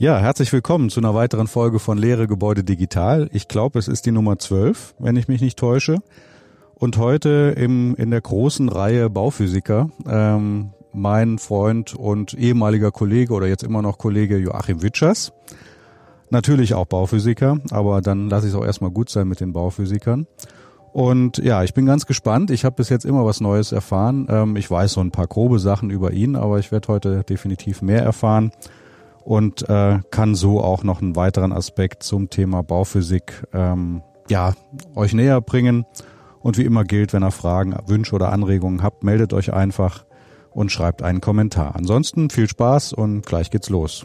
[0.00, 3.28] Ja, herzlich willkommen zu einer weiteren Folge von Lehre Gebäude Digital.
[3.34, 5.98] Ich glaube, es ist die Nummer 12, wenn ich mich nicht täusche.
[6.74, 13.46] Und heute im, in der großen Reihe Bauphysiker ähm, mein Freund und ehemaliger Kollege oder
[13.46, 15.34] jetzt immer noch Kollege Joachim Witschers.
[16.30, 20.26] Natürlich auch Bauphysiker, aber dann lasse ich es auch erstmal gut sein mit den Bauphysikern.
[20.94, 22.50] Und ja, ich bin ganz gespannt.
[22.50, 24.28] Ich habe bis jetzt immer was Neues erfahren.
[24.30, 27.82] Ähm, ich weiß so ein paar grobe Sachen über ihn, aber ich werde heute definitiv
[27.82, 28.50] mehr erfahren
[29.30, 34.54] und äh, kann so auch noch einen weiteren Aspekt zum Thema Bauphysik ähm, ja
[34.96, 35.86] euch näher bringen.
[36.40, 40.04] Und wie immer gilt, wenn ihr Fragen, Wünsche oder Anregungen habt, meldet euch einfach
[40.50, 41.76] und schreibt einen Kommentar.
[41.76, 44.04] Ansonsten viel Spaß und gleich geht's los.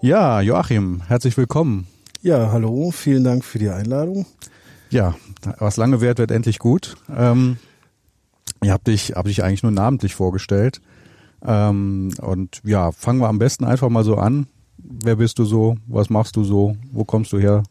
[0.00, 1.88] Ja, Joachim, herzlich willkommen.
[2.22, 4.24] Ja, hallo, vielen Dank für die Einladung.
[4.90, 5.14] Ja,
[5.58, 6.96] was lange währt, wird endlich gut.
[7.14, 7.56] Ähm,
[8.62, 10.80] ich habe dich, hab dich eigentlich nur namentlich vorgestellt.
[11.46, 14.46] Ähm, und ja, fangen wir am besten einfach mal so an.
[14.78, 15.76] Wer bist du so?
[15.86, 16.76] Was machst du so?
[16.92, 17.62] Wo kommst du her?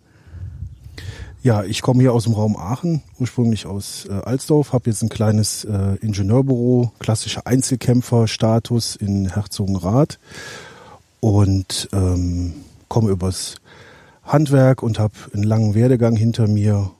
[1.41, 5.09] Ja, ich komme hier aus dem Raum Aachen, ursprünglich aus äh, Alsdorf, habe jetzt ein
[5.09, 10.19] kleines äh, Ingenieurbüro, klassischer Einzelkämpfer-Status in Herzogenrath
[11.21, 12.55] und ähm,
[12.89, 13.55] komme übers
[14.23, 16.91] Handwerk und habe einen langen Werdegang hinter mir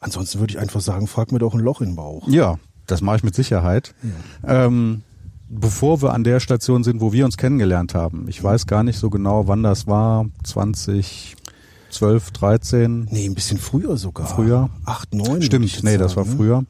[0.00, 2.26] ansonsten würde ich einfach sagen, frag mir doch ein Loch in den Bauch.
[2.28, 3.94] Ja, das mache ich mit Sicherheit.
[4.42, 4.66] Ja.
[4.66, 5.02] Ähm,
[5.48, 8.98] bevor wir an der Station sind, wo wir uns kennengelernt haben, ich weiß gar nicht
[8.98, 13.08] so genau, wann das war, 2012, 13.
[13.10, 14.26] Nee, ein bisschen früher sogar.
[14.26, 14.70] Früher?
[14.84, 15.42] Acht, neun.
[15.42, 16.34] Stimmt, nee, sagen, das war ne?
[16.36, 16.64] früher.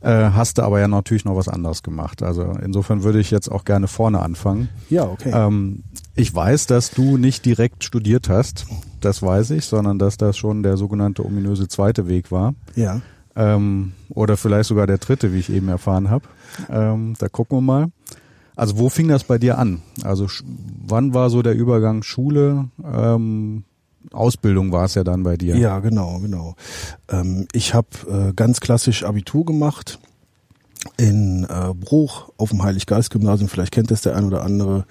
[0.00, 2.22] Äh, hast du aber ja natürlich noch was anderes gemacht.
[2.22, 4.68] Also insofern würde ich jetzt auch gerne vorne anfangen.
[4.90, 5.32] Ja, okay.
[5.34, 5.82] Ähm,
[6.14, 8.66] ich weiß, dass du nicht direkt studiert hast,
[9.00, 12.54] das weiß ich, sondern dass das schon der sogenannte ominöse zweite Weg war.
[12.74, 13.00] Ja.
[13.36, 16.24] Ähm, oder vielleicht sogar der dritte, wie ich eben erfahren habe.
[16.68, 17.86] Ähm, da gucken wir mal.
[18.56, 19.82] Also wo fing das bei dir an?
[20.02, 20.26] Also
[20.86, 22.68] wann war so der Übergang Schule?
[22.84, 23.62] Ähm,
[24.12, 25.56] Ausbildung war es ja dann bei dir.
[25.56, 26.56] Ja, genau, genau.
[27.08, 30.00] Ähm, ich habe äh, ganz klassisch Abitur gemacht
[30.96, 33.48] in äh, Bruch auf dem Heiliggeist-Gymnasium.
[33.48, 34.86] Vielleicht kennt das der ein oder andere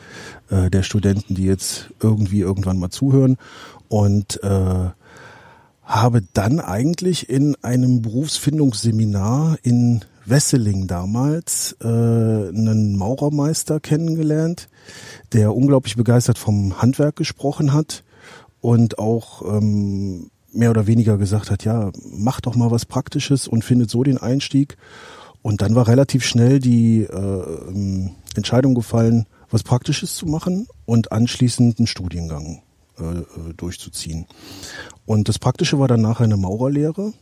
[0.49, 3.37] äh, der Studenten, die jetzt irgendwie irgendwann mal zuhören.
[3.89, 4.89] Und äh,
[5.87, 14.67] habe dann eigentlich in einem Berufsfindungsseminar in Wesseling damals äh, einen Maurermeister kennengelernt,
[15.31, 18.03] der unglaublich begeistert vom Handwerk gesprochen hat
[18.59, 23.63] und auch ähm, mehr oder weniger gesagt hat, ja, mach doch mal was Praktisches und
[23.63, 24.75] findet so den Einstieg.
[25.41, 31.13] Und dann war relativ schnell die äh, ähm, Entscheidung gefallen, was Praktisches zu machen und
[31.13, 32.61] anschließend einen Studiengang
[32.99, 34.25] äh, durchzuziehen.
[35.05, 37.13] Und das Praktische war dann eine Maurerlehre.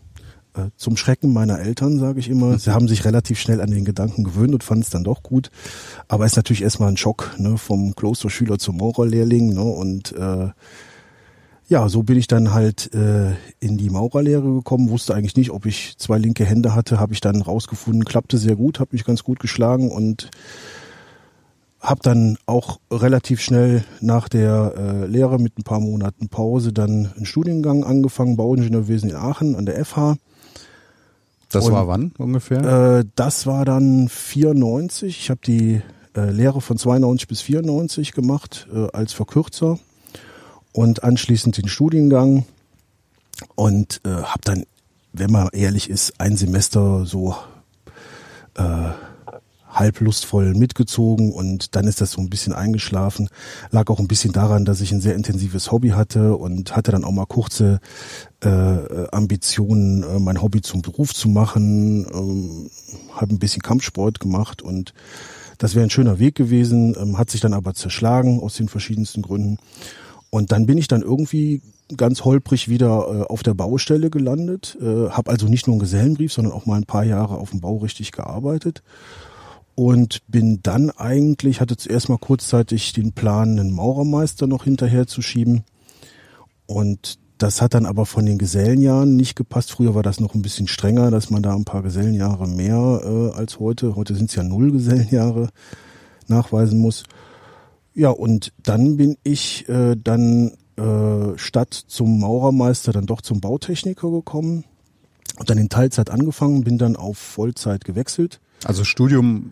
[0.55, 2.57] Äh, zum Schrecken meiner Eltern, sage ich immer.
[2.57, 5.51] Sie haben sich relativ schnell an den Gedanken gewöhnt und fanden es dann doch gut.
[6.07, 9.53] Aber es ist natürlich erstmal ein Schock, ne, vom Klosterschüler zum Maurerlehrling.
[9.53, 10.49] Ne, und äh,
[11.67, 15.65] ja, so bin ich dann halt äh, in die Maurerlehre gekommen, wusste eigentlich nicht, ob
[15.65, 19.23] ich zwei linke Hände hatte, habe ich dann rausgefunden, klappte sehr gut, habe mich ganz
[19.23, 20.29] gut geschlagen und
[21.85, 27.11] habe dann auch relativ schnell nach der äh, Lehre mit ein paar Monaten Pause dann
[27.15, 30.15] einen Studiengang angefangen, Bauingenieurwesen in Aachen an der FH.
[31.49, 32.99] Das und, war wann ungefähr?
[32.99, 35.19] Äh, das war dann 94.
[35.19, 35.81] Ich habe die
[36.15, 39.77] äh, Lehre von 92 bis 94 gemacht äh, als Verkürzer
[40.73, 42.45] und anschließend den Studiengang
[43.53, 44.65] und äh, habe dann,
[45.13, 47.35] wenn man ehrlich ist, ein Semester so
[48.55, 48.89] äh,
[49.75, 53.27] halb lustvoll mitgezogen und dann ist das so ein bisschen eingeschlafen.
[53.71, 57.03] Lag auch ein bisschen daran, dass ich ein sehr intensives Hobby hatte und hatte dann
[57.03, 57.79] auch mal kurze
[58.41, 62.07] äh, Ambitionen, äh, mein Hobby zum Beruf zu machen.
[62.11, 62.69] Ähm,
[63.13, 64.93] habe ein bisschen Kampfsport gemacht und
[65.57, 69.21] das wäre ein schöner Weg gewesen, ähm, hat sich dann aber zerschlagen aus den verschiedensten
[69.21, 69.57] Gründen.
[70.29, 71.61] Und dann bin ich dann irgendwie
[71.95, 76.33] ganz holprig wieder äh, auf der Baustelle gelandet, äh, habe also nicht nur einen Gesellenbrief,
[76.33, 78.81] sondern auch mal ein paar Jahre auf dem Bau richtig gearbeitet
[79.75, 85.21] und bin dann eigentlich, hatte zuerst mal kurzzeitig den Plan, einen Maurermeister noch hinterher zu
[85.21, 85.63] schieben
[86.65, 89.71] und das hat dann aber von den Gesellenjahren nicht gepasst.
[89.71, 93.37] Früher war das noch ein bisschen strenger, dass man da ein paar Gesellenjahre mehr äh,
[93.37, 95.49] als heute, heute sind es ja null Gesellenjahre,
[96.27, 97.03] nachweisen muss.
[97.93, 104.09] Ja, und dann bin ich äh, dann äh, statt zum Maurermeister dann doch zum Bautechniker
[104.11, 104.63] gekommen
[105.37, 108.39] und dann in Teilzeit angefangen, bin dann auf Vollzeit gewechselt.
[108.63, 109.51] Also Studium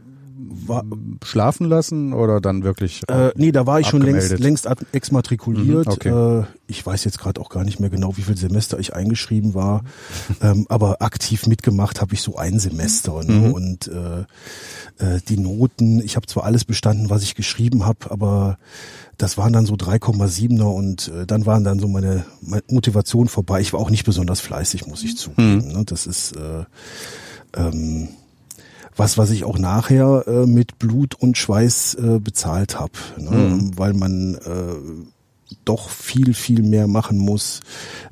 [0.50, 0.84] war,
[1.24, 3.02] schlafen lassen oder dann wirklich?
[3.08, 4.24] Äh, nee, da war ich abgemeldet?
[4.24, 5.88] schon längst, längst exmatrikuliert.
[5.88, 6.40] Mhm, okay.
[6.42, 9.54] äh, ich weiß jetzt gerade auch gar nicht mehr genau, wie viel Semester ich eingeschrieben
[9.54, 9.84] war,
[10.42, 13.24] ähm, aber aktiv mitgemacht habe ich so ein Semester.
[13.24, 13.34] Ne?
[13.34, 13.54] Mhm.
[13.54, 14.22] Und äh,
[15.00, 18.58] äh, die Noten, ich habe zwar alles bestanden, was ich geschrieben habe, aber
[19.18, 23.62] das waren dann so 3,7er und äh, dann waren dann so meine, meine Motivation vorbei.
[23.62, 25.68] Ich war auch nicht besonders fleißig, muss ich zugeben.
[25.68, 25.72] Mhm.
[25.72, 25.84] Ne?
[25.86, 26.66] Das ist äh,
[27.56, 28.10] ähm,
[28.96, 33.32] was, was ich auch nachher äh, mit Blut und Schweiß äh, bezahlt habe, ne?
[33.32, 33.78] mhm.
[33.78, 35.06] weil man äh,
[35.66, 37.62] doch viel, viel mehr machen muss,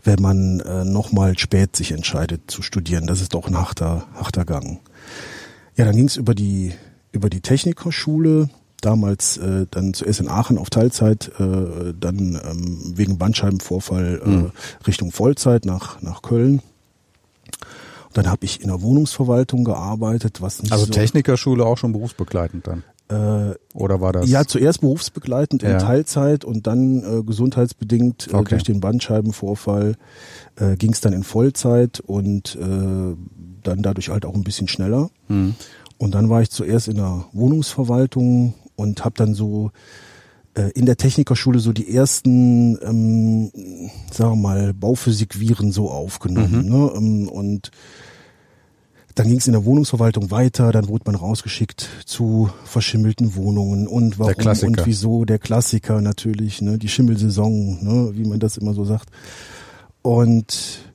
[0.03, 3.07] wenn man äh, nochmal spät sich entscheidet zu studieren.
[3.07, 4.79] Das ist doch ein harter, harter Gang.
[5.75, 6.73] Ja, dann ging es über die,
[7.11, 8.49] über die Technikerschule,
[8.81, 14.51] damals äh, dann zuerst in Aachen auf Teilzeit, äh, dann ähm, wegen Bandscheibenvorfall äh, mhm.
[14.85, 16.61] Richtung Vollzeit nach, nach Köln.
[18.13, 22.67] Dann habe ich in der Wohnungsverwaltung gearbeitet, was nicht Also so Technikerschule auch schon berufsbegleitend
[22.67, 22.83] dann?
[23.09, 24.29] Äh, Oder war das?
[24.29, 25.77] Ja, zuerst berufsbegleitend in ja.
[25.79, 28.49] Teilzeit und dann äh, gesundheitsbedingt äh, okay.
[28.49, 29.95] durch den Bandscheibenvorfall
[30.55, 33.15] äh, ging es dann in Vollzeit und äh,
[33.63, 35.09] dann dadurch halt auch ein bisschen schneller.
[35.27, 35.55] Mhm.
[35.97, 39.71] Und dann war ich zuerst in der Wohnungsverwaltung und habe dann so äh,
[40.73, 43.51] in der Technikerschule so die ersten, ähm,
[44.11, 46.65] sagen wir mal, Bauphysikviren so aufgenommen.
[46.65, 46.69] Mhm.
[46.69, 46.91] Ne?
[46.95, 47.71] Ähm, und
[49.15, 54.19] dann ging es in der Wohnungsverwaltung weiter, dann wurde man rausgeschickt zu verschimmelten Wohnungen und
[54.19, 54.33] warum
[54.63, 59.09] und wieso, der Klassiker natürlich, ne, die Schimmelsaison, ne, wie man das immer so sagt.
[60.01, 60.93] Und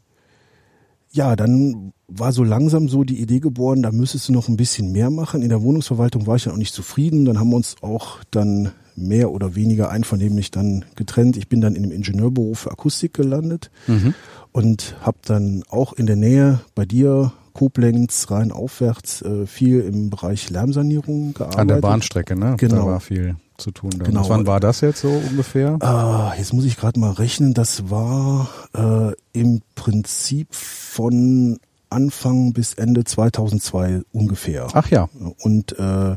[1.13, 4.93] ja, dann war so langsam so die Idee geboren, da müsstest du noch ein bisschen
[4.93, 5.43] mehr machen.
[5.43, 8.73] In der Wohnungsverwaltung war ich dann auch nicht zufrieden, dann haben wir uns auch dann
[8.97, 11.37] mehr oder weniger einvernehmlich dann getrennt.
[11.37, 14.15] Ich bin dann in dem Ingenieurberuf für Akustik gelandet mhm.
[14.53, 20.11] und habe dann auch in der Nähe bei dir Koblenz rein aufwärts äh, viel im
[20.11, 21.61] Bereich Lärmsanierung gearbeitet.
[21.61, 22.57] An der Bahnstrecke, ne?
[22.59, 22.77] Genau.
[22.77, 23.91] Da war viel zu tun.
[23.91, 24.05] Dann.
[24.05, 24.29] Genau.
[24.29, 25.79] wann war das jetzt so ungefähr?
[25.81, 27.55] Äh, jetzt muss ich gerade mal rechnen.
[27.55, 31.59] Das war äh, im Prinzip von
[31.89, 34.69] Anfang bis Ende 2002 ungefähr.
[34.75, 35.09] Ach ja.
[35.41, 36.17] Und äh,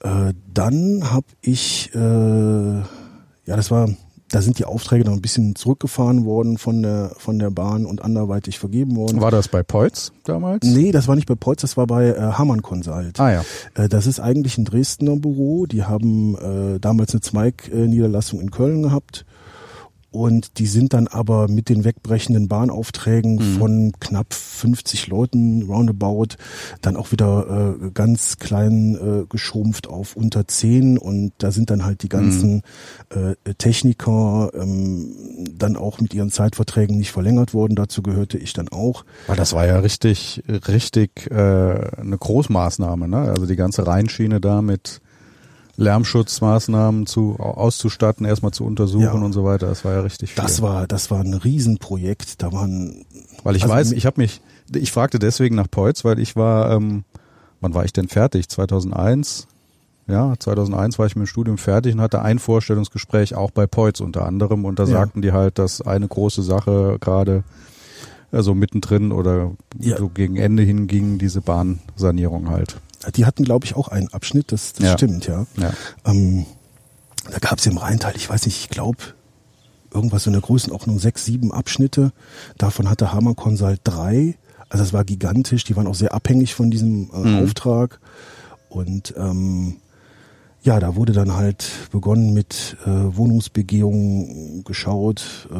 [0.00, 2.84] äh, dann habe ich, äh, ja,
[3.44, 3.88] das war,
[4.30, 8.02] da sind die Aufträge noch ein bisschen zurückgefahren worden von der von der Bahn und
[8.02, 9.20] anderweitig vergeben worden.
[9.20, 10.66] War das bei Peutz damals?
[10.66, 13.18] Nee, das war nicht bei Peutz, das war bei äh, Hamann Consult.
[13.18, 13.44] Ah ja.
[13.74, 15.66] Äh, das ist eigentlich ein Dresdner Büro.
[15.66, 19.24] Die haben äh, damals eine Zweigniederlassung in Köln gehabt
[20.10, 23.58] und die sind dann aber mit den wegbrechenden Bahnaufträgen mhm.
[23.58, 26.36] von knapp 50 Leuten roundabout
[26.82, 31.84] dann auch wieder äh, ganz klein äh, geschrumpft auf unter 10 und da sind dann
[31.84, 32.62] halt die ganzen
[33.14, 33.34] mhm.
[33.44, 35.14] äh, Techniker ähm,
[35.56, 37.76] dann auch mit ihren Zeitverträgen nicht verlängert worden.
[37.76, 39.04] Dazu gehörte ich dann auch.
[39.26, 43.18] Weil das war ja richtig, richtig äh, eine Großmaßnahme, ne?
[43.18, 45.00] Also die ganze Rheinschiene da mit
[45.80, 49.12] Lärmschutzmaßnahmen zu auszustatten, erstmal zu untersuchen ja.
[49.12, 49.66] und so weiter.
[49.66, 50.42] Das war ja richtig viel.
[50.42, 52.42] Das war das war ein Riesenprojekt.
[52.42, 53.04] Da waren
[53.42, 54.42] weil ich also weiß, ich habe mich,
[54.74, 57.04] ich fragte deswegen nach Peutz, weil ich war, ähm,
[57.60, 58.48] wann war ich denn fertig?
[58.48, 59.46] 2001.
[60.06, 64.00] Ja, 2001 war ich mit dem Studium fertig und hatte ein Vorstellungsgespräch auch bei Peutz
[64.00, 64.90] unter anderem und da ja.
[64.90, 67.44] sagten die halt, dass eine große Sache gerade
[68.32, 69.96] also mittendrin oder ja.
[69.96, 72.80] so gegen Ende hin ging diese Bahnsanierung halt.
[73.14, 74.92] Die hatten, glaube ich, auch einen Abschnitt, das, das ja.
[74.92, 75.46] stimmt, ja.
[75.56, 75.72] ja.
[76.04, 76.46] Ähm,
[77.30, 78.98] da gab es im Rheintal, ich weiß nicht, ich glaube,
[79.92, 82.12] irgendwas in der Größenordnung sechs, sieben Abschnitte.
[82.58, 84.36] Davon hatte Hammer Consult drei.
[84.68, 87.42] Also es war gigantisch, die waren auch sehr abhängig von diesem äh, mhm.
[87.44, 88.00] Auftrag.
[88.68, 89.76] Und ähm,
[90.62, 95.56] ja, da wurde dann halt begonnen mit äh, Wohnungsbegehungen geschaut, äh,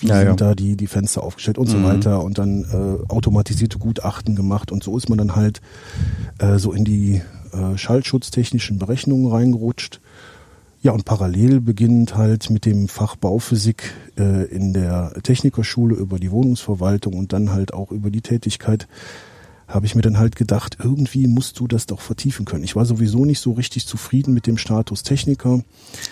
[0.00, 0.34] wie ja, sind ja.
[0.34, 1.72] da die, die Fenster aufgestellt und mhm.
[1.72, 5.60] so weiter und dann äh, automatisierte Gutachten gemacht und so ist man dann halt
[6.38, 10.00] äh, so in die äh, schallschutztechnischen Berechnungen reingerutscht.
[10.82, 16.30] Ja, und parallel beginnend halt mit dem Fach Bauphysik äh, in der Technikerschule über die
[16.30, 18.88] Wohnungsverwaltung und dann halt auch über die Tätigkeit
[19.70, 22.64] habe ich mir dann halt gedacht, irgendwie musst du das doch vertiefen können.
[22.64, 25.62] Ich war sowieso nicht so richtig zufrieden mit dem Status Techniker.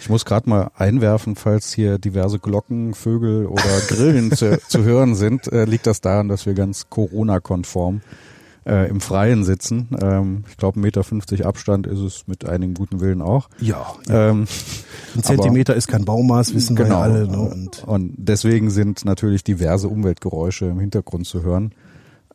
[0.01, 5.15] Ich muss gerade mal einwerfen, falls hier diverse Glocken, Vögel oder Grillen zu, zu, hören
[5.15, 8.01] sind, äh, liegt das daran, dass wir ganz Corona-konform
[8.65, 9.89] äh, im Freien sitzen.
[10.01, 13.49] Ähm, ich glaube, 1,50 Meter Abstand ist es mit einigem guten Willen auch.
[13.61, 13.87] Ja.
[14.09, 14.31] ja.
[14.31, 14.47] Ähm,
[15.17, 17.29] Ein Zentimeter ist kein Baumaß, wissen genau, wir ja alle.
[17.29, 17.39] Ne?
[17.39, 21.73] Und, und deswegen sind natürlich diverse Umweltgeräusche im Hintergrund zu hören.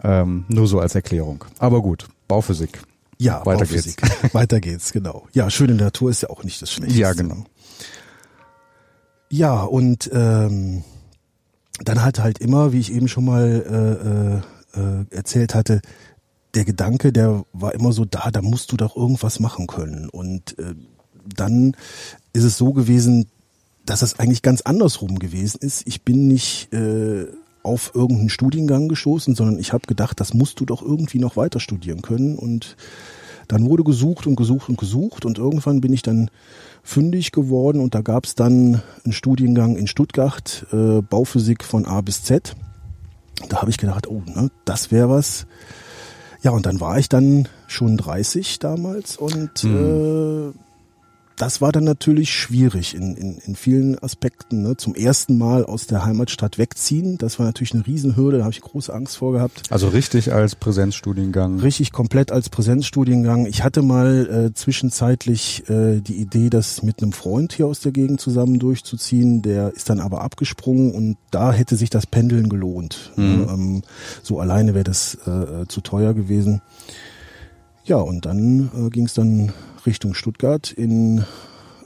[0.01, 1.45] Ähm, nur so als Erklärung.
[1.59, 2.81] Aber gut, Bauphysik.
[3.19, 3.97] Ja, weiter Bauphysik.
[3.97, 4.33] geht's.
[4.33, 5.27] weiter geht's, genau.
[5.33, 7.01] Ja, schöne Natur ist ja auch nicht das Schlechteste.
[7.01, 7.45] Ja, genau.
[9.29, 10.83] Ja, und ähm,
[11.83, 14.43] dann halt halt immer, wie ich eben schon mal
[14.75, 15.81] äh, äh, erzählt hatte,
[16.53, 20.09] der Gedanke, der war immer so da, da musst du doch irgendwas machen können.
[20.09, 20.75] Und äh,
[21.25, 21.75] dann
[22.33, 23.27] ist es so gewesen,
[23.85, 25.87] dass es eigentlich ganz andersrum gewesen ist.
[25.87, 27.25] Ich bin nicht äh,
[27.63, 31.59] auf irgendeinen Studiengang gestoßen, sondern ich habe gedacht, das musst du doch irgendwie noch weiter
[31.59, 32.37] studieren können.
[32.37, 32.75] Und
[33.47, 36.29] dann wurde gesucht und gesucht und gesucht und irgendwann bin ich dann
[36.83, 42.01] fündig geworden und da gab es dann einen Studiengang in Stuttgart, äh, Bauphysik von A
[42.01, 42.55] bis Z.
[43.49, 45.45] Da habe ich gedacht, oh, ne, das wäre was.
[46.41, 50.53] Ja, und dann war ich dann schon 30 damals und mhm.
[50.53, 50.62] äh,
[51.37, 54.61] das war dann natürlich schwierig in, in, in vielen Aspekten.
[54.61, 54.77] Ne?
[54.77, 58.61] Zum ersten Mal aus der Heimatstadt wegziehen, das war natürlich eine Riesenhürde, da habe ich
[58.61, 59.63] große Angst vor gehabt.
[59.69, 61.59] Also richtig als Präsenzstudiengang?
[61.59, 63.45] Richtig, komplett als Präsenzstudiengang.
[63.45, 67.91] Ich hatte mal äh, zwischenzeitlich äh, die Idee, das mit einem Freund hier aus der
[67.91, 69.41] Gegend zusammen durchzuziehen.
[69.41, 73.11] Der ist dann aber abgesprungen und da hätte sich das Pendeln gelohnt.
[73.15, 73.47] Mhm.
[73.49, 73.81] Ähm,
[74.21, 76.61] so alleine wäre das äh, äh zu teuer gewesen.
[77.85, 79.51] Ja, und dann äh, ging es dann
[79.85, 81.19] Richtung Stuttgart in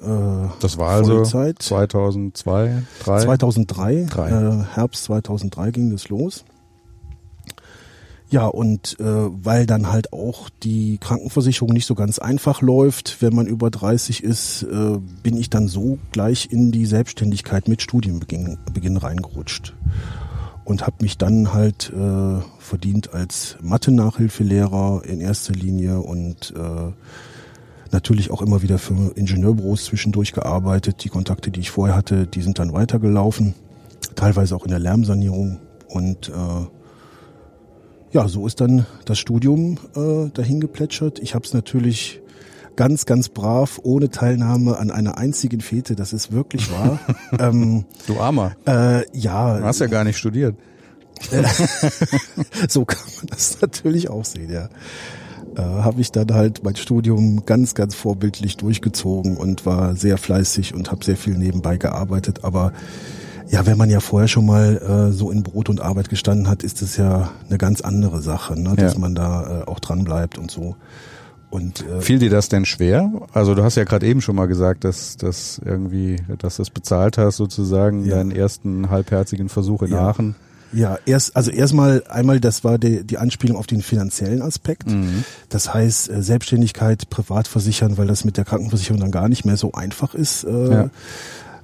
[0.01, 1.61] äh, Das war also Vollzeit.
[1.61, 3.19] 2002, 3?
[3.21, 3.93] 2003,
[4.29, 6.45] Äh, Herbst 2003 ging das los.
[8.29, 13.33] Ja, und äh, weil dann halt auch die Krankenversicherung nicht so ganz einfach läuft, wenn
[13.33, 18.57] man über 30 ist, äh, bin ich dann so gleich in die Selbstständigkeit mit Studienbeginn
[18.73, 19.75] Beginn reingerutscht
[20.65, 26.91] und habe mich dann halt äh, verdient als Mathe-Nachhilfelehrer in erster Linie und äh,
[27.93, 31.03] natürlich auch immer wieder für Ingenieurbüros zwischendurch gearbeitet.
[31.03, 33.53] Die Kontakte, die ich vorher hatte, die sind dann weitergelaufen,
[34.15, 36.67] teilweise auch in der Lärmsanierung und äh,
[38.11, 41.19] ja, so ist dann das Studium äh, dahin geplätschert.
[41.19, 42.21] Ich habe es natürlich
[42.75, 46.99] ganz, ganz brav, ohne Teilnahme an einer einzigen Fete, das ist wirklich wahr.
[47.39, 48.55] ähm, du Armer.
[48.65, 49.57] Äh, ja.
[49.59, 50.55] Du hast ja gar nicht studiert.
[52.69, 54.69] so kann man das natürlich auch sehen, ja.
[55.57, 60.75] Äh, habe ich dann halt mein Studium ganz, ganz vorbildlich durchgezogen und war sehr fleißig
[60.75, 62.43] und habe sehr viel nebenbei gearbeitet.
[62.43, 62.73] Aber
[63.49, 66.63] ja, wenn man ja vorher schon mal äh, so in Brot und Arbeit gestanden hat,
[66.63, 68.75] ist es ja eine ganz andere Sache, ne?
[68.75, 68.99] dass ja.
[68.99, 70.75] man da äh, auch dran bleibt und so.
[71.49, 73.09] Und, äh, Fiel dir das denn schwer?
[73.33, 76.69] Also du hast ja gerade eben schon mal gesagt, dass, dass irgendwie, dass du es
[76.69, 78.17] bezahlt hast, sozusagen, ja.
[78.17, 80.09] deinen ersten halbherzigen Versuch in ja.
[80.09, 80.35] Aachen.
[80.73, 84.89] Ja, erst, also erstmal einmal, das war die, die Anspielung auf den finanziellen Aspekt.
[84.89, 85.23] Mhm.
[85.49, 89.57] Das heißt, äh, Selbstständigkeit privat versichern, weil das mit der Krankenversicherung dann gar nicht mehr
[89.57, 90.43] so einfach ist.
[90.43, 90.89] Äh, ja.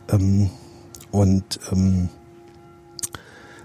[0.10, 0.50] ähm,
[1.12, 2.10] und ähm,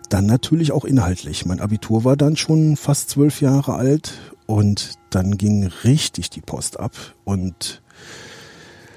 [0.09, 1.47] dann natürlich auch inhaltlich.
[1.47, 4.15] Mein Abitur war dann schon fast zwölf Jahre alt
[4.47, 6.93] und dann ging richtig die Post ab
[7.25, 7.83] und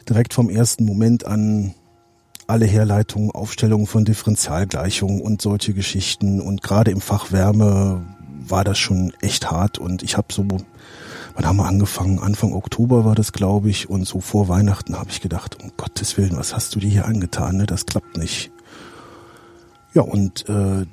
[0.07, 1.73] direkt vom ersten Moment an
[2.51, 8.01] alle Herleitungen, Aufstellungen von Differentialgleichungen und solche Geschichten und gerade im Fach Wärme
[8.45, 10.45] war das schon echt hart und ich habe so,
[11.33, 12.19] wann haben wir angefangen?
[12.19, 16.17] Anfang Oktober war das, glaube ich, und so vor Weihnachten habe ich gedacht, um Gottes
[16.17, 17.55] Willen, was hast du dir hier angetan?
[17.55, 17.65] Ne?
[17.67, 18.51] Das klappt nicht.
[19.93, 20.85] Ja, und äh,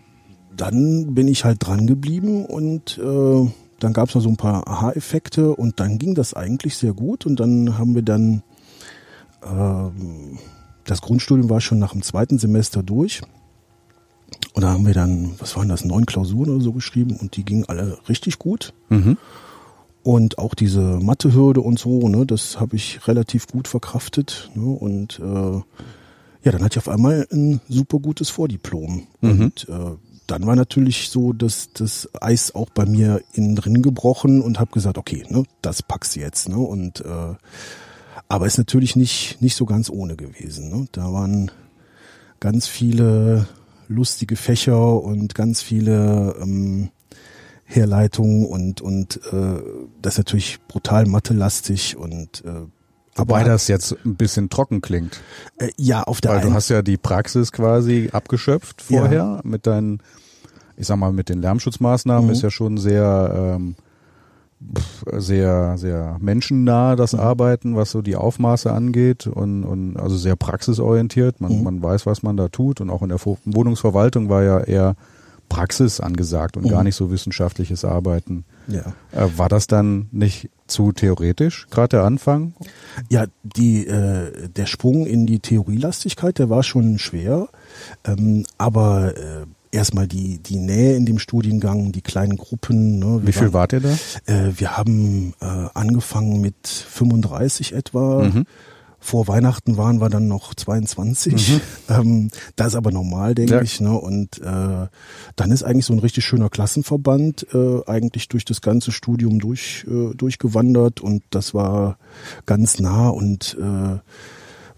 [0.56, 3.50] dann bin ich halt dran geblieben und äh,
[3.80, 7.26] dann gab es noch so ein paar Aha-Effekte und dann ging das eigentlich sehr gut
[7.26, 8.44] und dann haben wir dann
[9.44, 10.38] ähm,
[10.90, 13.22] das Grundstudium war schon nach dem zweiten Semester durch.
[14.54, 17.44] Und da haben wir dann, was waren das, neun Klausuren oder so geschrieben und die
[17.44, 18.72] gingen alle richtig gut.
[18.88, 19.16] Mhm.
[20.02, 24.50] Und auch diese Mathehürde und so, ne, das habe ich relativ gut verkraftet.
[24.54, 25.56] Ne, und äh,
[26.42, 29.06] ja, dann hatte ich auf einmal ein super gutes Vordiplom.
[29.20, 29.40] Mhm.
[29.40, 34.40] Und äh, dann war natürlich so dass das Eis auch bei mir innen drin gebrochen
[34.40, 36.48] und habe gesagt, okay, ne, das packst du jetzt.
[36.48, 36.58] Ne?
[36.58, 37.34] Und äh,
[38.28, 40.70] aber ist natürlich nicht nicht so ganz ohne gewesen.
[40.70, 40.88] Ne?
[40.92, 41.50] Da waren
[42.40, 43.48] ganz viele
[43.88, 46.90] lustige Fächer und ganz viele ähm,
[47.64, 49.62] Herleitungen und und äh,
[50.00, 52.66] das ist natürlich brutal mathelastig und äh,
[53.18, 55.20] Wobei das jetzt ein bisschen trocken klingt.
[55.58, 59.40] Äh, ja, auf der Weil du hast ja die Praxis quasi abgeschöpft vorher ja.
[59.42, 60.00] mit deinen,
[60.76, 62.32] ich sag mal, mit den Lärmschutzmaßnahmen mhm.
[62.32, 63.74] ist ja schon sehr, ähm,
[65.16, 67.20] sehr, sehr menschennah das mhm.
[67.20, 71.40] Arbeiten, was so die Aufmaße angeht und, und also sehr praxisorientiert.
[71.40, 71.64] Man, mhm.
[71.64, 74.96] man weiß, was man da tut und auch in der Wohnungsverwaltung war ja eher
[75.48, 76.86] Praxis angesagt und gar mhm.
[76.86, 78.44] nicht so wissenschaftliches Arbeiten.
[78.66, 78.92] Ja.
[79.12, 82.52] Äh, war das dann nicht zu theoretisch, gerade der Anfang?
[83.08, 87.48] Ja, die, äh, der Sprung in die Theorielastigkeit, der war schon schwer,
[88.04, 92.98] ähm, aber äh, erstmal die, die Nähe in dem Studiengang, die kleinen Gruppen.
[92.98, 93.20] Ne?
[93.24, 93.92] Wie viel waren, wart ihr da?
[94.26, 95.44] Äh, wir haben äh,
[95.74, 98.24] angefangen mit 35 etwa.
[98.24, 98.44] Mhm.
[99.00, 101.32] vor Weihnachten waren wir dann noch 22.
[101.34, 101.60] Mhm.
[101.90, 103.62] Ähm, das ist aber normal, denke ja.
[103.62, 103.80] ich.
[103.80, 103.92] Ne?
[103.98, 104.86] Und äh,
[105.36, 109.86] dann ist eigentlich so ein richtig schöner Klassenverband äh, eigentlich durch das ganze Studium durch,
[109.88, 111.96] äh, durchgewandert und das war
[112.44, 114.00] ganz nah und äh,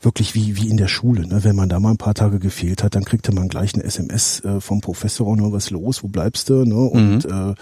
[0.01, 1.27] wirklich wie, wie in der Schule.
[1.27, 1.45] Ne?
[1.45, 4.41] Wenn man da mal ein paar Tage gefehlt hat, dann kriegte man gleich eine SMS
[4.45, 6.65] äh, vom Professor, nur was los, wo bleibst du?
[6.65, 6.75] Ne?
[6.75, 7.53] Und mhm.
[7.53, 7.55] äh,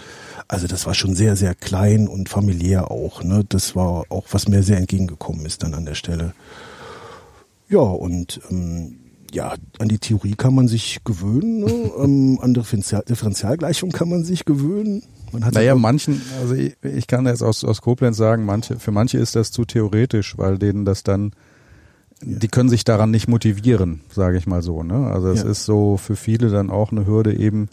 [0.47, 3.23] also das war schon sehr, sehr klein und familiär auch.
[3.23, 3.43] Ne?
[3.47, 6.33] Das war auch, was mir sehr entgegengekommen ist dann an der Stelle.
[7.67, 8.99] Ja, und ähm,
[9.31, 11.71] ja, an die Theorie kann man sich gewöhnen, ne?
[11.99, 15.03] ähm, an Differential Differentialgleichung kann man sich gewöhnen.
[15.31, 18.91] Man hat naja, manchen, also ich, ich kann jetzt aus, aus Koblenz sagen, manche, für
[18.91, 21.33] manche ist das zu theoretisch, weil denen das dann
[22.21, 24.83] die können sich daran nicht motivieren, sage ich mal so.
[24.83, 25.07] Ne?
[25.07, 25.49] Also es ja.
[25.49, 27.69] ist so für viele dann auch eine Hürde eben,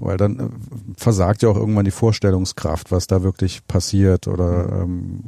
[0.00, 0.42] weil dann äh,
[0.96, 4.26] versagt ja auch irgendwann die Vorstellungskraft, was da wirklich passiert.
[4.26, 5.20] Oder ähm,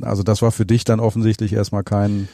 [0.00, 2.28] also das war für dich dann offensichtlich erstmal kein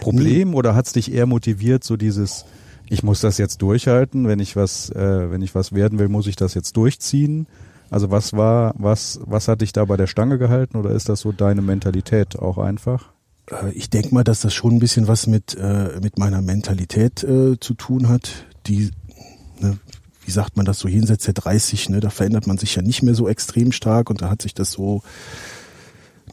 [0.00, 0.56] Problem nee.
[0.56, 2.44] oder hat es dich eher motiviert, so dieses
[2.88, 6.26] ich muss das jetzt durchhalten, wenn ich was, äh, wenn ich was werden will, muss
[6.26, 7.46] ich das jetzt durchziehen.
[7.90, 11.20] Also was war, was, was hat dich da bei der Stange gehalten oder ist das
[11.20, 13.12] so deine Mentalität auch einfach?
[13.52, 17.22] Äh, ich denke mal, dass das schon ein bisschen was mit, äh, mit meiner Mentalität
[17.22, 18.90] äh, zu tun hat, die,
[19.60, 19.78] ne,
[20.24, 23.02] wie sagt man das so, jenseits der 30, ne, da verändert man sich ja nicht
[23.02, 25.02] mehr so extrem stark und da hat sich das so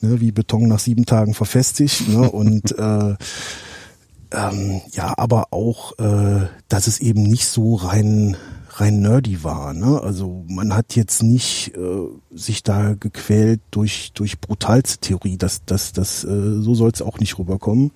[0.02, 2.08] ne, wie Beton nach sieben Tagen verfestigt.
[2.08, 3.16] Ne, und äh,
[4.32, 8.38] ähm, ja, aber auch, äh, dass es eben nicht so rein
[8.80, 9.74] rein nerdy war.
[9.74, 10.02] Ne?
[10.02, 15.38] Also man hat jetzt nicht äh, sich da gequält durch durch brutalste Theorie.
[15.38, 17.92] Das das das äh, so soll es auch nicht rüberkommen.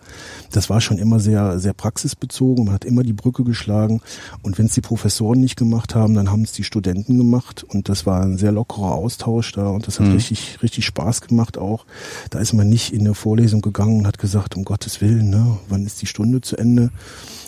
[0.51, 2.65] Das war schon immer sehr sehr praxisbezogen.
[2.65, 4.01] Man hat immer die Brücke geschlagen
[4.41, 7.89] und wenn es die Professoren nicht gemacht haben, dann haben es die Studenten gemacht und
[7.89, 10.13] das war ein sehr lockerer Austausch da und das hat mhm.
[10.13, 11.85] richtig richtig Spaß gemacht auch.
[12.29, 15.57] Da ist man nicht in eine Vorlesung gegangen und hat gesagt um Gottes willen, ne,
[15.69, 16.91] wann ist die Stunde zu Ende?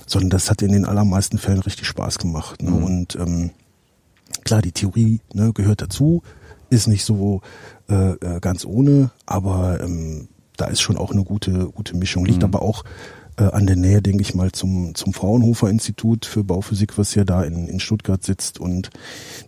[0.05, 2.62] Sondern das hat in den allermeisten Fällen richtig Spaß gemacht.
[2.62, 2.71] Ne?
[2.71, 2.83] Mhm.
[2.83, 3.51] Und ähm,
[4.43, 6.21] klar, die Theorie ne, gehört dazu,
[6.69, 7.41] ist nicht so
[7.89, 12.25] äh, äh, ganz ohne, aber ähm, da ist schon auch eine gute, gute Mischung.
[12.25, 12.45] Liegt mhm.
[12.45, 12.83] aber auch
[13.38, 17.24] äh, an der Nähe, denke ich mal, zum, zum Fraunhofer Institut für Bauphysik, was ja
[17.24, 18.59] da in, in Stuttgart sitzt.
[18.59, 18.89] Und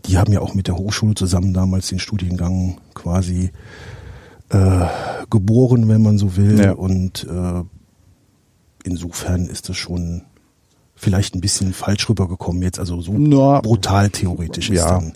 [0.05, 3.51] die haben ja auch mit der Hochschule zusammen damals den Studiengang quasi
[4.49, 4.85] äh,
[5.29, 6.59] geboren, wenn man so will.
[6.59, 6.73] Ja.
[6.73, 7.63] Und äh,
[8.83, 10.23] insofern ist das schon
[10.97, 14.99] vielleicht ein bisschen falsch rübergekommen jetzt, also so Na, brutal theoretisch ist ja.
[14.99, 15.13] dann,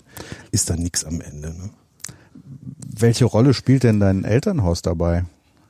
[0.50, 1.48] ist dann nix am Ende.
[1.48, 1.70] Ne?
[2.96, 5.24] Welche Rolle spielt denn dein Elternhaus dabei?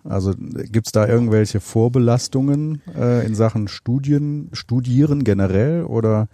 [0.04, 6.28] Also gibt's da irgendwelche Vorbelastungen äh, in Sachen Studien, Studieren generell oder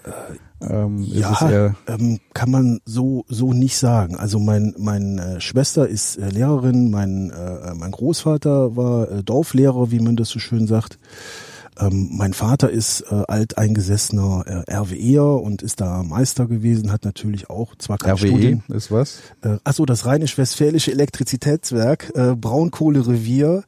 [0.60, 4.16] ähm, ist ja, ähm, kann man so so nicht sagen.
[4.16, 9.90] Also mein meine äh, Schwester ist äh, Lehrerin, mein äh, mein Großvater war äh, Dorflehrer,
[9.90, 10.98] wie man das so schön sagt.
[11.78, 17.50] Ähm, mein Vater ist äh, alteingesessener äh, RWEer und ist da Meister gewesen, hat natürlich
[17.50, 18.62] auch zwar keine RWE Studien.
[18.68, 19.20] ist was?
[19.42, 23.64] Äh, achso, das Rheinisch-Westfälische Elektrizitätswerk, äh, Braunkohlerevier.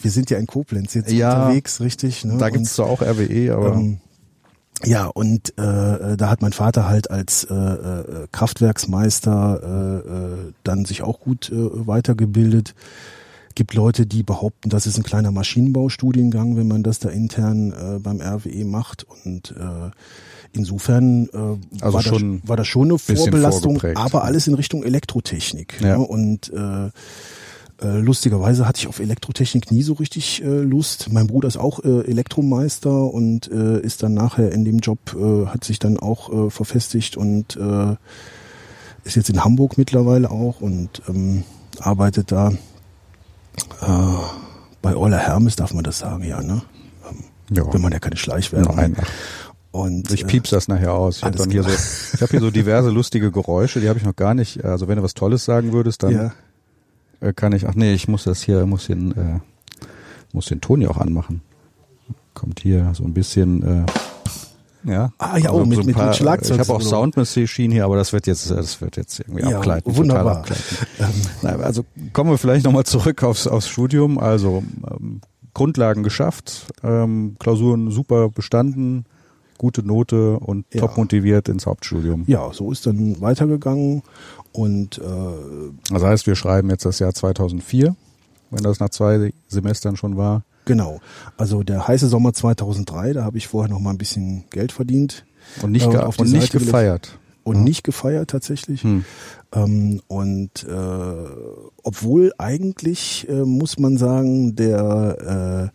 [0.00, 2.24] Wir sind ja in Koblenz jetzt ja, unterwegs, richtig?
[2.24, 2.36] Ne?
[2.38, 3.74] Da gibt's zwar auch RWE, aber...
[3.74, 4.00] Ähm,
[4.84, 10.84] ja, und äh, da hat mein Vater halt als äh, äh, Kraftwerksmeister äh, äh, dann
[10.84, 12.74] sich auch gut äh, weitergebildet
[13.56, 17.98] gibt Leute, die behaupten, das ist ein kleiner Maschinenbaustudiengang, wenn man das da intern äh,
[17.98, 19.04] beim RWE macht.
[19.24, 19.90] Und äh,
[20.52, 24.84] insofern äh, also war, schon das, war das schon eine Vorbelastung, aber alles in Richtung
[24.84, 25.80] Elektrotechnik.
[25.80, 25.98] Ja.
[25.98, 26.06] Ne?
[26.06, 26.90] Und äh,
[27.82, 31.08] äh, lustigerweise hatte ich auf Elektrotechnik nie so richtig äh, Lust.
[31.10, 35.46] Mein Bruder ist auch äh, Elektromeister und äh, ist dann nachher in dem Job, äh,
[35.46, 37.96] hat sich dann auch äh, verfestigt und äh,
[39.04, 41.44] ist jetzt in Hamburg mittlerweile auch und ähm,
[41.78, 42.52] arbeitet da
[43.80, 43.86] äh,
[44.82, 46.62] bei Euler Hermes darf man das sagen, ja, ne?
[47.08, 47.72] Ähm, ja.
[47.72, 48.76] Wenn man ja keine Schleichwerbung.
[48.76, 48.96] Nein.
[49.72, 51.18] Und, ich piep's das nachher aus.
[51.18, 54.16] Ich habe hier so, ich habe hier so diverse lustige Geräusche, die habe ich noch
[54.16, 54.64] gar nicht.
[54.64, 56.32] Also wenn du was Tolles sagen würdest, dann ja.
[57.20, 57.68] Äh, kann ich.
[57.68, 59.40] Ach nee, ich muss das hier, muss den, äh,
[60.32, 61.42] muss den Ton ja auch anmachen.
[62.32, 63.62] Kommt hier so ein bisschen.
[63.62, 63.86] Äh,
[64.86, 65.12] ja.
[65.18, 66.60] Ah ja, oh, also mit, so mit, paar, mit Schlagzeug.
[66.60, 69.96] Ich habe auch Soundmaschinen hier, aber das wird jetzt, das wird jetzt irgendwie ja, abgleiten.
[69.96, 70.38] Wunderbar.
[70.38, 71.62] Abgleiten.
[71.62, 74.18] also kommen wir vielleicht nochmal zurück aufs, aufs Studium.
[74.18, 75.20] Also ähm,
[75.54, 79.06] Grundlagen geschafft, ähm, Klausuren super bestanden,
[79.56, 80.80] gute Note und ja.
[80.82, 82.24] top motiviert ins Hauptstudium.
[82.26, 84.02] Ja, so ist dann weitergegangen
[84.52, 85.02] und äh,
[85.90, 87.96] das heißt, wir schreiben jetzt das Jahr 2004,
[88.50, 90.44] wenn das nach zwei Semestern schon war.
[90.66, 91.00] Genau.
[91.38, 95.24] Also der heiße Sommer 2003, da habe ich vorher noch mal ein bisschen Geld verdient.
[95.62, 97.18] Und nicht, äh, und nicht gefeiert.
[97.44, 97.62] Und ja.
[97.62, 98.82] nicht gefeiert tatsächlich.
[98.82, 99.04] Hm.
[99.54, 101.30] Ähm, und äh,
[101.82, 105.72] obwohl eigentlich, äh, muss man sagen, der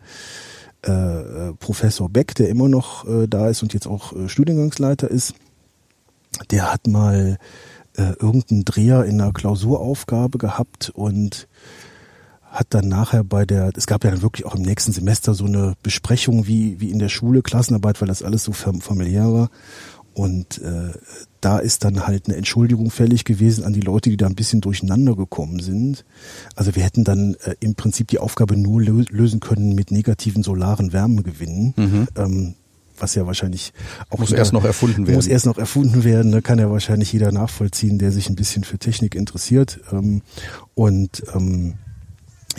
[0.84, 5.36] äh, Professor Beck, der immer noch äh, da ist und jetzt auch äh, Studiengangsleiter ist,
[6.49, 7.38] der hat mal
[7.97, 11.47] äh, irgendeinen Dreher in einer Klausuraufgabe gehabt und
[12.52, 15.46] hat dann nachher bei der, es gab ja dann wirklich auch im nächsten Semester so
[15.46, 19.50] eine Besprechung wie, wie in der Schule, Klassenarbeit, weil das alles so familiär war.
[20.14, 20.92] Und äh,
[21.40, 24.60] da ist dann halt eine Entschuldigung fällig gewesen an die Leute, die da ein bisschen
[24.60, 26.04] durcheinander gekommen sind.
[26.54, 30.44] Also wir hätten dann äh, im Prinzip die Aufgabe nur lö lösen können mit negativen
[30.44, 31.74] solaren Wärmegewinnen.
[31.78, 32.08] Mhm.
[32.18, 32.56] Ähm,
[33.00, 33.74] was ja wahrscheinlich
[34.10, 35.16] auch muss erst noch erfunden werden.
[35.16, 36.32] Muss erst noch erfunden werden.
[36.34, 39.80] Da kann ja wahrscheinlich jeder nachvollziehen, der sich ein bisschen für Technik interessiert.
[39.92, 40.22] Ähm,
[40.76, 41.76] und ähm,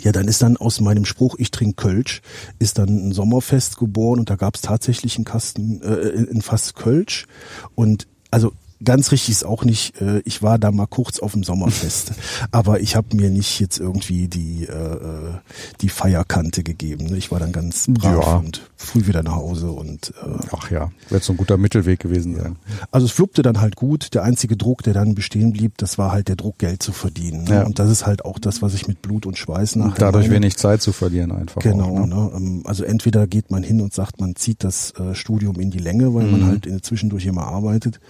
[0.01, 2.23] ja, dann ist dann aus meinem Spruch, ich trinke Kölsch,
[2.59, 6.75] ist dann ein Sommerfest geboren und da gab es tatsächlich einen Kasten, äh, ein Fass
[6.75, 7.27] Kölsch.
[7.75, 8.53] Und also
[8.85, 12.13] ganz richtig ist auch nicht, äh, ich war da mal kurz auf dem Sommerfest,
[12.51, 15.35] aber ich habe mir nicht jetzt irgendwie die, äh, äh,
[15.81, 17.07] die Feierkante gegeben.
[17.07, 17.17] Ne?
[17.17, 18.37] Ich war dann ganz brav ja.
[18.37, 22.37] und früh wieder nach Hause und äh, Ach ja, wird so ein guter Mittelweg gewesen
[22.37, 22.57] sein.
[22.91, 24.15] Also es fluppte dann halt gut.
[24.15, 27.45] Der einzige Druck, der dann bestehen blieb, das war halt der Druck, Geld zu verdienen.
[27.45, 27.55] Ne?
[27.55, 27.63] Ja.
[27.65, 29.99] Und das ist halt auch das, was ich mit Blut und Schweiß nachher.
[29.99, 30.37] Dadurch meine.
[30.37, 31.63] wenig Zeit zu verlieren einfach.
[31.63, 32.03] Genau.
[32.03, 32.13] Auch, ne?
[32.15, 32.33] Ne?
[32.37, 35.79] Ähm, also entweder geht man hin und sagt, man zieht das äh, Studium in die
[35.79, 36.33] Länge, weil mhm.
[36.33, 38.01] man halt in zwischendurch immer arbeitet.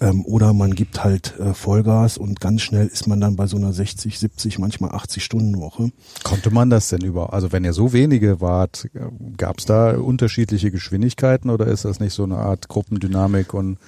[0.00, 3.58] Ähm, oder man gibt halt äh, Vollgas und ganz schnell ist man dann bei so
[3.58, 5.92] einer 60, 70, manchmal 80 Stunden Woche.
[6.22, 7.34] Konnte man das denn über?
[7.34, 9.00] Also wenn ihr so wenige wart, äh,
[9.36, 13.78] gab es da unterschiedliche Geschwindigkeiten oder ist das nicht so eine Art Gruppendynamik und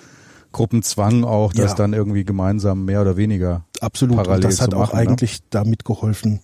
[0.52, 1.76] Gruppenzwang auch, das ja.
[1.76, 4.16] dann irgendwie gemeinsam mehr oder weniger Absolut.
[4.16, 5.00] parallel und das hat machen, auch ne?
[5.00, 6.40] eigentlich damit geholfen,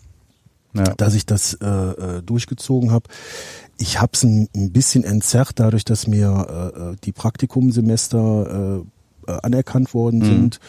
[0.73, 0.85] ja.
[0.97, 3.05] dass ich das äh, äh durchgezogen habe.
[3.77, 8.85] Ich habe es ein, ein, bisschen entzerrt, dadurch, dass mir äh, äh die Praktikumsemester äh,
[9.43, 10.25] anerkannt worden mhm.
[10.25, 10.61] sind,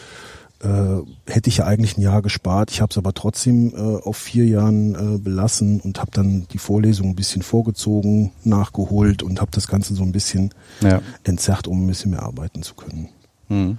[0.62, 2.70] äh, hätte ich ja eigentlich ein Jahr gespart.
[2.70, 6.58] Ich habe es aber trotzdem äh, auf vier Jahren äh, belassen und habe dann die
[6.58, 11.00] Vorlesung ein bisschen vorgezogen, nachgeholt und habe das Ganze so ein bisschen ja.
[11.24, 13.08] entzerrt, um ein bisschen mehr arbeiten zu können.
[13.48, 13.78] Mhm.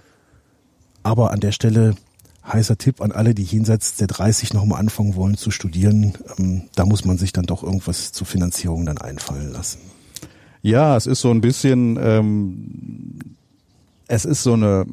[1.03, 1.95] Aber an der Stelle
[2.45, 6.13] heißer Tipp an alle, die jenseits der 30 nochmal anfangen wollen zu studieren.
[6.39, 9.79] Ähm, da muss man sich dann doch irgendwas zur Finanzierung dann einfallen lassen.
[10.61, 13.35] Ja, es ist so ein bisschen ähm,
[14.11, 14.85] es ist so eine,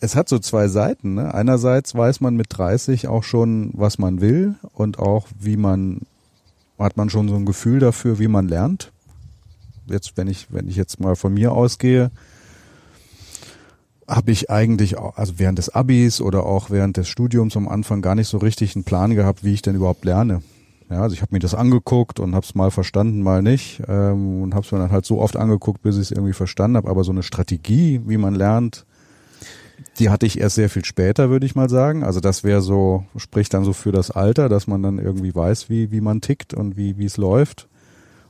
[0.00, 1.14] es hat so zwei Seiten.
[1.14, 1.34] Ne?
[1.34, 6.00] Einerseits weiß man mit 30 auch schon, was man will und auch wie man,
[6.78, 8.90] hat man schon so ein Gefühl dafür, wie man lernt.
[9.86, 12.10] Jetzt, wenn ich, wenn ich jetzt mal von mir ausgehe,
[14.08, 18.14] habe ich eigentlich also während des Abis oder auch während des Studiums am Anfang gar
[18.14, 20.42] nicht so richtig einen Plan gehabt, wie ich denn überhaupt lerne.
[20.90, 24.42] Ja, also ich habe mir das angeguckt und habe es mal verstanden, mal nicht ähm,
[24.42, 26.88] und habe es mir dann halt so oft angeguckt, bis ich es irgendwie verstanden habe.
[26.88, 28.86] Aber so eine Strategie, wie man lernt,
[29.98, 32.04] die hatte ich erst sehr viel später, würde ich mal sagen.
[32.04, 35.68] Also das wäre so, spricht dann so für das Alter, dass man dann irgendwie weiß,
[35.68, 37.68] wie wie man tickt und wie wie es läuft,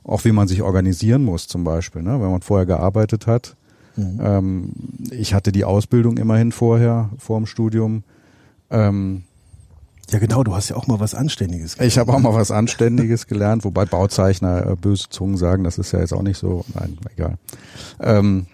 [0.03, 2.19] auch wie man sich organisieren muss zum Beispiel, ne?
[2.19, 3.55] wenn man vorher gearbeitet hat.
[3.95, 4.19] Mhm.
[4.21, 4.71] Ähm,
[5.11, 8.03] ich hatte die Ausbildung immerhin vorher vor dem Studium.
[8.69, 9.23] Ähm,
[10.11, 11.91] ja, genau, du hast ja auch mal was Anständiges gelernt.
[11.91, 15.91] Ich habe auch mal was Anständiges gelernt, wobei Bauzeichner äh, böse Zungen sagen, das ist
[15.91, 17.37] ja jetzt auch nicht so, nein, egal.
[17.99, 18.47] Ähm,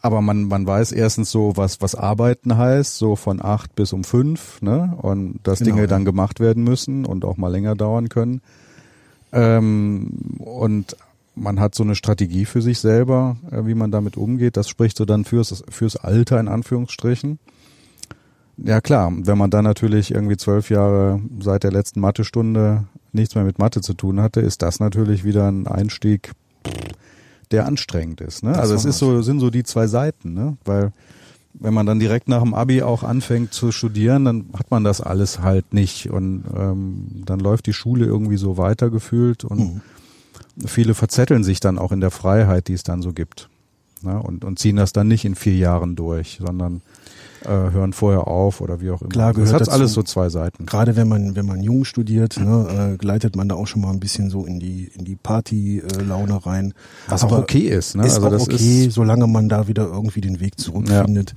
[0.00, 4.02] aber man, man weiß erstens so, was, was Arbeiten heißt, so von acht bis um
[4.02, 4.98] fünf, ne?
[5.00, 5.86] Und dass genau, Dinge ja.
[5.86, 8.40] dann gemacht werden müssen und auch mal länger dauern können.
[9.32, 10.96] Ähm, und
[11.36, 14.56] man hat so eine Strategie für sich selber, äh, wie man damit umgeht.
[14.56, 17.38] Das spricht so dann fürs, fürs Alter in Anführungsstrichen.
[18.64, 23.44] Ja klar, wenn man dann natürlich irgendwie zwölf Jahre seit der letzten Mathestunde nichts mehr
[23.44, 26.32] mit Mathe zu tun hatte, ist das natürlich wieder ein Einstieg,
[27.50, 28.44] der anstrengend ist.
[28.44, 28.56] Ne?
[28.56, 30.56] Also es ist so, sind so die zwei Seiten, ne?
[30.64, 30.92] Weil
[31.54, 35.00] wenn man dann direkt nach dem Abi auch anfängt zu studieren, dann hat man das
[35.00, 39.80] alles halt nicht und ähm, dann läuft die Schule irgendwie so weitergefühlt und mhm.
[40.66, 43.50] viele verzetteln sich dann auch in der Freiheit, die es dann so gibt.
[44.00, 44.20] Ne?
[44.20, 46.80] Und, und ziehen das dann nicht in vier Jahren durch, sondern
[47.44, 49.10] äh, hören vorher auf oder wie auch immer.
[49.10, 50.66] Klar, gehört das hat alles so zwei Seiten.
[50.66, 53.90] Gerade wenn man wenn man jung studiert, ne, äh, gleitet man da auch schon mal
[53.90, 56.74] ein bisschen so in die in die Party-Laune äh, rein.
[57.08, 57.96] Was Aber auch okay ist.
[57.96, 58.06] Ne?
[58.06, 61.34] Ist also auch das okay, ist solange man da wieder irgendwie den Weg zurückfindet.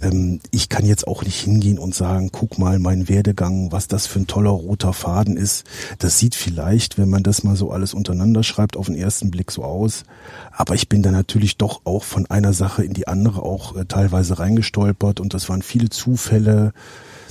[0.00, 0.10] Ja.
[0.10, 4.06] Ähm, ich kann jetzt auch nicht hingehen und sagen, guck mal mein Werdegang, was das
[4.06, 5.64] für ein toller roter Faden ist.
[5.98, 9.50] Das sieht vielleicht, wenn man das mal so alles untereinander schreibt, auf den ersten Blick
[9.50, 10.04] so aus.
[10.54, 13.86] Aber ich bin da natürlich doch auch von einer Sache in die andere auch äh,
[13.86, 16.72] teilweise reingestolpert und das waren viele Zufälle.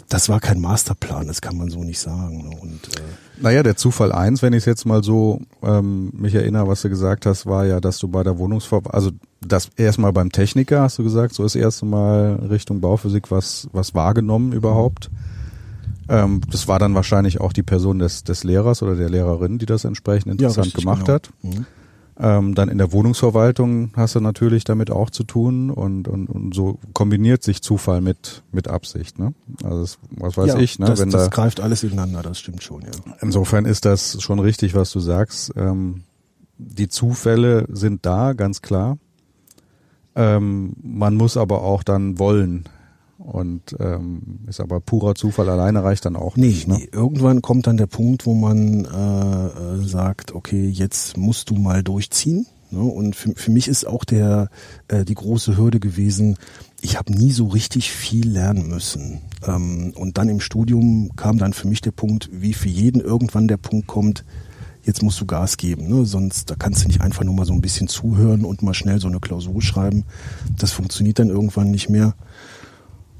[0.10, 2.50] Das war kein Masterplan, das kann man so nicht sagen.
[2.50, 2.58] Ne?
[2.60, 3.02] Und, äh,
[3.42, 6.90] naja, der Zufall eins, wenn ich es jetzt mal so ähm, mich erinnere, was du
[6.90, 10.98] gesagt hast, war ja, dass du bei der Wohnungsverwaltung, also das erstmal beim Techniker, hast
[11.00, 15.10] du gesagt, so das erste Mal Richtung Bauphysik was, was wahrgenommen überhaupt.
[16.10, 19.66] Ähm, das war dann wahrscheinlich auch die Person des, des Lehrers oder der Lehrerin, die
[19.66, 21.14] das entsprechend interessant ja, gemacht genau.
[21.14, 21.30] hat.
[21.42, 21.66] Mhm.
[22.20, 26.54] Ähm, dann in der Wohnungsverwaltung hast du natürlich damit auch zu tun und, und, und
[26.54, 29.18] so kombiniert sich Zufall mit, mit Absicht.
[29.18, 29.34] Ne?
[29.64, 30.78] Also das, was weiß ja, ich.
[30.78, 30.88] Ne?
[30.88, 32.92] Das, Wenn das da, greift alles ineinander, das stimmt schon, ja.
[33.22, 35.54] insofern ist das schon richtig, was du sagst.
[35.56, 36.04] Ähm,
[36.58, 38.98] die Zufälle sind da, ganz klar.
[40.16, 42.66] Ähm, man muss aber auch dann wollen.
[43.24, 46.68] Und ähm, ist aber purer Zufall alleine reicht dann auch Nee, nicht.
[46.68, 46.76] Ne?
[46.76, 51.56] nee, irgendwann kommt dann der Punkt, wo man äh, äh, sagt, okay, jetzt musst du
[51.56, 52.48] mal durchziehen.
[52.72, 52.80] Ne?
[52.82, 54.50] Und für, für mich ist auch der
[54.88, 56.38] äh, die große Hürde gewesen,
[56.82, 59.22] ich habe nie so richtig viel lernen müssen.
[59.46, 63.48] Ähm, und dann im Studium kam dann für mich der Punkt, wie für jeden irgendwann
[63.48, 64.26] der Punkt kommt,
[64.84, 66.06] jetzt musst du Gas geben, ne?
[66.06, 69.00] sonst da kannst du nicht einfach nur mal so ein bisschen zuhören und mal schnell
[69.00, 70.06] so eine Klausur schreiben.
[70.58, 72.16] Das funktioniert dann irgendwann nicht mehr.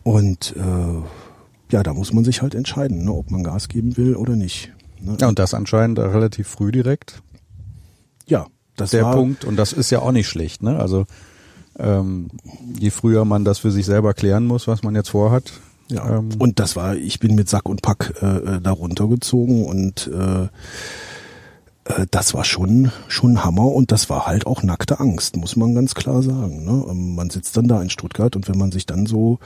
[0.04, 3.14] Und äh, ja, da muss man sich halt entscheiden, ne?
[3.14, 4.72] ob man Gas geben will oder nicht.
[5.00, 5.18] Ne?
[5.20, 7.22] Ja, und das anscheinend relativ früh direkt.
[8.28, 9.46] Ja, das der war, Punkt.
[9.46, 10.64] Und das ist ja auch nicht schlecht.
[10.64, 10.78] Ne?
[10.78, 11.06] Also
[11.80, 12.30] ähm,
[12.80, 15.54] je früher man das für sich selber klären muss, was man jetzt vorhat.
[15.90, 19.66] Ja, Ähm, und das war, ich bin mit Sack und Pack äh, äh, da runtergezogen
[19.66, 20.50] und äh, äh,
[22.12, 25.96] das war schon schon Hammer und das war halt auch nackte Angst, muss man ganz
[25.96, 26.64] klar sagen.
[26.66, 26.86] Ne?
[26.90, 29.40] Ähm, Man sitzt dann da in Stuttgart und wenn man sich dann so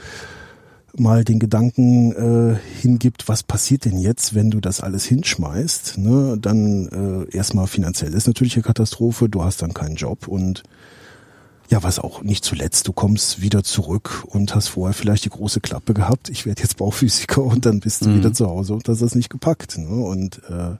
[0.96, 6.38] mal den Gedanken äh, hingibt, was passiert denn jetzt, wenn du das alles hinschmeißt, ne?
[6.40, 10.62] dann äh, erstmal finanziell ist natürlich eine Katastrophe, du hast dann keinen Job und
[11.68, 15.60] ja, was auch nicht zuletzt, du kommst wieder zurück und hast vorher vielleicht die große
[15.60, 18.18] Klappe gehabt, ich werde jetzt Bauphysiker und dann bist du Mhm.
[18.18, 19.76] wieder zu Hause und das ist nicht gepackt.
[19.76, 19.88] Ne?
[19.88, 20.76] Und äh,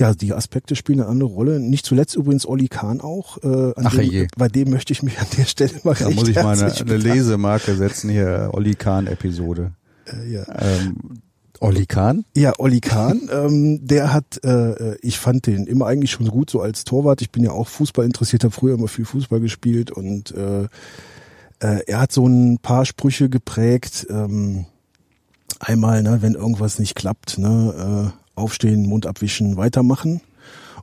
[0.00, 1.60] ja, die Aspekte spielen eine andere Rolle.
[1.60, 3.36] Nicht zuletzt übrigens Olli Kahn auch.
[3.44, 4.26] Äh, Ach, dem, je.
[4.36, 6.96] bei dem möchte ich mich an der Stelle mal da muss ich mal eine, eine.
[6.96, 9.72] Lesemarke setzen hier, Olli Kahn-Episode.
[10.06, 10.44] Äh, ja.
[10.58, 11.20] Ähm,
[11.60, 12.24] Olli Kahn?
[12.34, 16.62] Ja, Olli Kahn, ähm, der hat, äh, ich fand den immer eigentlich schon gut so
[16.62, 17.20] als Torwart.
[17.20, 21.84] Ich bin ja auch Fußball interessiert, habe früher immer viel Fußball gespielt und äh, äh,
[21.86, 24.06] er hat so ein paar Sprüche geprägt.
[24.08, 24.64] Ähm,
[25.58, 30.20] einmal, ne, wenn irgendwas nicht klappt, ne, äh, aufstehen, Mund abwischen, weitermachen.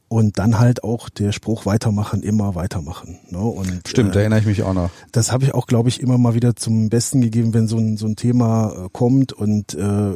[0.09, 3.19] Und dann halt auch der Spruch weitermachen, immer weitermachen.
[3.29, 3.39] Ne?
[3.39, 4.89] Und, Stimmt, da äh, erinnere ich mich auch noch.
[5.11, 7.97] das habe ich auch, glaube ich, immer mal wieder zum Besten gegeben, wenn so ein,
[7.97, 10.13] so ein Thema äh, kommt und äh,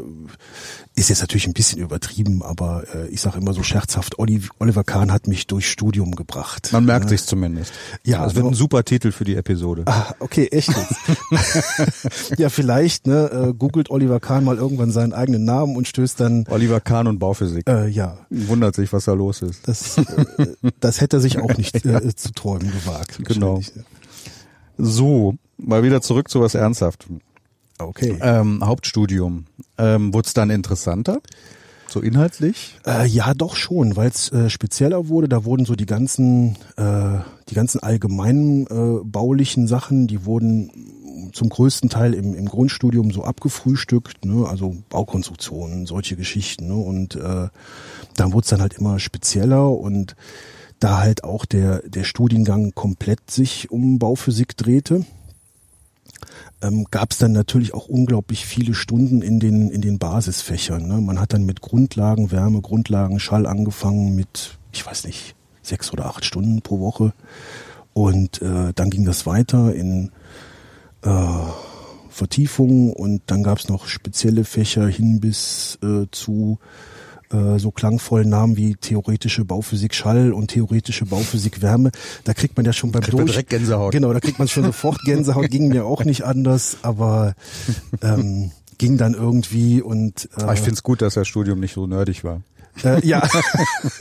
[0.96, 4.84] ist jetzt natürlich ein bisschen übertrieben, aber äh, ich sage immer so scherzhaft, Oli, Oliver
[4.86, 6.70] Kahn hat mich durch Studium gebracht.
[6.72, 7.10] Man merkt ne?
[7.10, 7.74] sich's zumindest.
[8.06, 9.84] Ja, das wird also- ein super Titel für die Episode.
[9.88, 12.38] Ah, okay, echt jetzt.
[12.38, 16.46] ja, vielleicht, ne, äh, googelt Oliver Kahn mal irgendwann seinen eigenen Namen und stößt dann,
[16.50, 17.68] Oliver Kahn und Bauphysik.
[17.68, 19.68] äh, ja, Wundert sich, was da los ist.
[19.68, 23.20] das, äh, das hätte er sich auch nicht äh, zu träumen gewagt.
[23.24, 23.62] Genau.
[24.78, 27.22] So, mal wieder zurück zu was Ernsthaftem.
[27.78, 28.18] Okay.
[28.22, 29.46] Ähm, Hauptstudium.
[29.78, 31.20] Ähm, Wurde es dann interessanter?
[31.88, 32.78] So inhaltlich?
[32.86, 35.28] Äh, ja, doch schon, weil es äh, spezieller wurde.
[35.28, 40.72] Da wurden so die ganzen, äh, die ganzen allgemeinen äh, baulichen Sachen, die wurden
[41.34, 44.48] zum größten Teil im, im Grundstudium so abgefrühstückt, ne?
[44.48, 46.68] also Baukonstruktionen, solche Geschichten.
[46.68, 46.76] Ne?
[46.76, 47.50] Und äh,
[48.16, 50.16] dann wurde es dann halt immer spezieller und
[50.80, 55.06] da halt auch der, der Studiengang komplett sich um Bauphysik drehte,
[56.62, 60.88] ähm, gab es dann natürlich auch unglaublich viele Stunden in den, in den Basisfächern.
[60.88, 61.02] Ne?
[61.02, 66.06] Man hat dann mit Grundlagen Wärme, Grundlagen Schall angefangen mit, ich weiß nicht, sechs oder
[66.06, 67.14] acht Stunden pro Woche.
[67.94, 70.12] Und äh, dann ging das weiter in
[71.04, 71.10] äh,
[72.10, 76.60] Vertiefungen und dann gab es noch spezielle Fächer hin bis äh, zu
[77.32, 81.92] äh, so klangvollen Namen wie theoretische Bauphysik Schall und theoretische Bauphysik Wärme.
[82.26, 83.94] Da kriegt man ja schon beim Kriegt man Durch direkt Gänsehaut.
[83.94, 85.50] Genau, da kriegt man schon sofort Gänsehaut.
[85.50, 87.34] ging mir auch nicht anders, aber
[88.02, 91.74] ähm, ging dann irgendwie und äh, Aber ich finde es gut, dass das Studium nicht
[91.74, 92.42] so nerdig war.
[92.84, 93.28] äh, ja,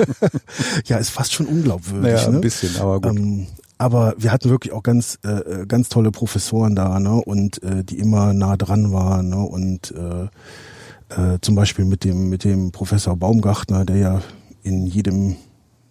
[0.86, 2.12] ja, ist fast schon unglaubwürdig.
[2.12, 2.38] Naja, ne?
[2.38, 3.16] ein bisschen, aber gut.
[3.16, 3.46] Ähm,
[3.80, 7.14] aber wir hatten wirklich auch ganz äh, ganz tolle Professoren da, ne?
[7.14, 9.38] Und äh, die immer nah dran waren, ne?
[9.38, 10.24] Und äh,
[11.34, 14.22] äh, zum Beispiel mit dem mit dem Professor Baumgartner, der ja
[14.62, 15.36] in jedem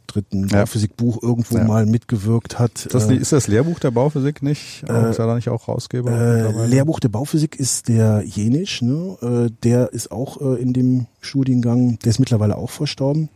[0.06, 0.60] dritten Ja.
[0.60, 1.64] Bauphysikbuch irgendwo Ja.
[1.66, 2.88] mal mitgewirkt hat.
[2.94, 4.84] Das, äh, ist das Lehrbuch der Bauphysik nicht?
[4.88, 6.12] äh, ist er da nicht auch Rausgeber?
[6.12, 6.66] äh?
[6.68, 9.18] Lehrbuch der Bauphysik ist der Jenisch, ne?
[9.22, 13.30] Äh, der ist auch äh, in dem Studiengang, der ist mittlerweile auch verstorben,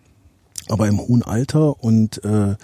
[0.70, 2.56] aber im hohen Alter und äh,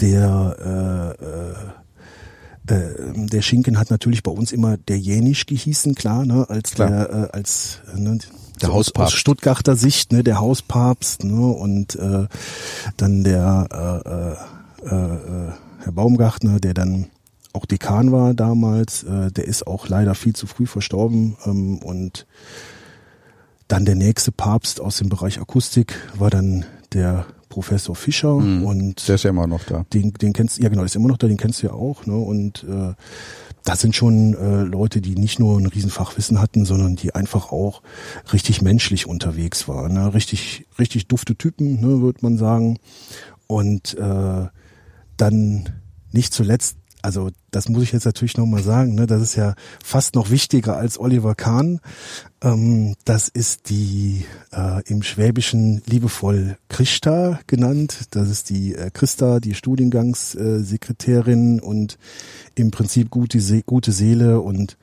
[0.00, 6.24] der äh, äh, äh, der Schinken hat natürlich bei uns immer der Jenisch gehießen, klar,
[6.24, 6.88] ne, als Klar.
[6.88, 8.18] der äh, als ne,
[8.60, 9.06] Der so aus- Hauspapst.
[9.14, 12.26] aus Stuttgarter Sicht, ne, der Hauspapst, ne, und äh,
[12.96, 13.68] dann der
[14.84, 15.52] äh, äh, äh,
[15.84, 17.06] Herr Baumgartner, der dann
[17.52, 22.26] auch Dekan war damals, äh, der ist auch leider viel zu früh verstorben ähm, und
[23.68, 28.64] dann der nächste Papst aus dem Bereich Akustik war dann der Professor Fischer Mhm.
[28.64, 29.86] und Der ist ja immer noch da.
[29.92, 32.04] den, den kennst ja genau, der ist immer noch da, den kennst du ja auch,
[32.04, 32.16] ne?
[32.16, 32.94] Und äh,
[33.62, 37.80] das sind schon äh, Leute, die nicht nur ein Riesenfachwissen hatten, sondern die einfach auch
[38.32, 40.12] richtig menschlich unterwegs waren, ne?
[40.12, 42.78] richtig, richtig dufte Typen, ne, würde man sagen.
[43.46, 44.46] Und äh,
[45.16, 45.68] dann
[46.12, 50.14] nicht zuletzt, also das muss ich jetzt natürlich nochmal sagen, ne, das ist ja fast
[50.14, 51.80] noch wichtiger als Oliver Kahn.
[52.42, 58.06] Ähm, das ist die äh, im Schwäbischen liebevoll Christa genannt.
[58.12, 61.98] Das ist die äh, Christa, die Studiengangssekretärin äh, und
[62.54, 64.78] im Prinzip gute, Se gute Seele und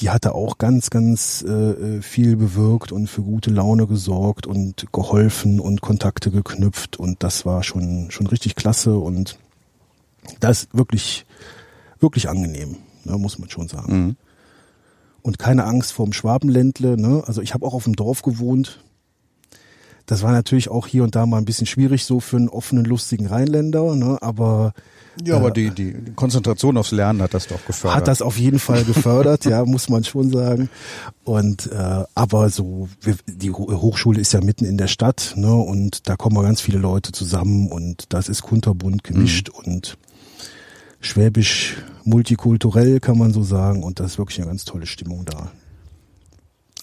[0.00, 5.58] die hatte auch ganz, ganz äh, viel bewirkt und für gute Laune gesorgt und geholfen
[5.58, 9.38] und Kontakte geknüpft und das war schon schon richtig klasse und
[10.40, 11.26] das ist wirklich
[12.00, 13.96] wirklich angenehm, ne, muss man schon sagen.
[13.96, 14.16] Mhm.
[15.22, 17.22] Und keine Angst vorm Schwabenländle, ne?
[17.26, 18.80] Also ich habe auch auf dem Dorf gewohnt.
[20.04, 22.84] Das war natürlich auch hier und da mal ein bisschen schwierig so für einen offenen,
[22.84, 24.18] lustigen Rheinländer, ne?
[24.20, 24.72] Aber
[25.24, 27.96] Ja, aber die, die Konzentration aufs Lernen hat das doch gefördert.
[27.96, 30.68] hat das auf jeden Fall gefördert, ja, muss man schon sagen.
[31.24, 35.52] Und äh, aber so, wir, die Ho- Hochschule ist ja mitten in der Stadt, ne?
[35.52, 39.98] Und da kommen ganz viele Leute zusammen und das ist kunterbunt gemischt und
[41.06, 45.50] schwäbisch multikulturell kann man so sagen und das ist wirklich eine ganz tolle Stimmung da.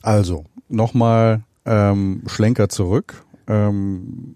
[0.01, 3.23] Also, nochmal ähm, Schlenker zurück.
[3.47, 4.35] Ähm,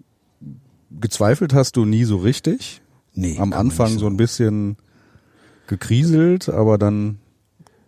[1.00, 2.80] gezweifelt hast du nie so richtig.
[3.14, 4.76] Nee, Am Anfang so ein bisschen
[5.66, 7.18] gekriselt, aber dann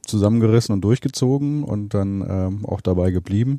[0.07, 3.59] zusammengerissen und durchgezogen und dann ähm, auch dabei geblieben.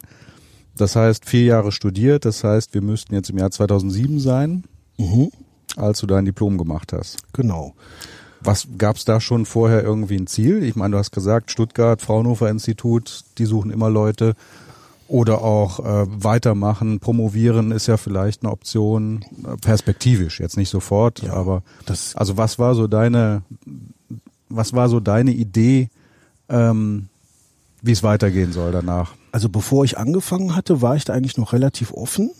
[0.78, 4.64] Das heißt, vier Jahre studiert, das heißt, wir müssten jetzt im Jahr 2007 sein,
[4.98, 5.32] Mhm,
[5.78, 7.18] als du dein Diplom gemacht hast.
[7.34, 7.74] genau.
[8.44, 10.64] Was gab's da schon vorher irgendwie ein Ziel?
[10.64, 14.36] Ich meine, du hast gesagt, Stuttgart, Fraunhofer Institut, die suchen immer Leute.
[15.08, 19.26] Oder auch äh, weitermachen, promovieren ist ja vielleicht eine Option,
[19.60, 23.42] perspektivisch, jetzt nicht sofort, Ja, aber Das also was war so deine,
[24.48, 25.90] was war so deine Idee,
[26.48, 27.10] ähm,
[27.82, 29.14] wie es weitergehen soll danach?
[29.34, 32.32] Also bevor ich angefangen hatte, war ich da eigentlich noch relativ offen.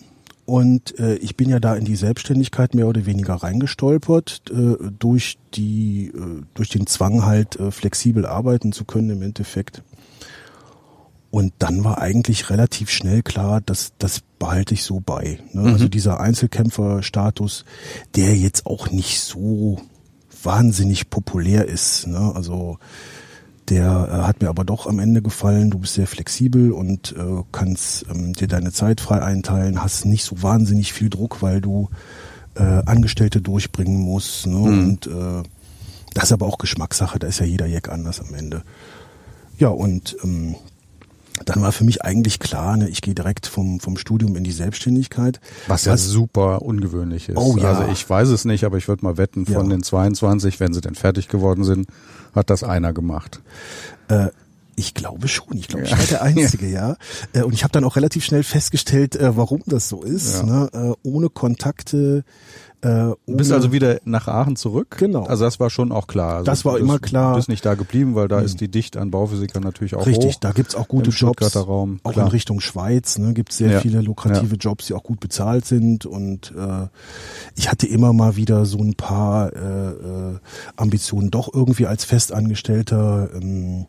[0.52, 5.38] Und äh, ich bin ja da in die Selbstständigkeit mehr oder weniger reingestolpert, äh, durch
[5.54, 9.82] die, äh, durch den Zwang halt äh, flexibel arbeiten zu können im Endeffekt.
[11.30, 15.40] Und dann war eigentlich relativ schnell klar, dass das behalte ich so bei.
[15.54, 15.72] Ne?
[15.72, 17.64] Also dieser Einzelkämpferstatus,
[18.18, 19.82] der jetzt auch nicht so
[20.44, 22.08] wahnsinnig populär ist.
[22.08, 22.34] Ne?
[22.36, 22.78] Also
[23.72, 25.72] der äh, hat mir aber doch am Ende gefallen.
[25.72, 30.26] Du bist sehr flexibel und äh, kannst ähm, dir deine Zeit frei einteilen, hast nicht
[30.26, 31.90] so wahnsinnig viel Druck, weil du
[32.56, 34.46] äh, Angestellte durchbringen musst.
[34.46, 34.58] Ne?
[34.58, 35.44] Und äh,
[36.14, 38.64] das ist aber auch Geschmackssache, da ist ja jeder Jack anders am Ende.
[39.58, 40.56] Ja, und ähm,
[41.46, 44.52] dann war für mich eigentlich klar, ne, ich gehe direkt vom, vom Studium in die
[44.52, 45.40] Selbstständigkeit.
[45.68, 47.38] Was ja super ungewöhnlich ist.
[47.38, 47.72] Oh ja.
[47.74, 49.76] Also ich weiß es nicht, aber ich würde mal wetten, von Ja.
[49.76, 51.88] den 22, wenn sie denn fertig geworden sind,
[52.34, 53.42] hat das einer gemacht.
[54.08, 54.28] Äh,
[54.82, 55.56] ich glaube schon.
[55.58, 56.98] Ich glaube, ich war der Einzige, ja.
[57.34, 60.40] Äh, und ich habe dann auch relativ schnell festgestellt, äh, warum das so ist.
[60.40, 60.44] Ja.
[60.44, 60.70] Ne?
[60.74, 62.24] Äh, ohne Kontakte.
[62.84, 64.96] Äh, ohne, Du bist also wieder nach Aachen zurück?
[64.98, 65.26] Genau.
[65.26, 66.38] Also das war schon auch klar.
[66.38, 67.34] Also Das war du bist, immer klar.
[67.34, 70.34] Du bist nicht da geblieben, weil da ist die Dicht an Bauphysikern natürlich auch Richtig,
[70.34, 70.40] hoch.
[70.40, 71.56] da gibt's auch gute Jobs.
[71.56, 72.26] Raum, auch klar.
[72.26, 73.80] in Richtung Schweiz ne, gibt's sehr Ja.
[73.82, 76.08] viele lukrative Jobs, die auch gut bezahlt sind.
[76.08, 76.88] Und äh,
[77.56, 80.40] ich hatte immer mal wieder so ein paar äh, äh,
[80.76, 83.42] Ambitionen, doch irgendwie als Festangestellter ähm,
[83.72, 83.86] äh, äh,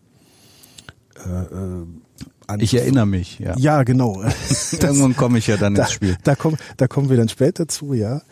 [2.47, 3.55] an Ich erinnere mich, ja.
[3.57, 4.23] Ja, genau.
[4.73, 6.17] Irgendwann komme ich ja dann da, ins Spiel.
[6.25, 8.23] Da, kommen, da kommen wir dann später zu, ja.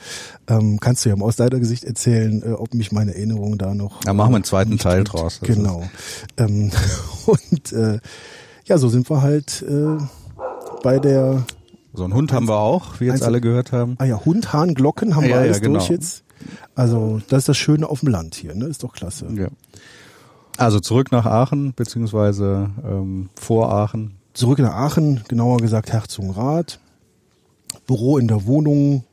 [0.48, 3.74] Ähm, kannst du ja mal aus deiner Gesicht erzählen, äh, ob mich meine Erinnerung da
[3.74, 4.00] noch.
[4.00, 5.14] Da machen wir einen zweiten nicht Teil trügt.
[5.20, 5.40] draus.
[5.40, 5.88] Das Genau.
[6.36, 6.70] Ähm,
[7.26, 7.98] und äh,
[8.64, 9.96] ja, so sind wir halt äh,
[10.82, 11.44] bei der
[11.94, 13.96] So einen Hund haben wir auch, wie jetzt alle gehört haben.
[13.98, 15.78] ah ja, Hund, Hahn, Glocken haben Ja, wir ja, alles genau.
[15.78, 16.24] durch jetzt.
[16.74, 18.66] Also das ist das Schöne auf dem Land hier, ne?
[18.66, 19.26] Ist doch klasse.
[19.34, 19.48] Ja.
[20.60, 24.18] Also zurück nach Aachen, beziehungsweise ähm, vor Aachen.
[24.34, 26.78] Zurück nach Aachen, genauer gesagt Herzogenrath.
[27.86, 29.04] Büro in der Wohnung,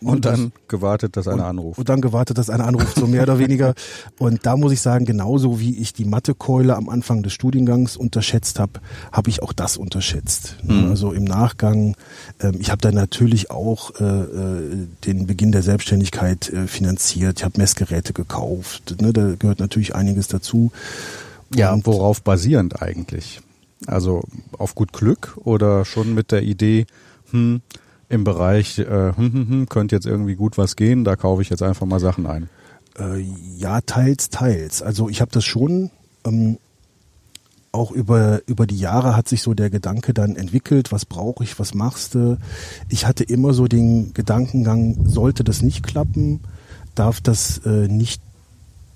[0.00, 1.78] Und das- dann gewartet, dass einer anruft.
[1.78, 3.74] Und dann gewartet, dass einer anruft, so mehr oder weniger.
[4.18, 8.60] Und da muss ich sagen, genauso wie ich die Mathekeule am Anfang des Studiengangs unterschätzt
[8.60, 8.74] habe,
[9.10, 10.56] habe ich auch das unterschätzt.
[10.62, 10.74] Ne?
[10.74, 10.90] Mhm.
[10.90, 11.96] Also im Nachgang,
[12.40, 17.38] ähm, ich habe dann natürlich auch äh, äh, den Beginn der Selbstständigkeit äh, finanziert.
[17.40, 18.96] Ich habe Messgeräte gekauft.
[19.00, 19.12] Ne?
[19.12, 20.70] Da gehört natürlich einiges dazu.
[21.54, 23.40] Ja, Und- worauf basierend eigentlich?
[23.86, 24.22] Also
[24.58, 26.86] auf gut Glück oder schon mit der Idee,
[27.30, 27.60] hm,
[28.08, 31.50] im Bereich, äh, hm, hm, hm, könnte jetzt irgendwie gut was gehen, da kaufe ich
[31.50, 32.48] jetzt einfach mal Sachen ein.
[32.98, 33.24] Äh,
[33.56, 34.82] ja, teils, teils.
[34.82, 35.90] Also ich habe das schon
[36.24, 36.58] ähm,
[37.72, 41.58] auch über, über die Jahre hat sich so der Gedanke dann entwickelt, was brauche ich,
[41.58, 42.38] was machst du?
[42.88, 46.40] Ich hatte immer so den Gedankengang, sollte das nicht klappen,
[46.94, 48.22] darf das äh, nicht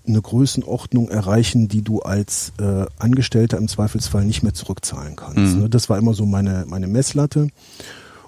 [0.06, 5.54] eine Größenordnung erreichen, die du als äh, Angestellter im Zweifelsfall nicht mehr zurückzahlen kannst.
[5.54, 5.62] Mhm.
[5.62, 5.68] Ne?
[5.68, 7.48] Das war immer so meine, meine Messlatte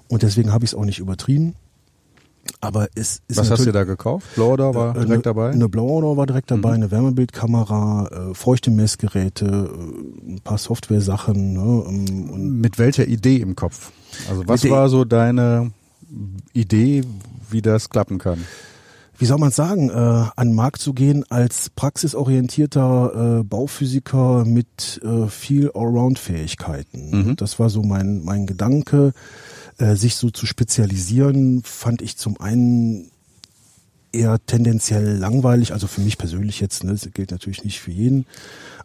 [0.07, 1.55] und deswegen habe ich es auch nicht übertrieben.
[2.61, 4.27] Aber es ist Was hast du da gekauft?
[4.35, 5.49] Blower war direkt eine, dabei?
[5.49, 6.75] Eine Blower war direkt dabei, mhm.
[6.75, 11.53] eine Wärmebildkamera, äh, feuchte Messgeräte, äh, ein paar Software-Sachen.
[11.53, 13.91] Ne, und Mit welcher Idee im Kopf?
[14.29, 15.71] Also was war so deine
[16.53, 17.03] Idee,
[17.49, 18.45] wie das klappen kann?
[19.17, 25.01] wie soll man sagen, äh, an den Markt zu gehen als praxisorientierter äh, Bauphysiker mit
[25.03, 27.11] äh, viel Allround-Fähigkeiten.
[27.11, 27.35] Mhm.
[27.37, 29.13] Das war so mein, mein Gedanke.
[29.77, 33.11] Äh, sich so zu spezialisieren, fand ich zum einen
[34.13, 38.25] eher tendenziell langweilig, also für mich persönlich jetzt, ne, das gilt natürlich nicht für jeden.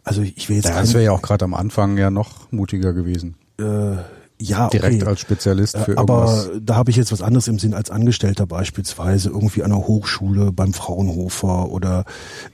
[0.03, 0.67] Also ich will jetzt.
[0.67, 3.35] Ja, das wäre ja auch gerade am Anfang ja noch mutiger gewesen.
[3.57, 3.97] Äh,
[4.41, 5.09] ja, direkt okay.
[5.09, 6.49] als Spezialist für Aber irgendwas.
[6.63, 10.51] da habe ich jetzt was anderes im Sinn als Angestellter beispielsweise irgendwie an einer Hochschule
[10.51, 12.05] beim Fraunhofer oder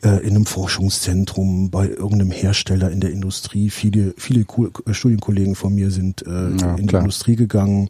[0.03, 3.69] äh, in einem Forschungszentrum bei irgendeinem Hersteller in der Industrie.
[3.69, 4.45] Viele viele
[4.91, 6.77] Studienkollegen von mir sind äh, ja, in klar.
[6.85, 7.89] die Industrie gegangen.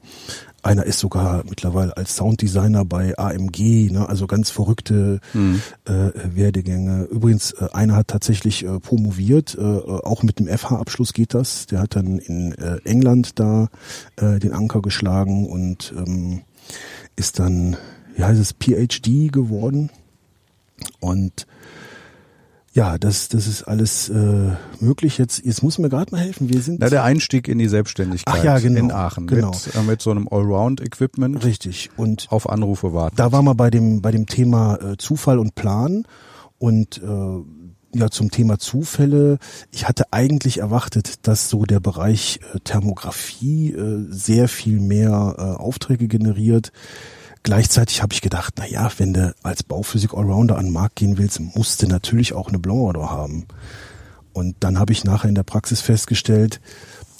[0.67, 4.09] Einer ist sogar mittlerweile als Sounddesigner bei AMG, ne?
[4.09, 5.61] also ganz verrückte mhm.
[5.85, 7.03] äh, Werdegänge.
[7.05, 11.67] Übrigens, äh, einer hat tatsächlich äh, promoviert, äh, auch mit dem FH-Abschluss geht das.
[11.67, 13.69] Der hat dann in äh, England da
[14.17, 16.41] äh, den Anker geschlagen und ähm,
[17.15, 17.77] ist dann,
[18.17, 19.89] wie heißt es, PhD geworden.
[20.99, 21.47] Und
[22.77, 25.17] ja, das, das ist alles äh, möglich.
[25.17, 26.47] Jetzt, jetzt muss mir gerade mal helfen.
[26.47, 29.49] Wir sind Na, der Einstieg in die Selbstständigkeit Ach ja, genau, in Aachen genau.
[29.49, 31.43] Mit, äh, mit so einem Allround-Equipment.
[31.43, 31.89] Richtig.
[31.97, 33.15] Und auf Anrufe warten.
[33.15, 36.03] Da waren wir bei dem bei dem Thema äh, Zufall und Plan
[36.59, 39.39] und äh, ja zum Thema Zufälle.
[39.71, 45.41] Ich hatte eigentlich erwartet, dass so der Bereich äh, Thermografie äh, sehr viel mehr äh,
[45.41, 46.71] Aufträge generiert.
[47.47, 51.17] Gleichzeitig habe ich gedacht, na ja, wenn du als Bauphysik Allrounder an den Markt gehen
[51.17, 53.45] willst, musst du natürlich auch eine Blanc haben.
[54.33, 56.59] Und dann habe ich nachher in der Praxis festgestellt,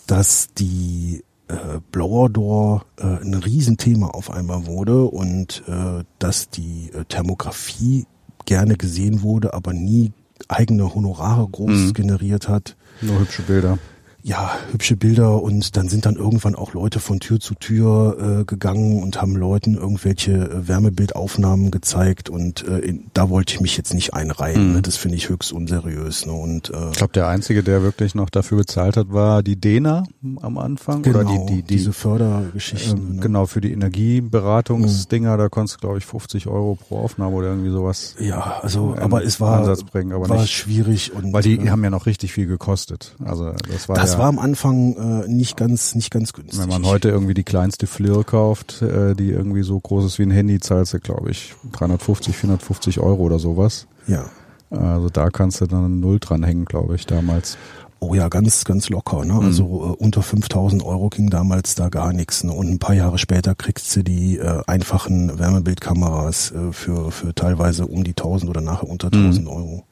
[0.05, 6.91] dass die äh, Blower Door äh, ein Riesenthema auf einmal wurde und äh, dass die
[6.93, 8.05] äh, Thermografie
[8.43, 10.11] gerne gesehen wurde, aber nie
[10.49, 11.93] eigene Honorare groß mhm.
[11.93, 12.75] generiert hat.
[12.99, 13.80] Nur hübsche Bilder
[14.28, 18.43] ja, hübsche Bilder und dann sind dann irgendwann auch Leute von Tür zu Tür äh,
[18.43, 23.78] gegangen und haben Leuten irgendwelche äh, Wärmebildaufnahmen gezeigt und äh, in, da wollte ich mich
[23.78, 24.67] jetzt nicht einreihen.
[24.67, 24.73] Mhm.
[24.73, 24.82] Ne?
[24.82, 26.25] Das finde ich höchst unseriös.
[26.25, 26.34] Ne?
[26.34, 30.03] Und äh, ich glaube, der einzige, der wirklich noch dafür bezahlt hat, war die Dena
[30.41, 32.97] am Anfang genau, oder die, die, die diese Fördergeschichten.
[32.97, 33.21] Äh, ne?
[33.21, 35.38] Genau für die Energieberatungsdinger, mhm.
[35.38, 38.15] da konntest du glaube ich 50 Euro pro Aufnahme oder irgendwie sowas.
[38.19, 41.82] Ja, also aber es war bringen, aber war nicht, schwierig und weil die äh, haben
[41.82, 43.15] ja noch richtig viel gekostet.
[43.23, 46.59] Also das war das ja, war am Anfang äh, nicht ganz nicht ganz günstig.
[46.59, 50.24] Wenn man heute irgendwie die kleinste Flirr kauft, äh, die irgendwie so groß ist wie
[50.24, 53.88] ein Handy, zahlst du glaube ich 350, 450 Euro oder sowas.
[54.07, 54.26] Ja.
[54.70, 57.57] Also da kannst du dann null dran hängen, glaube ich, damals.
[57.99, 59.26] Oh ja, ganz, ganz locker.
[59.26, 59.34] Ne?
[59.34, 59.39] Mhm.
[59.39, 62.43] Also äh, unter 5000 Euro ging damals da gar nichts.
[62.43, 62.51] Ne?
[62.51, 67.88] Und ein paar Jahre später kriegst du die äh, einfachen Wärmebildkameras äh, für, für teilweise
[67.88, 69.51] um die 1000 oder nachher unter 1000 mhm.
[69.51, 69.84] Euro.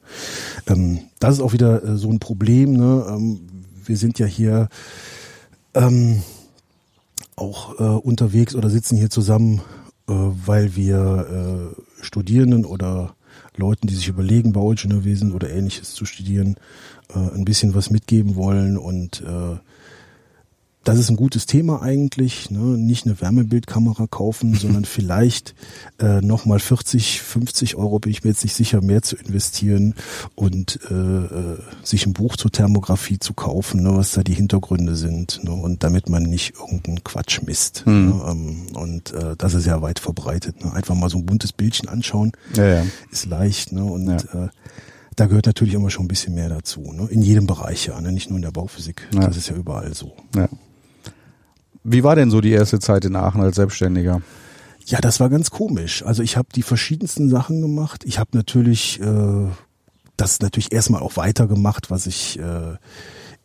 [0.67, 2.73] Ähm, das ist auch wieder äh, so ein Problem.
[2.73, 3.05] Ne?
[3.09, 3.39] Ähm,
[3.88, 4.69] wir sind ja hier
[5.73, 6.21] ähm,
[7.36, 9.61] auch äh, unterwegs oder sitzen hier zusammen,
[10.07, 13.15] äh, weil wir äh, Studierenden oder
[13.57, 16.55] Leuten, die sich überlegen, Bauingenieurwesen oder ähnliches zu studieren,
[17.13, 19.57] äh, ein bisschen was mitgeben wollen und äh,
[20.86, 22.51] das ist ein gutes Thema eigentlich.
[22.51, 22.59] Ne?
[22.59, 25.55] Nicht eine Wärmebildkamera kaufen, sondern vielleicht
[25.99, 29.95] äh, nochmal 40, 50 Euro, bin ich mir jetzt nicht sicher, mehr zu investieren
[30.36, 33.95] und äh, äh, sich ein Buch zur Thermografie zu kaufen, ne?
[33.95, 35.43] was da die Hintergründe sind.
[35.43, 35.51] Ne?
[35.51, 37.86] Und damit man nicht irgendeinen Quatsch misst.
[37.88, 38.09] Mhm.
[38.09, 38.25] Ne?
[38.27, 40.63] Ähm, und äh, das ist ja weit verbreitet.
[40.63, 40.71] Ne?
[40.71, 42.86] Einfach mal so ein buntes Bildchen anschauen ja, ja.
[43.11, 43.71] ist leicht.
[43.71, 43.83] Ne?
[43.83, 44.45] Und ja.
[44.45, 44.49] äh,
[45.15, 46.91] da gehört natürlich immer schon ein bisschen mehr dazu.
[46.93, 47.07] Ne?
[47.09, 48.11] In jedem Bereich ja, ne?
[48.11, 49.07] nicht nur in der Bauphysik.
[49.13, 49.21] Ja.
[49.21, 50.13] Das ist ja überall so.
[50.36, 50.47] Ja.
[51.88, 54.21] Wie war denn so die erste Zeit in Aachen als Selbstständiger?
[54.88, 56.03] Ja, das war ganz komisch.
[56.03, 58.03] Also ich habe die verschiedensten Sachen gemacht.
[58.05, 59.47] Ich habe natürlich äh,
[60.17, 62.77] das natürlich erstmal auch weitergemacht, was ich äh,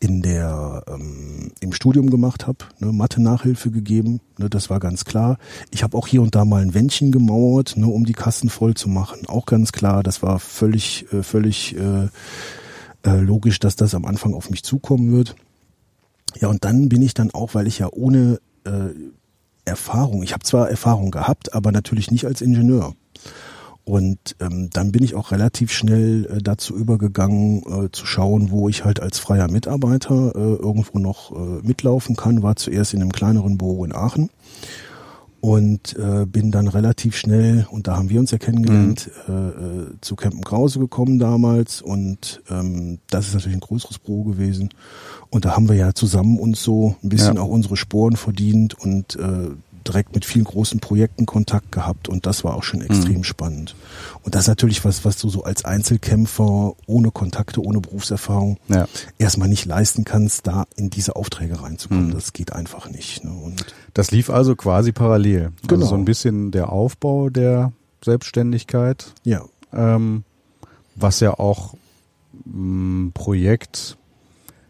[0.01, 5.05] in der ähm, im Studium gemacht habe, ne, Mathe Nachhilfe gegeben, ne, das war ganz
[5.05, 5.37] klar.
[5.71, 8.73] Ich habe auch hier und da mal ein Wändchen gemauert, ne, um die Kassen voll
[8.73, 10.03] zu machen, auch ganz klar.
[10.03, 12.09] Das war völlig äh, völlig äh,
[13.05, 15.37] äh, logisch, dass das am Anfang auf mich zukommen wird.
[16.39, 18.91] Ja, und dann bin ich dann auch, weil ich ja ohne äh,
[19.65, 22.95] Erfahrung, ich habe zwar Erfahrung gehabt, aber natürlich nicht als Ingenieur.
[23.85, 28.69] Und ähm, dann bin ich auch relativ schnell äh, dazu übergegangen, äh, zu schauen, wo
[28.69, 32.43] ich halt als freier Mitarbeiter äh, irgendwo noch äh, mitlaufen kann.
[32.43, 34.31] War zuerst in einem kleineren Büro in Aachen
[35.41, 39.35] und äh, bin dann relativ schnell, und da haben wir uns ja kennengelernt, mhm.
[39.35, 44.25] äh, äh, zu Campen Krause gekommen damals und ähm, das ist natürlich ein größeres Büro
[44.25, 44.71] gewesen
[45.31, 47.43] und da haben wir ja zusammen uns so ein bisschen ja.
[47.43, 49.51] auch unsere Sporen verdient und äh,
[49.87, 53.25] direkt mit vielen großen Projekten Kontakt gehabt und das war auch schon extrem mhm.
[53.25, 53.75] spannend.
[54.23, 58.87] Und das ist natürlich was, was du so als Einzelkämpfer ohne Kontakte, ohne Berufserfahrung ja.
[59.19, 62.09] erstmal nicht leisten kannst, da in diese Aufträge reinzukommen.
[62.09, 62.15] Mhm.
[62.15, 63.25] Das geht einfach nicht.
[63.25, 63.31] Ne?
[63.31, 63.65] Und
[63.95, 65.45] das lief also quasi parallel.
[65.45, 65.81] Also genau.
[65.83, 67.73] Also so ein bisschen der Aufbau der
[68.05, 69.13] Selbstständigkeit.
[69.25, 69.45] Ja.
[69.73, 70.25] Ähm,
[70.97, 71.75] was ja auch
[72.47, 73.97] ein Projekt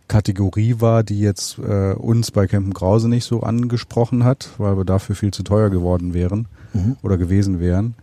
[0.09, 4.85] Kategorie war, die jetzt äh, uns bei Campen Krause nicht so angesprochen hat, weil wir
[4.85, 6.97] dafür viel zu teuer geworden wären mhm.
[7.03, 7.95] oder gewesen wären.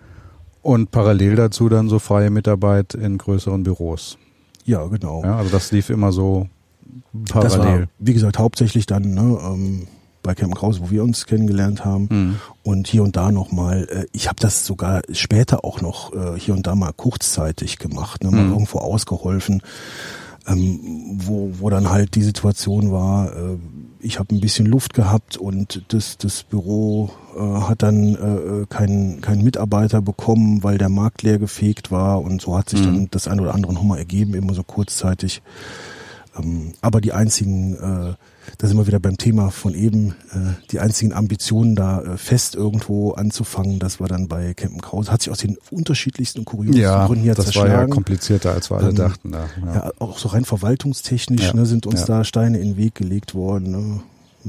[0.61, 4.17] Und parallel dazu dann so freie Mitarbeit in größeren Büros.
[4.63, 5.23] Ja, genau.
[5.23, 6.47] Ja, also das lief immer so
[7.29, 7.81] parallel.
[7.81, 9.87] War, wie gesagt, hauptsächlich dann ne, ähm,
[10.27, 12.07] bei Campen Krause, wo wir uns kennengelernt haben.
[12.09, 12.35] Mhm.
[12.63, 16.53] Und hier und da nochmal, äh, ich habe das sogar später auch noch äh, hier
[16.53, 18.51] und da mal kurzzeitig gemacht, ne, mal mhm.
[18.51, 19.61] irgendwo ausgeholfen
[20.47, 20.79] ähm,
[21.17, 23.57] wo, wo dann halt die Situation war, äh,
[23.99, 29.21] ich habe ein bisschen Luft gehabt und das, das Büro äh, hat dann äh, keinen
[29.21, 32.85] keinen Mitarbeiter bekommen, weil der Markt leer gefegt war und so hat sich mhm.
[32.85, 35.41] dann das eine oder andere nochmal ergeben, immer so kurzzeitig.
[36.37, 38.13] Ähm, aber die einzigen äh,
[38.57, 42.55] da sind wir wieder beim Thema von eben, äh, die einzigen Ambitionen da äh, fest
[42.55, 45.11] irgendwo anzufangen, das war dann bei Campen Krause.
[45.11, 47.71] Hat sich aus den unterschiedlichsten und kuriosen ja, Gründen hier das zerschlagen.
[47.73, 49.33] war ja komplizierter, als wir alle ähm, dachten.
[49.33, 49.73] Ja, ja.
[49.73, 53.35] ja, auch so rein verwaltungstechnisch ja, ne, sind uns da Steine in den Weg gelegt
[53.35, 53.71] worden.
[53.71, 53.99] Ne?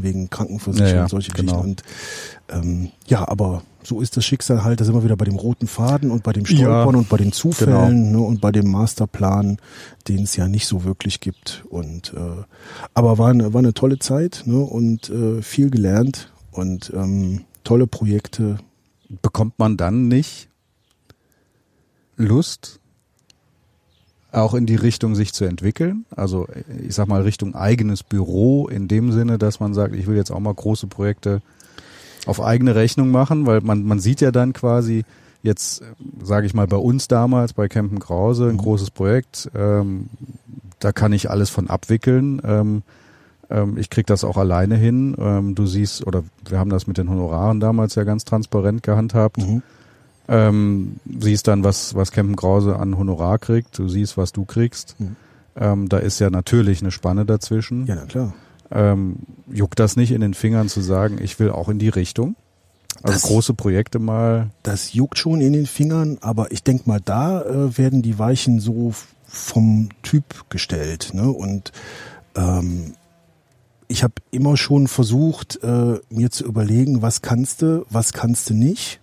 [0.03, 1.63] wegen Krankenversicherung und solche genau.
[1.63, 1.69] Geschichten.
[1.69, 5.37] Und ähm, ja, aber so ist das Schicksal halt, da sind wir wieder bei dem
[5.37, 8.21] roten Faden und bei dem Stolpern ja, und bei den Zufällen genau.
[8.21, 9.57] ne, und bei dem Masterplan,
[10.07, 11.65] den es ja nicht so wirklich gibt.
[11.71, 12.45] Und äh,
[12.93, 17.87] aber war eine, war eine tolle Zeit ne, und äh, viel gelernt und ähm, tolle
[17.87, 18.59] Projekte.
[19.23, 20.51] Bekommt man dann nicht
[22.17, 22.79] Lust,
[24.33, 26.05] auch in die Richtung sich zu entwickeln.
[26.15, 26.47] Also
[26.87, 30.31] ich sag mal Richtung eigenes Büro in dem Sinne, dass man sagt, ich will jetzt
[30.31, 31.41] auch mal große Projekte
[32.29, 35.05] auf eigene Rechnung machen, weil man, man sieht ja dann quasi
[35.43, 35.83] jetzt,
[36.23, 38.59] sage ich mal, bei uns damals, bei Campen Krause, ein mhm.
[38.59, 40.09] großes Projekt, ähm,
[40.81, 42.41] da kann ich alles von abwickeln.
[42.45, 42.83] Ähm,
[43.51, 45.17] ähm, ich krieg das auch alleine hin.
[45.19, 49.39] Ähm, du siehst, oder wir haben das mit den Honoraren damals ja ganz transparent gehandhabt.
[49.39, 49.63] Mhm
[50.29, 54.95] ähm, siehst dann, was, was Campen Krause an Honorar kriegt, du siehst, was du kriegst.
[54.99, 55.17] Mhm.
[55.57, 57.87] Ähm, da ist ja natürlich eine Spanne dazwischen.
[57.87, 58.35] Ja, na klar.
[58.71, 59.17] Ähm,
[59.51, 62.37] juckt das nicht in den Fingern zu sagen, ich will auch in die Richtung?
[63.03, 64.51] Also das, große Projekte mal.
[64.63, 68.61] Das juckt schon in den Fingern, aber ich denk mal, da äh, werden die Weichen
[68.61, 68.93] so
[69.27, 71.11] vom Typ gestellt.
[71.13, 71.31] Ne?
[71.31, 71.73] Und
[72.35, 72.95] ähm,
[73.87, 78.55] ich habe immer schon versucht, äh, mir zu überlegen, was kannst du, was kannst du
[78.55, 79.01] nicht.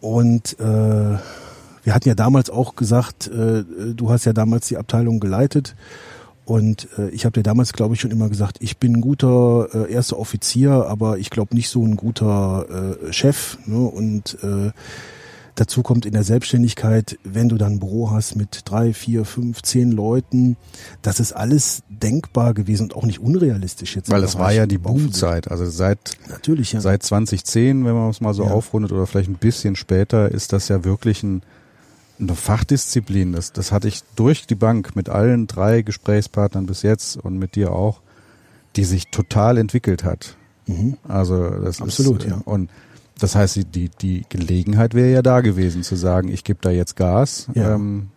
[0.00, 1.18] Und äh,
[1.82, 5.76] wir hatten ja damals auch gesagt, äh, du hast ja damals die Abteilung geleitet.
[6.50, 9.68] Und äh, ich habe dir damals, glaube ich, schon immer gesagt, ich bin ein guter
[9.72, 13.56] äh, erster Offizier, aber ich glaube nicht so ein guter äh, Chef.
[13.66, 13.78] Ne?
[13.78, 14.72] Und äh,
[15.56, 19.62] Dazu kommt in der Selbstständigkeit, wenn du dann ein Büro hast mit drei, vier, fünf,
[19.62, 20.56] zehn Leuten,
[21.02, 24.10] das ist alles denkbar gewesen und auch nicht unrealistisch jetzt.
[24.10, 26.80] Weil es war ja die Boomzeit, also seit natürlich ja.
[26.80, 28.50] seit 2010, wenn man es mal so ja.
[28.50, 31.42] aufrundet oder vielleicht ein bisschen später, ist das ja wirklich ein
[32.20, 33.32] eine Fachdisziplin.
[33.32, 37.54] Das, das hatte ich durch die Bank mit allen drei Gesprächspartnern bis jetzt und mit
[37.54, 38.00] dir auch,
[38.76, 40.36] die sich total entwickelt hat.
[40.66, 40.96] Mhm.
[41.08, 42.40] Also das Absolut, ist, ja.
[42.44, 42.70] Und
[43.18, 46.96] das heißt, die, die Gelegenheit wäre ja da gewesen zu sagen, ich gebe da jetzt
[46.96, 47.48] Gas.
[47.54, 47.74] Ja.
[47.74, 48.08] Ähm,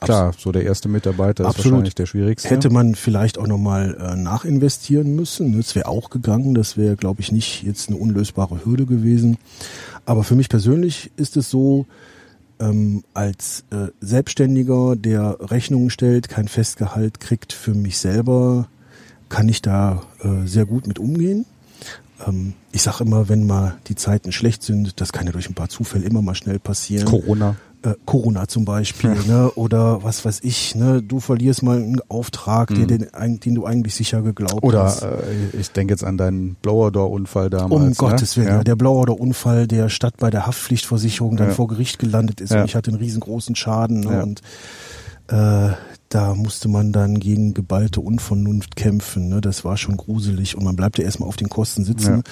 [0.00, 1.58] klar, so der erste Mitarbeiter Absolut.
[1.58, 2.48] ist wahrscheinlich der schwierigste.
[2.48, 5.56] Hätte man vielleicht auch nochmal äh, nachinvestieren müssen.
[5.56, 6.54] Das wäre auch gegangen.
[6.54, 9.38] Das wäre, glaube ich, nicht jetzt eine unlösbare Hürde gewesen.
[10.06, 11.86] Aber für mich persönlich ist es so,
[12.60, 18.68] ähm, als äh, Selbstständiger, der Rechnungen stellt, kein Festgehalt kriegt für mich selber,
[19.28, 21.46] kann ich da äh, sehr gut mit umgehen
[22.26, 25.54] ähm, ich sage immer, wenn mal die Zeiten schlecht sind, das kann ja durch ein
[25.54, 27.06] paar Zufälle immer mal schnell passieren.
[27.06, 27.56] Corona.
[27.84, 29.50] Äh, Corona zum Beispiel, ne?
[29.56, 31.02] oder was weiß ich, ne?
[31.02, 32.86] du verlierst mal einen Auftrag, mhm.
[32.86, 33.08] den,
[33.40, 35.02] den, du eigentlich sicher geglaubt oder, hast.
[35.02, 37.72] Oder äh, ich denke jetzt an deinen Blower-Door-Unfall damals.
[37.72, 37.94] Um ne?
[37.96, 38.62] Gottes Willen, ja.
[38.62, 41.54] der Blower-Door-Unfall, der statt bei der Haftpflichtversicherung dann ja.
[41.54, 44.22] vor Gericht gelandet ist und ich hatte einen riesengroßen Schaden ne?
[44.22, 44.42] und
[45.28, 45.70] äh,
[46.14, 49.30] da musste man dann gegen geballte Unvernunft kämpfen.
[49.30, 49.40] Ne?
[49.40, 52.16] Das war schon gruselig und man bleibt ja erstmal auf den Kosten sitzen.
[52.16, 52.22] Ja.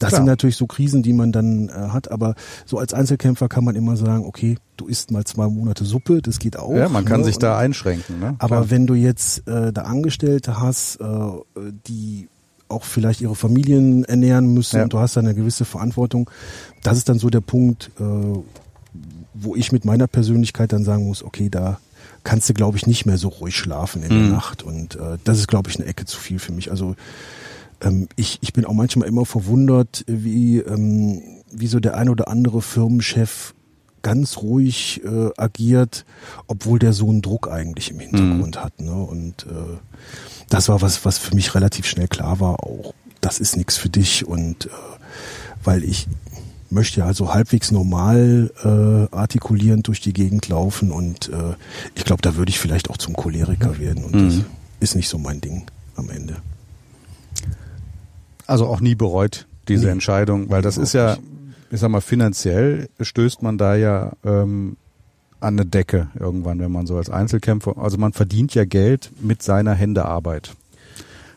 [0.00, 2.34] Das sind natürlich so Krisen, die man dann äh, hat, aber
[2.66, 6.40] so als Einzelkämpfer kann man immer sagen, okay, du isst mal zwei Monate Suppe, das
[6.40, 6.74] geht auch.
[6.74, 7.26] Ja, man kann ne?
[7.26, 8.18] sich da einschränken.
[8.18, 8.34] Ne?
[8.40, 8.70] Aber Klar.
[8.70, 11.04] wenn du jetzt äh, da Angestellte hast, äh,
[11.86, 12.28] die
[12.66, 14.82] auch vielleicht ihre Familien ernähren müssen ja.
[14.82, 16.28] und du hast da eine gewisse Verantwortung,
[16.82, 18.02] das ist dann so der Punkt, äh,
[19.32, 21.78] wo ich mit meiner Persönlichkeit dann sagen muss, okay, da
[22.24, 24.22] kannst du, glaube ich, nicht mehr so ruhig schlafen in mhm.
[24.22, 24.62] der Nacht.
[24.62, 26.70] Und äh, das ist, glaube ich, eine Ecke zu viel für mich.
[26.70, 26.94] Also
[27.80, 32.28] ähm, ich, ich bin auch manchmal immer verwundert, wie, ähm, wie so der ein oder
[32.28, 33.54] andere Firmenchef
[34.02, 36.04] ganz ruhig äh, agiert,
[36.46, 38.60] obwohl der so einen Druck eigentlich im Hintergrund mhm.
[38.60, 38.80] hat.
[38.80, 38.94] Ne?
[38.94, 39.78] Und äh,
[40.48, 43.88] das war was, was für mich relativ schnell klar war, auch das ist nichts für
[43.88, 44.26] dich.
[44.26, 44.68] Und äh,
[45.64, 46.06] weil ich,
[46.70, 51.54] möchte also halbwegs normal äh, artikulierend durch die Gegend laufen und äh,
[51.94, 54.24] ich glaube, da würde ich vielleicht auch zum Choleriker werden und mhm.
[54.26, 54.44] das
[54.80, 55.66] ist nicht so mein Ding
[55.96, 56.36] am Ende.
[58.46, 59.92] Also auch nie bereut diese nee.
[59.92, 61.18] Entscheidung, weil das ist ja,
[61.70, 64.76] ich sag mal, finanziell stößt man da ja ähm,
[65.40, 69.42] an eine Decke irgendwann, wenn man so als Einzelkämpfer, also man verdient ja Geld mit
[69.42, 70.52] seiner Hände Arbeit.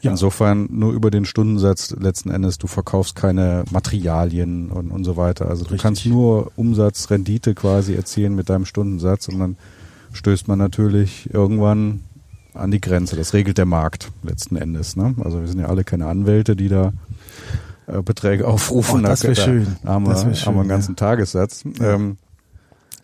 [0.01, 0.11] Ja.
[0.11, 5.47] Insofern nur über den Stundensatz letzten Endes, du verkaufst keine Materialien und, und so weiter.
[5.47, 5.77] Also Richtig.
[5.77, 9.57] du kannst nur Umsatz, Rendite quasi erzielen mit deinem Stundensatz und dann
[10.13, 12.01] stößt man natürlich irgendwann
[12.53, 13.15] an die Grenze.
[13.15, 14.95] Das regelt der Markt letzten Endes.
[14.95, 15.15] Ne?
[15.23, 16.93] Also wir sind ja alle keine Anwälte, die da
[17.87, 19.05] äh, Beträge aufrufen.
[19.05, 19.77] Oh, das wäre schön.
[19.83, 20.95] Da haben wir, schön, haben wir einen ganzen ja.
[20.95, 21.63] Tagessatz.
[21.79, 21.93] Ja.
[21.93, 22.17] Ähm,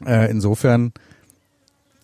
[0.05, 0.91] äh, insofern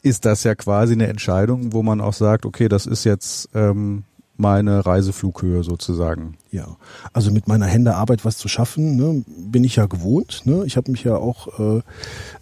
[0.04, 4.04] ist das ja quasi eine Entscheidung, wo man auch sagt, okay, das ist jetzt ähm,
[4.36, 6.38] meine Reiseflughöhe sozusagen.
[6.52, 6.78] Ja,
[7.14, 10.42] also mit meiner Händearbeit was zu schaffen, ne, bin ich ja gewohnt.
[10.46, 10.64] Ne?
[10.66, 11.82] Ich habe mich ja auch äh,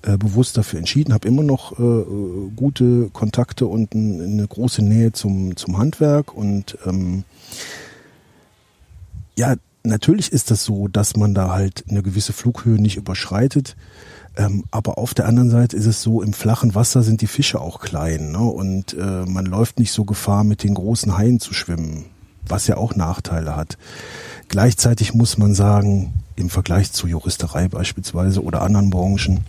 [0.03, 2.03] äh, bewusst dafür entschieden, habe immer noch äh,
[2.55, 6.33] gute Kontakte und ein, eine große Nähe zum, zum Handwerk.
[6.33, 7.23] Und ähm,
[9.37, 13.75] ja, natürlich ist das so, dass man da halt eine gewisse Flughöhe nicht überschreitet.
[14.37, 17.59] Ähm, aber auf der anderen Seite ist es so, im flachen Wasser sind die Fische
[17.59, 18.39] auch klein ne?
[18.39, 22.05] und äh, man läuft nicht so Gefahr, mit den großen Haien zu schwimmen,
[22.47, 23.77] was ja auch Nachteile hat.
[24.47, 29.41] Gleichzeitig muss man sagen, im Vergleich zur Juristerei beispielsweise oder anderen Branchen,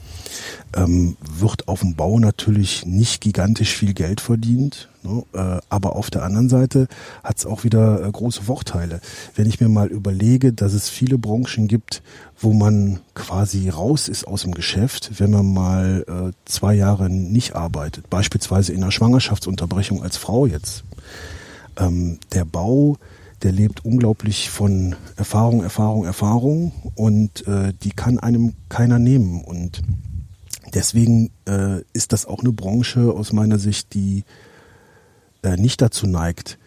[0.75, 4.89] ähm, wird auf dem Bau natürlich nicht gigantisch viel Geld verdient.
[5.03, 5.25] Ne?
[5.33, 6.89] Äh, aber auf der anderen Seite
[7.23, 9.01] hat es auch wieder äh, große Vorteile.
[9.35, 12.03] Wenn ich mir mal überlege, dass es viele Branchen gibt,
[12.39, 17.55] wo man quasi raus ist aus dem Geschäft, wenn man mal äh, zwei Jahre nicht
[17.55, 20.85] arbeitet, beispielsweise in einer Schwangerschaftsunterbrechung als Frau jetzt.
[21.77, 22.97] Ähm, der Bau
[23.43, 29.43] der lebt unglaublich von Erfahrung, Erfahrung, Erfahrung und äh, die kann einem keiner nehmen.
[29.43, 29.83] Und
[30.75, 34.25] Deswegen äh, ist das auch eine Branche aus meiner Sicht, die
[35.43, 36.59] äh, nicht dazu neigt,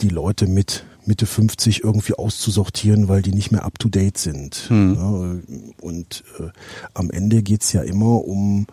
[0.00, 4.66] die Leute mit Mitte 50 irgendwie auszusortieren, weil die nicht mehr up-to-date sind.
[4.68, 4.94] Hm.
[4.94, 6.50] Ja, und äh,
[6.94, 8.66] am Ende geht's ja immer um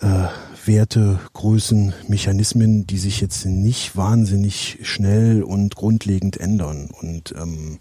[0.00, 0.26] äh,
[0.64, 6.90] Werte, Größen, Mechanismen, die sich jetzt nicht wahnsinnig schnell und grundlegend ändern.
[7.00, 7.78] Und ähm,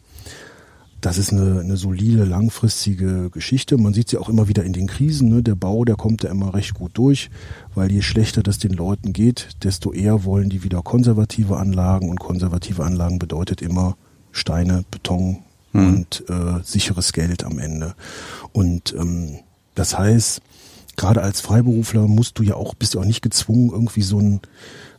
[1.01, 3.77] das ist eine, eine solide, langfristige Geschichte.
[3.77, 5.29] Man sieht sie auch immer wieder in den Krisen.
[5.29, 5.43] Ne?
[5.43, 7.29] Der Bau, der kommt ja immer recht gut durch,
[7.75, 12.09] weil je schlechter das den Leuten geht, desto eher wollen die wieder konservative Anlagen.
[12.09, 13.97] Und konservative Anlagen bedeutet immer
[14.31, 15.39] Steine, Beton
[15.73, 15.87] mhm.
[15.87, 17.95] und äh, sicheres Geld am Ende.
[18.51, 19.39] Und ähm,
[19.75, 20.41] das heißt,
[20.95, 24.41] gerade als Freiberufler musst du ja auch, bist du auch nicht gezwungen, irgendwie so einen,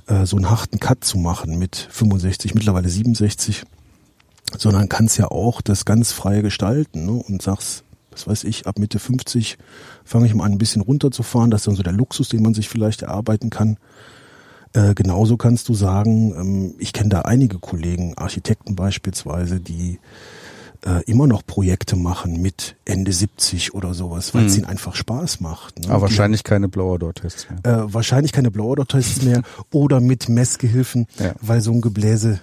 [0.06, 3.64] äh, so einen harten Cut zu machen mit 65, mittlerweile 67
[4.56, 7.12] sondern kannst ja auch das ganz frei gestalten ne?
[7.12, 9.58] und sagst, was weiß ich, ab Mitte 50
[10.04, 11.50] fange ich mal an, ein bisschen runterzufahren.
[11.50, 13.76] Das ist dann so der Luxus, den man sich vielleicht erarbeiten kann.
[14.72, 19.98] Äh, genauso kannst du sagen, ähm, ich kenne da einige Kollegen, Architekten beispielsweise, die
[20.84, 24.58] äh, immer noch Projekte machen mit Ende 70 oder sowas, weil es mhm.
[24.58, 25.80] ihnen einfach Spaß macht.
[25.80, 25.90] Ne?
[25.90, 27.74] Aber wahrscheinlich die, keine Blower-Door-Tests mehr.
[27.84, 29.42] Äh, wahrscheinlich keine Blower-Door-Tests mehr
[29.72, 31.34] oder mit Messgehilfen, ja.
[31.40, 32.40] weil so ein Gebläse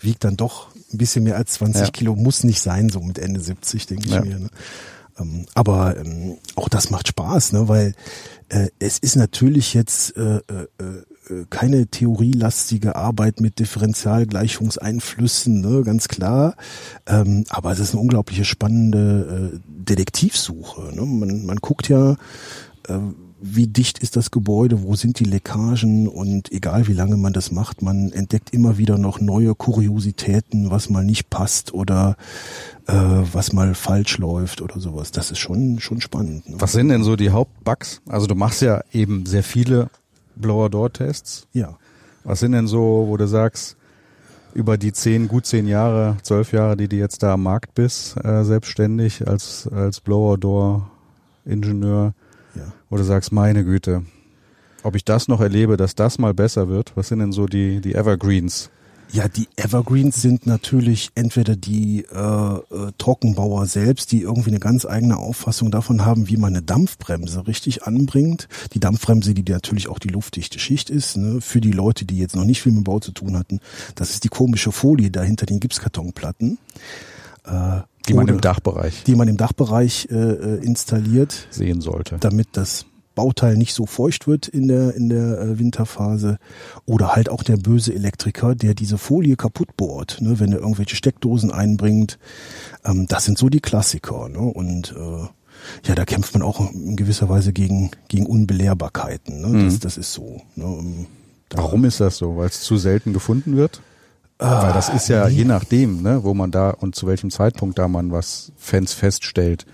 [0.00, 1.90] wiegt dann doch ein bisschen mehr als 20 ja.
[1.90, 4.22] Kilo muss nicht sein, so mit Ende 70, denke ich ja.
[4.22, 4.38] mir.
[4.38, 4.48] Ne?
[5.18, 7.68] Ähm, aber ähm, auch das macht Spaß, ne?
[7.68, 7.94] weil
[8.48, 11.04] äh, es ist natürlich jetzt äh, äh, äh,
[11.48, 15.82] keine theorielastige Arbeit mit Differentialgleichungseinflüssen, ne?
[15.82, 16.56] ganz klar.
[17.06, 20.94] Ähm, aber es ist eine unglaubliche spannende äh, Detektivsuche.
[20.94, 21.02] Ne?
[21.02, 22.16] Man, man guckt ja,
[22.88, 22.98] äh,
[23.42, 27.50] wie dicht ist das Gebäude, wo sind die Leckagen und egal wie lange man das
[27.50, 32.16] macht, man entdeckt immer wieder noch neue Kuriositäten, was mal nicht passt oder
[32.86, 35.10] äh, was mal falsch läuft oder sowas.
[35.10, 36.48] Das ist schon schon spannend.
[36.48, 36.56] Ne?
[36.58, 38.02] Was sind denn so die Hauptbugs?
[38.08, 39.90] Also du machst ja eben sehr viele
[40.36, 41.46] Blower-Door-Tests.
[41.52, 41.76] Ja.
[42.24, 43.76] Was sind denn so, wo du sagst,
[44.54, 48.16] über die zehn, gut zehn Jahre, zwölf Jahre, die du jetzt da am Markt bist,
[48.22, 52.12] äh, selbstständig als, als Blower-Door-Ingenieur.
[52.90, 54.02] Wo du sagst, meine Güte,
[54.82, 56.92] ob ich das noch erlebe, dass das mal besser wird?
[56.96, 58.70] Was sind denn so die, die Evergreens?
[59.12, 64.86] Ja, die Evergreens sind natürlich entweder die äh, äh, Trockenbauer selbst, die irgendwie eine ganz
[64.86, 68.48] eigene Auffassung davon haben, wie man eine Dampfbremse richtig anbringt.
[68.72, 71.40] Die Dampfbremse, die natürlich auch die luftdichte Schicht ist, ne?
[71.40, 73.58] für die Leute, die jetzt noch nicht viel mit dem Bau zu tun hatten.
[73.96, 76.58] Das ist die komische Folie da hinter den Gipskartonplatten.
[77.44, 77.80] Äh,
[78.10, 79.04] die man im Dachbereich.
[79.04, 81.48] Die man im Dachbereich äh, äh installiert.
[81.50, 82.18] Sehen sollte.
[82.20, 86.38] Damit das Bauteil nicht so feucht wird in der, in der äh, Winterphase.
[86.86, 90.96] Oder halt auch der böse Elektriker, der diese Folie kaputt bohrt, ne, wenn er irgendwelche
[90.96, 92.18] Steckdosen einbringt.
[92.84, 94.28] Ähm, das sind so die Klassiker.
[94.28, 94.38] Ne?
[94.38, 95.26] Und äh,
[95.86, 99.40] ja, da kämpft man auch in gewisser Weise gegen, gegen Unbelehrbarkeiten.
[99.40, 99.48] Ne?
[99.48, 99.64] Mhm.
[99.64, 100.40] Das, das ist so.
[100.54, 100.64] Ne?
[100.64, 101.06] Ähm,
[101.50, 102.36] da Warum ist das so?
[102.36, 103.82] Weil es zu selten gefunden wird?
[104.40, 105.34] Ah, Weil das ist ja nee.
[105.34, 109.66] je nachdem, ne, wo man da und zu welchem Zeitpunkt da man was Fans feststellt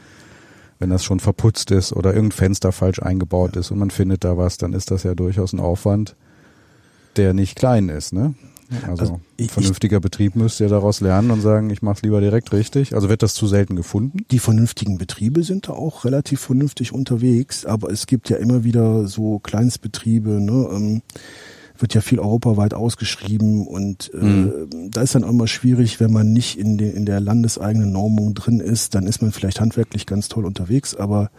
[0.79, 3.61] wenn das schon verputzt ist oder irgendein Fenster falsch eingebaut ja.
[3.61, 6.17] ist und man findet da was, dann ist das ja durchaus ein Aufwand,
[7.17, 8.35] der nicht klein ist, ne?
[8.83, 12.21] Also, also ich, vernünftiger Betrieb müsste ja daraus lernen und sagen, ich mache es lieber
[12.21, 12.97] direkt richtig.
[12.97, 14.27] Also wird das zu selten gefunden?
[14.33, 19.07] Die vernünftigen Betriebe sind da auch relativ vernünftig unterwegs, aber es gibt ja immer wieder
[19.07, 20.69] so Kleinstbetriebe, ne?
[20.73, 21.03] Ähm,
[21.81, 24.91] wird ja viel europaweit ausgeschrieben und äh, mhm.
[24.91, 28.35] da ist dann auch immer schwierig, wenn man nicht in, de, in der landeseigenen Normung
[28.35, 31.31] drin ist, dann ist man vielleicht handwerklich ganz toll unterwegs, aber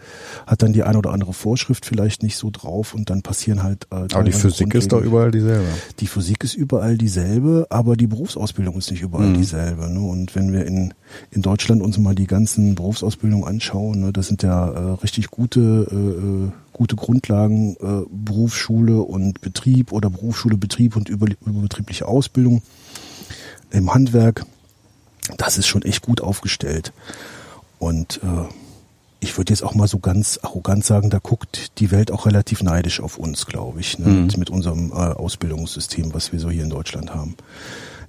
[0.46, 3.86] hat dann die eine oder andere Vorschrift vielleicht nicht so drauf und dann passieren halt.
[3.90, 5.66] Äh, aber die Physik ist doch überall dieselbe.
[6.00, 9.34] Die Physik ist überall dieselbe, aber die Berufsausbildung ist nicht überall mhm.
[9.34, 9.88] dieselbe.
[9.88, 10.00] Ne?
[10.00, 10.94] Und wenn wir in,
[11.30, 15.88] in Deutschland uns mal die ganzen Berufsausbildungen anschauen, ne, das sind ja äh, richtig gute
[15.90, 22.62] äh, äh gute Grundlagen, äh, Berufsschule und Betrieb oder Berufsschule, Betrieb und über, überbetriebliche Ausbildung
[23.70, 24.46] im Handwerk.
[25.36, 26.92] Das ist schon echt gut aufgestellt.
[27.80, 28.46] Und äh,
[29.18, 32.62] ich würde jetzt auch mal so ganz arrogant sagen, da guckt die Welt auch relativ
[32.62, 34.22] neidisch auf uns, glaube ich, ne, mhm.
[34.26, 37.34] mit, mit, unserem äh, Ausbildungssystem, was wir so hier in Deutschland haben.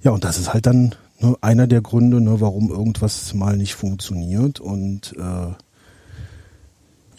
[0.04, 3.74] Ja, und das ist halt dann ne, einer der Gründe, ne, warum irgendwas mal nicht
[3.74, 4.60] funktioniert.
[4.60, 5.52] Und äh,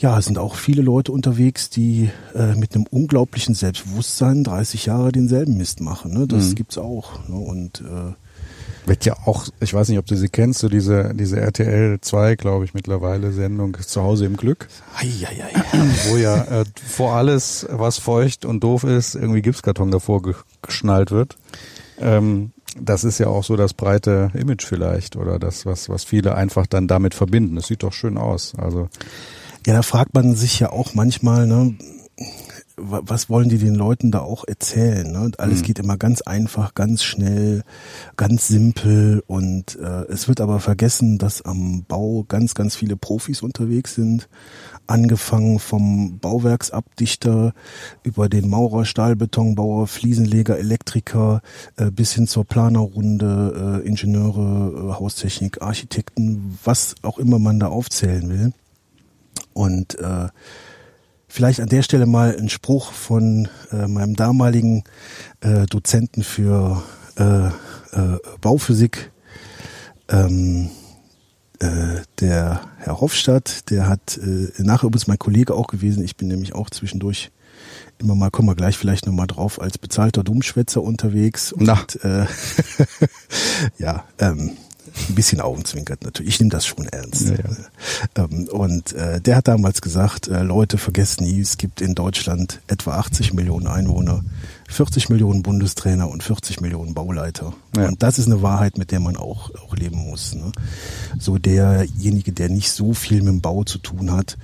[0.01, 5.11] ja, es sind auch viele Leute unterwegs, die äh, mit einem unglaublichen Selbstbewusstsein 30 Jahre
[5.11, 6.11] denselben Mist machen.
[6.13, 6.27] Ne?
[6.27, 6.55] Das mhm.
[6.55, 7.27] gibt's auch.
[7.29, 7.35] Ne?
[7.35, 8.13] Und äh,
[8.87, 12.35] wird ja auch, ich weiß nicht, ob du sie kennst, so diese, diese RTL 2,
[12.35, 14.67] glaube ich, mittlerweile Sendung zu Hause im Glück.
[14.97, 15.63] Ei, ei, ei.
[16.09, 20.23] Wo ja äh, vor alles, was feucht und doof ist, irgendwie Gipskarton davor
[20.63, 21.37] geschnallt wird.
[21.99, 26.33] Ähm, das ist ja auch so das breite Image vielleicht oder das, was, was viele
[26.33, 27.57] einfach dann damit verbinden.
[27.57, 28.53] Das sieht doch schön aus.
[28.57, 28.89] Also
[29.65, 31.75] ja, da fragt man sich ja auch manchmal, ne,
[32.81, 35.11] was wollen die den Leuten da auch erzählen?
[35.11, 35.31] Ne?
[35.37, 35.63] Alles mhm.
[35.63, 37.63] geht immer ganz einfach, ganz schnell,
[38.17, 43.41] ganz simpel und äh, es wird aber vergessen, dass am Bau ganz, ganz viele Profis
[43.41, 44.27] unterwegs sind.
[44.87, 47.53] Angefangen vom Bauwerksabdichter
[48.03, 51.41] über den Maurer, Stahlbetonbauer, Fliesenleger, Elektriker
[51.77, 57.67] äh, bis hin zur Planerrunde, äh, Ingenieure, äh, Haustechnik, Architekten, was auch immer man da
[57.67, 58.53] aufzählen will.
[59.53, 60.27] Und äh,
[61.27, 64.83] vielleicht an der Stelle mal ein Spruch von äh, meinem damaligen
[65.41, 66.83] äh, Dozenten für
[67.17, 67.51] äh, äh,
[68.41, 69.11] Bauphysik,
[70.09, 70.69] ähm,
[71.59, 76.03] äh, der Herr Hofstadt, der hat äh, nachher übrigens mein Kollege auch gewesen.
[76.03, 77.31] Ich bin nämlich auch zwischendurch
[77.99, 81.53] immer mal, kommen wir gleich vielleicht nochmal drauf, als bezahlter Dummschwätzer unterwegs.
[81.53, 81.85] Und, Na.
[82.03, 82.25] Äh,
[83.77, 84.57] ja, ähm,
[85.09, 86.35] ein bisschen augenzwinkert natürlich.
[86.35, 87.29] Ich nehme das schon ernst.
[87.29, 88.23] Ja, ja.
[88.23, 92.61] Ähm, und äh, der hat damals gesagt, äh, Leute, vergesst nie, es gibt in Deutschland
[92.67, 94.23] etwa 80 Millionen Einwohner,
[94.69, 97.53] 40 Millionen Bundestrainer und 40 Millionen Bauleiter.
[97.75, 97.87] Ja.
[97.87, 100.33] Und das ist eine Wahrheit, mit der man auch, auch leben muss.
[100.33, 100.51] Ne?
[101.19, 104.37] So derjenige, der nicht so viel mit dem Bau zu tun hat,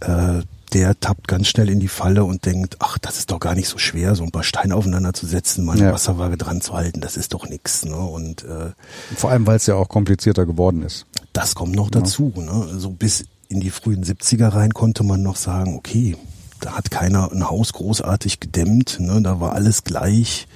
[0.00, 0.42] äh,
[0.72, 3.68] der tappt ganz schnell in die Falle und denkt, ach, das ist doch gar nicht
[3.68, 5.92] so schwer, so ein paar Steine aufeinander zu setzen, mal eine ja.
[5.92, 7.84] Wasserwaage dran zu halten, das ist doch nix.
[7.84, 7.96] Ne?
[7.96, 8.70] Und äh,
[9.16, 11.06] vor allem, weil es ja auch komplizierter geworden ist.
[11.32, 12.32] Das kommt noch dazu.
[12.36, 12.42] Ja.
[12.42, 12.78] Ne?
[12.78, 16.16] So bis in die frühen 70er rein konnte man noch sagen, okay,
[16.60, 19.20] da hat keiner ein Haus großartig gedämmt, ne?
[19.20, 20.46] da war alles gleich,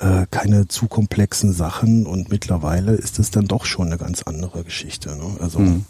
[0.00, 4.64] äh, keine zu komplexen Sachen und mittlerweile ist es dann doch schon eine ganz andere
[4.64, 5.14] Geschichte.
[5.16, 5.36] Ne?
[5.40, 5.84] Also mhm.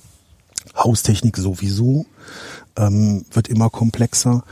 [0.77, 2.07] Haustechnik sowieso,
[2.77, 4.45] ähm, wird immer komplexer.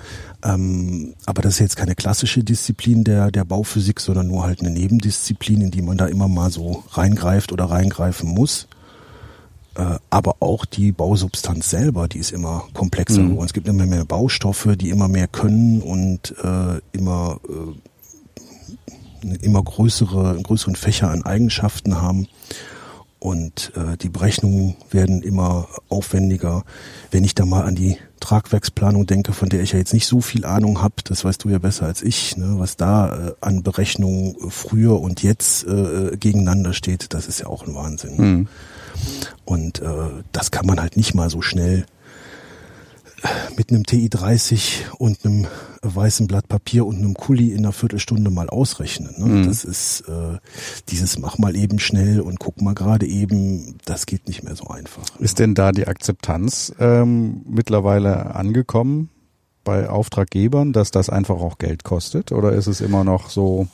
[0.42, 4.70] Ähm, aber das ist jetzt keine klassische Disziplin der, der Bauphysik, sondern nur halt eine
[4.70, 8.66] Nebendisziplin, in die man da immer mal so reingreift oder reingreifen muss.
[9.76, 13.30] Äh, aber auch die Bausubstanz selber, die ist immer komplexer mhm.
[13.30, 13.46] geworden.
[13.46, 17.74] Es gibt immer mehr Baustoffe, die immer mehr können und äh, immer äh,
[19.40, 22.28] immer größere, größeren Fächer an Eigenschaften haben
[23.24, 26.62] und äh, die Berechnungen werden immer aufwendiger.
[27.10, 30.20] Wenn ich da mal an die Tragwerksplanung denke, von der ich ja jetzt nicht so
[30.20, 33.62] viel Ahnung habe, das weißt du ja besser als ich, ne, was da äh, an
[33.62, 38.16] Berechnungen früher und jetzt äh, gegeneinander steht, das ist ja auch ein Wahnsinn.
[38.18, 38.48] Mhm.
[39.46, 39.88] Und äh,
[40.32, 41.86] das kann man halt nicht mal so schnell
[43.56, 45.46] mit einem TI-30 und einem
[45.82, 49.14] weißen Blatt Papier und einem Kuli in einer Viertelstunde mal ausrechnen.
[49.18, 49.26] Ne?
[49.26, 49.46] Mhm.
[49.46, 50.38] Das ist äh,
[50.88, 54.68] dieses mach mal eben schnell und guck mal gerade eben, das geht nicht mehr so
[54.68, 55.04] einfach.
[55.18, 59.10] Ist denn da die Akzeptanz ähm, mittlerweile angekommen
[59.62, 62.32] bei Auftraggebern, dass das einfach auch Geld kostet?
[62.32, 63.68] Oder ist es immer noch so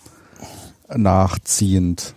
[0.95, 2.15] nachziehend?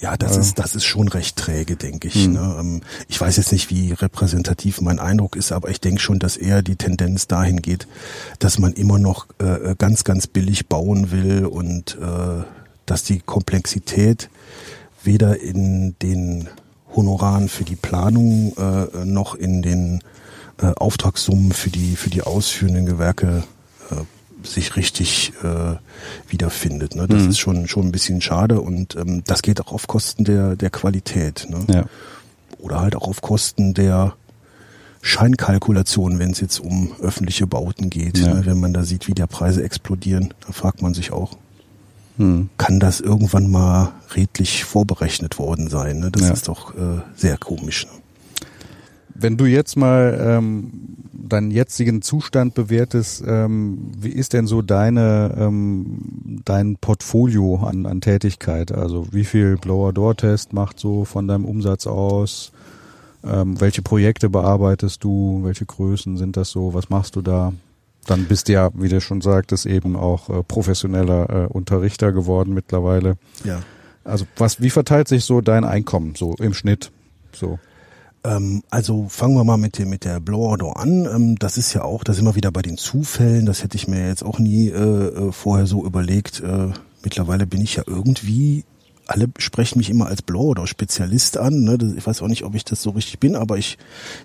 [0.00, 0.40] Ja, das ja.
[0.40, 2.28] ist das ist schon recht träge, denke ich.
[2.28, 2.32] Mhm.
[2.34, 2.56] Ne?
[2.60, 6.36] Ähm, ich weiß jetzt nicht, wie repräsentativ mein Eindruck ist, aber ich denke schon, dass
[6.36, 7.88] eher die Tendenz dahin geht,
[8.38, 12.44] dass man immer noch äh, ganz, ganz billig bauen will und äh,
[12.86, 14.30] dass die Komplexität
[15.02, 16.48] weder in den
[16.94, 20.00] Honoraren für die Planung äh, noch in den
[20.60, 23.42] äh, Auftragssummen für die für die ausführenden Gewerke
[24.52, 25.76] sich richtig äh,
[26.28, 26.94] wiederfindet.
[26.94, 27.06] Ne?
[27.06, 27.30] Das mhm.
[27.30, 30.70] ist schon schon ein bisschen schade und ähm, das geht auch auf Kosten der der
[30.70, 31.46] Qualität.
[31.48, 31.64] Ne?
[31.68, 31.84] Ja.
[32.58, 34.14] Oder halt auch auf Kosten der
[35.00, 38.18] Scheinkalkulation, wenn es jetzt um öffentliche Bauten geht.
[38.18, 38.34] Ja.
[38.34, 38.46] Ne?
[38.46, 41.36] Wenn man da sieht, wie der Preise explodieren, da fragt man sich auch,
[42.16, 42.50] hm.
[42.58, 46.00] kann das irgendwann mal redlich vorberechnet worden sein?
[46.00, 46.10] Ne?
[46.10, 46.32] Das ja.
[46.32, 47.86] ist doch äh, sehr komisch.
[47.86, 47.92] Ne?
[49.20, 50.70] Wenn du jetzt mal ähm,
[51.12, 58.00] deinen jetzigen Zustand bewertest, ähm, wie ist denn so deine ähm, dein Portfolio an, an
[58.00, 58.70] Tätigkeit?
[58.70, 62.52] Also wie viel Blower-Door-Test macht so von deinem Umsatz aus?
[63.24, 65.40] Ähm, welche Projekte bearbeitest du?
[65.42, 66.72] Welche Größen sind das so?
[66.72, 67.52] Was machst du da?
[68.06, 72.54] Dann bist du ja, wie du schon sagtest, eben auch äh, professioneller äh, Unterrichter geworden
[72.54, 73.16] mittlerweile.
[73.42, 73.60] Ja.
[74.04, 76.92] Also was, wie verteilt sich so dein Einkommen so im Schnitt?
[77.32, 77.58] So.
[78.28, 81.06] Ähm, also fangen wir mal mit der, mit der Blower Door an.
[81.06, 83.46] Ähm, das ist ja auch, da sind wir wieder bei den Zufällen.
[83.46, 86.40] Das hätte ich mir jetzt auch nie äh, äh, vorher so überlegt.
[86.40, 86.68] Äh,
[87.02, 88.64] mittlerweile bin ich ja irgendwie
[89.06, 91.64] alle sprechen mich immer als Blower oder Spezialist an.
[91.64, 91.78] Ne?
[91.96, 93.78] Ich weiß auch nicht, ob ich das so richtig bin, aber ich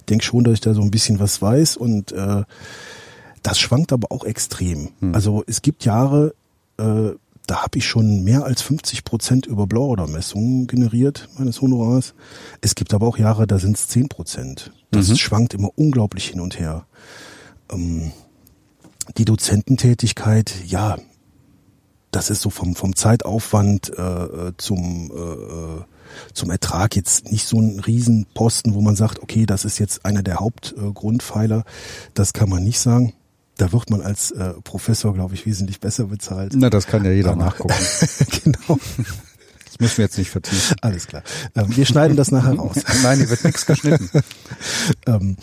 [0.09, 2.43] denke schon, dass ich da so ein bisschen was weiß und äh,
[3.43, 4.89] das schwankt aber auch extrem.
[4.99, 5.15] Hm.
[5.15, 6.35] Also es gibt Jahre,
[6.77, 7.11] äh,
[7.47, 12.13] da habe ich schon mehr als 50 Prozent über Blower-Messungen generiert, meines Honorars.
[12.61, 14.71] Es gibt aber auch Jahre, da sind es 10 Prozent.
[14.91, 15.15] Das mhm.
[15.17, 16.85] schwankt immer unglaublich hin und her.
[17.69, 18.11] Ähm,
[19.17, 20.97] die Dozententätigkeit, ja,
[22.11, 25.83] das ist so vom, vom Zeitaufwand äh, zum, äh,
[26.33, 30.23] zum Ertrag jetzt nicht so ein Riesenposten, wo man sagt, okay, das ist jetzt einer
[30.23, 31.59] der Hauptgrundpfeiler.
[31.59, 31.63] Äh,
[32.13, 33.13] das kann man nicht sagen.
[33.57, 36.53] Da wird man als äh, Professor, glaube ich, wesentlich besser bezahlt.
[36.55, 37.75] Na, das kann ja jeder Aber, nachgucken.
[38.43, 38.79] genau.
[39.73, 40.77] Das müssen wir jetzt nicht vertiefen.
[40.81, 41.23] Alles klar.
[41.55, 42.77] Ähm, wir schneiden das nachher raus.
[43.03, 44.09] Nein, hier wird nichts geschnitten.
[45.07, 45.37] ähm,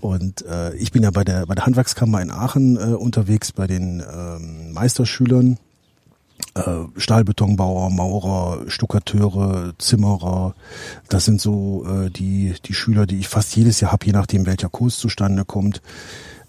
[0.00, 3.66] und äh, ich bin ja bei der bei der Handwerkskammer in Aachen äh, unterwegs bei
[3.66, 5.58] den ähm, Meisterschülern.
[6.54, 10.54] Äh, Stahlbetonbauer, Maurer, Stuckateure, Zimmerer,
[11.08, 14.46] das sind so äh, die die Schüler, die ich fast jedes Jahr habe, je nachdem
[14.46, 15.82] welcher Kurs zustande kommt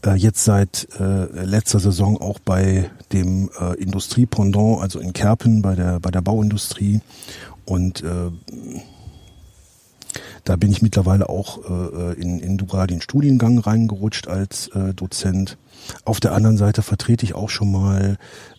[0.05, 5.75] äh, jetzt seit äh, letzter Saison auch bei dem äh, Industriependant, also in Kerpen bei
[5.75, 7.01] der bei der Bauindustrie.
[7.65, 8.31] Und äh,
[10.43, 15.57] da bin ich mittlerweile auch äh, in, in Dural den Studiengang reingerutscht als äh, Dozent.
[16.03, 18.17] Auf der anderen Seite vertrete ich auch schon mal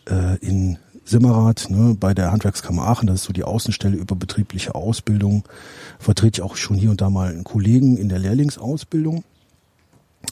[0.08, 4.74] äh, in Simmerath ne, bei der Handwerkskammer Aachen, das ist so die Außenstelle über betriebliche
[4.74, 5.44] Ausbildung,
[6.00, 9.22] vertrete ich auch schon hier und da mal einen Kollegen in der Lehrlingsausbildung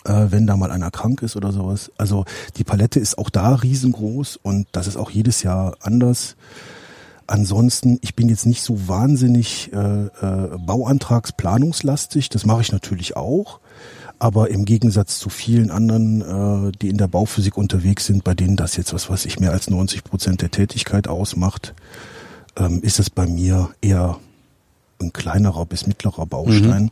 [0.05, 1.90] äh, wenn da mal einer krank ist oder sowas.
[1.97, 2.24] Also
[2.57, 6.36] die Palette ist auch da riesengroß und das ist auch jedes Jahr anders.
[7.26, 13.61] Ansonsten, ich bin jetzt nicht so wahnsinnig äh, äh, Bauantragsplanungslastig, das mache ich natürlich auch.
[14.18, 18.57] Aber im Gegensatz zu vielen anderen, äh, die in der Bauphysik unterwegs sind, bei denen
[18.57, 21.74] das jetzt, was weiß ich, mehr als 90 Prozent der Tätigkeit ausmacht,
[22.57, 24.18] ähm, ist es bei mir eher
[25.01, 26.84] ein kleinerer bis mittlerer Baustein.
[26.84, 26.90] Mhm.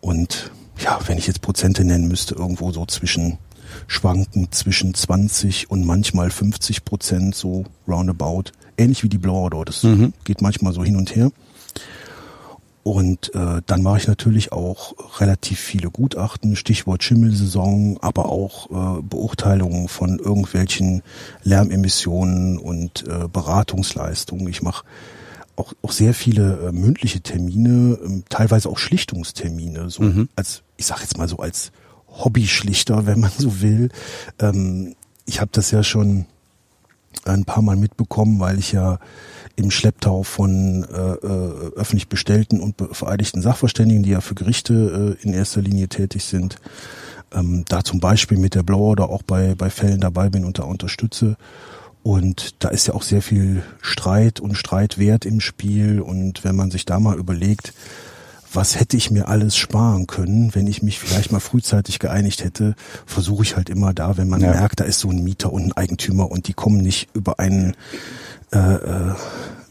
[0.00, 3.38] Und ja, wenn ich jetzt Prozente nennen müsste, irgendwo so zwischen
[3.86, 8.44] schwanken zwischen 20 und manchmal 50 Prozent so roundabout.
[8.78, 9.68] Ähnlich wie die Blower dort.
[9.68, 10.12] Das mhm.
[10.24, 11.30] geht manchmal so hin und her.
[12.82, 19.02] Und äh, dann mache ich natürlich auch relativ viele Gutachten, Stichwort Schimmelsaison, aber auch äh,
[19.02, 21.02] Beurteilungen von irgendwelchen
[21.42, 24.46] Lärmemissionen und äh, Beratungsleistungen.
[24.46, 24.84] Ich mache
[25.56, 30.28] auch, auch sehr viele äh, mündliche Termine, ähm, teilweise auch Schlichtungstermine, so mhm.
[30.36, 31.72] als, ich sag jetzt mal so als
[32.08, 33.90] Hobbyschlichter, wenn man so will.
[34.38, 34.94] Ähm,
[35.24, 36.26] ich habe das ja schon
[37.24, 38.98] ein paar Mal mitbekommen, weil ich ja
[39.56, 45.22] im Schlepptau von äh, äh, öffentlich bestellten und vereidigten Sachverständigen, die ja für Gerichte äh,
[45.24, 46.56] in erster Linie tätig sind,
[47.32, 50.58] ähm, da zum Beispiel mit der Blower oder auch bei, bei Fällen dabei bin und
[50.58, 51.36] da unterstütze.
[52.06, 56.00] Und da ist ja auch sehr viel Streit und Streitwert im Spiel.
[56.00, 57.72] Und wenn man sich da mal überlegt,
[58.52, 62.76] was hätte ich mir alles sparen können, wenn ich mich vielleicht mal frühzeitig geeinigt hätte,
[63.06, 64.52] versuche ich halt immer da, wenn man ja.
[64.52, 67.74] merkt, da ist so ein Mieter und ein Eigentümer und die kommen nicht über einen
[68.52, 69.14] äh, äh,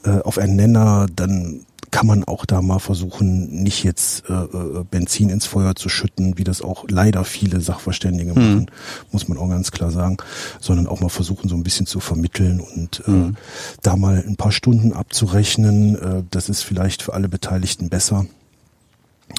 [0.03, 1.61] äh auf einen Nenner, dann
[1.95, 6.37] kann man auch da mal versuchen, nicht jetzt äh, äh, Benzin ins Feuer zu schütten,
[6.37, 8.35] wie das auch leider viele Sachverständige mhm.
[8.35, 8.71] machen,
[9.11, 10.17] muss man auch ganz klar sagen,
[10.59, 13.37] sondern auch mal versuchen, so ein bisschen zu vermitteln und äh, mhm.
[13.81, 15.95] da mal ein paar Stunden abzurechnen.
[15.95, 18.25] Äh, das ist vielleicht für alle Beteiligten besser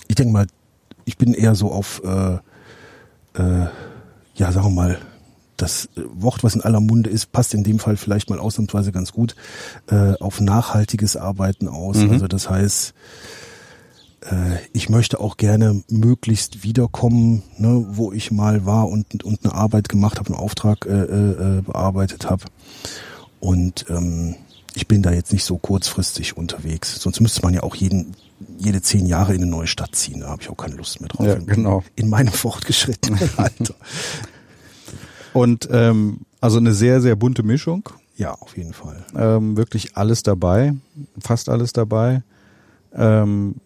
[0.09, 0.47] ich denke mal,
[1.05, 2.35] ich bin eher so auf, äh,
[3.41, 3.67] äh,
[4.35, 4.99] ja, sagen wir mal,
[5.57, 9.13] das Wort, was in aller Munde ist, passt in dem Fall vielleicht mal ausnahmsweise ganz
[9.13, 9.35] gut
[9.89, 11.99] äh, auf nachhaltiges Arbeiten aus.
[11.99, 12.11] Mhm.
[12.13, 12.95] Also das heißt,
[14.23, 19.55] äh, ich möchte auch gerne möglichst wiederkommen, ne, wo ich mal war und, und eine
[19.55, 22.45] Arbeit gemacht habe, einen Auftrag äh, äh, bearbeitet habe.
[23.41, 24.37] Und ähm,
[24.75, 27.01] ich bin da jetzt nicht so kurzfristig unterwegs.
[27.01, 28.15] Sonst müsste man ja auch jeden
[28.59, 30.21] jede zehn Jahre in eine neue Stadt ziehen.
[30.21, 31.27] Da habe ich auch keine Lust mehr drauf.
[31.27, 31.83] Ja, genau.
[31.95, 33.75] In meinem fortgeschrittenen Alter.
[35.37, 37.91] Und ähm, also eine sehr, sehr bunte Mischung.
[38.17, 39.05] Ja, auf jeden Fall.
[39.15, 40.73] Ähm, wirklich alles dabei,
[41.21, 42.23] fast alles dabei.
[42.95, 43.57] Ähm,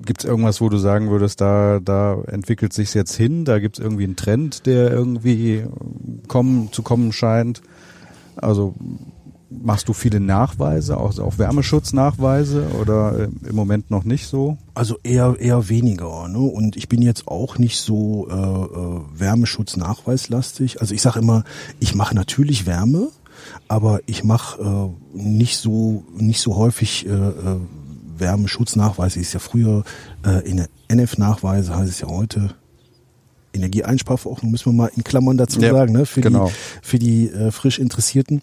[0.00, 3.78] Gibt es irgendwas, wo du sagen würdest, da, da entwickelt sich jetzt hin, da gibt
[3.78, 5.64] es irgendwie einen Trend, der irgendwie
[6.28, 7.60] kommen, zu kommen scheint?
[8.36, 8.74] Also
[9.50, 14.56] Machst du viele Nachweise, auch, auch Wärmeschutznachweise oder äh, im Moment noch nicht so?
[14.74, 16.28] Also eher eher weniger.
[16.28, 16.38] Ne?
[16.38, 20.80] Und ich bin jetzt auch nicht so äh, äh, Wärmeschutznachweislastig.
[20.80, 21.44] Also ich sage immer,
[21.78, 23.08] ich mache natürlich Wärme,
[23.68, 27.60] aber ich mache äh, nicht so nicht so häufig äh, äh
[28.16, 29.18] Wärmeschutznachweise.
[29.18, 29.82] Ist ja früher
[30.24, 32.54] äh, in der NF-Nachweise heißt es ja heute
[33.54, 36.06] Energieeinsparverordnung müssen wir mal in Klammern dazu ja, sagen, ne?
[36.06, 36.48] für genau.
[36.48, 38.42] die für die äh, frisch Interessierten.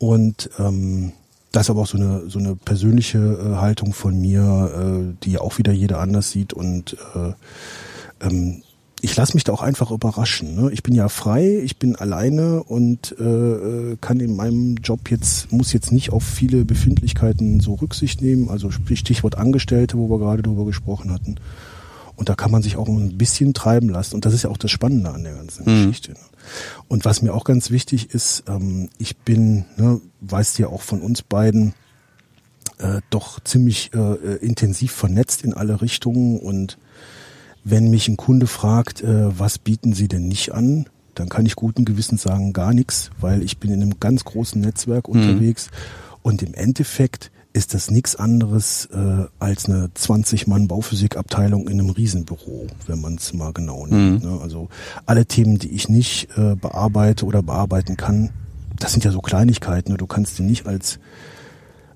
[0.00, 1.12] Und ähm,
[1.52, 5.36] das ist aber auch so eine so eine persönliche äh, Haltung von mir, äh, die
[5.36, 8.62] auch wieder jeder anders sieht und äh, ähm,
[9.02, 10.54] ich lasse mich da auch einfach überraschen.
[10.54, 10.70] Ne?
[10.72, 15.52] Ich bin ja frei, ich bin alleine und äh, äh kann in meinem Job jetzt,
[15.52, 18.48] muss jetzt nicht auf viele Befindlichkeiten so Rücksicht nehmen.
[18.48, 21.36] Also Stichwort Angestellte, wo wir gerade drüber gesprochen hatten.
[22.16, 24.14] Und da kann man sich auch ein bisschen treiben lassen.
[24.14, 25.86] Und das ist ja auch das Spannende an der ganzen mhm.
[25.86, 26.12] Geschichte.
[26.12, 26.18] Ne?
[26.88, 31.00] Und was mir auch ganz wichtig ist, ähm, ich bin, ne, weißt ja auch von
[31.00, 31.74] uns beiden,
[32.78, 36.38] äh, doch ziemlich äh, intensiv vernetzt in alle Richtungen.
[36.38, 36.78] Und
[37.64, 41.56] wenn mich ein Kunde fragt, äh, was bieten Sie denn nicht an, dann kann ich
[41.56, 45.14] guten Gewissens sagen, gar nichts, weil ich bin in einem ganz großen Netzwerk mhm.
[45.14, 45.70] unterwegs.
[46.22, 52.68] Und im Endeffekt ist das nichts anderes äh, als eine 20-Mann Bauphysikabteilung in einem Riesenbüro,
[52.86, 54.22] wenn man es mal genau nimmt.
[54.22, 54.30] Mhm.
[54.30, 54.40] Ne?
[54.40, 54.68] Also
[55.06, 58.30] alle Themen, die ich nicht äh, bearbeite oder bearbeiten kann,
[58.78, 59.92] das sind ja so Kleinigkeiten.
[59.92, 59.98] Ne?
[59.98, 61.00] Du kannst dir nicht als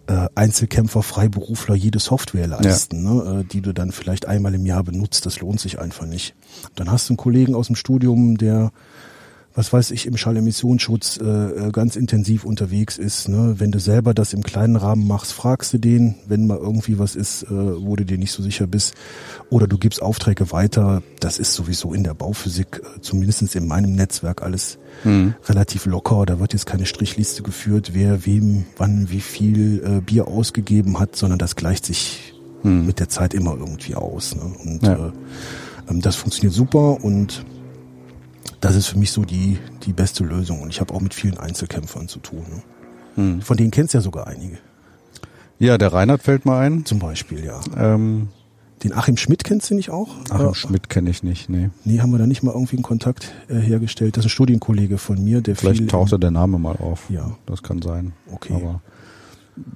[0.06, 3.12] äh, Einzelkämpfer, Freiberufler jede Software leisten, ja.
[3.12, 3.40] ne?
[3.40, 5.24] äh, die du dann vielleicht einmal im Jahr benutzt.
[5.24, 6.34] Das lohnt sich einfach nicht.
[6.74, 8.72] Dann hast du einen Kollegen aus dem Studium, der
[9.54, 13.28] was weiß ich, im Schallemissionsschutz äh, äh, ganz intensiv unterwegs ist.
[13.28, 13.54] Ne?
[13.58, 17.14] Wenn du selber das im kleinen Rahmen machst, fragst du den, wenn mal irgendwie was
[17.14, 18.94] ist, äh, wo du dir nicht so sicher bist.
[19.50, 21.02] Oder du gibst Aufträge weiter.
[21.20, 25.34] Das ist sowieso in der Bauphysik, äh, zumindest in meinem Netzwerk, alles mhm.
[25.44, 26.26] relativ locker.
[26.26, 31.14] Da wird jetzt keine Strichliste geführt, wer wem wann wie viel äh, Bier ausgegeben hat,
[31.14, 32.34] sondern das gleicht sich
[32.64, 32.86] mhm.
[32.86, 34.34] mit der Zeit immer irgendwie aus.
[34.34, 34.42] Ne?
[34.64, 34.94] Und ja.
[34.94, 35.12] äh,
[35.88, 37.44] ähm, das funktioniert super und
[38.64, 40.62] das ist für mich so die, die beste Lösung.
[40.62, 42.44] Und ich habe auch mit vielen Einzelkämpfern zu tun.
[42.48, 42.62] Ne?
[43.16, 43.42] Hm.
[43.42, 44.56] Von denen kennst du ja sogar einige.
[45.58, 46.86] Ja, der Reinhard fällt mal ein.
[46.86, 47.60] Zum Beispiel, ja.
[47.76, 48.28] Ähm,
[48.82, 50.16] den Achim Schmidt kennst du nicht auch?
[50.30, 51.68] Achim äh, Schmidt kenne ich nicht, nee.
[51.84, 54.16] Nee, haben wir da nicht mal irgendwie einen Kontakt äh, hergestellt?
[54.16, 57.10] Das ist ein Studienkollege von mir, der Vielleicht tauchte der Name mal auf.
[57.10, 57.36] Ja.
[57.44, 58.14] Das kann sein.
[58.32, 58.54] Okay.
[58.54, 58.80] Aber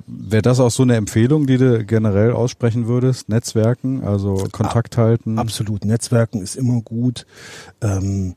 [0.07, 3.29] Wäre das auch so eine Empfehlung, die du generell aussprechen würdest?
[3.29, 5.39] Netzwerken, also Kontakt halten?
[5.39, 5.85] Absolut.
[5.85, 7.27] Netzwerken ist immer gut.
[7.81, 8.35] Ähm,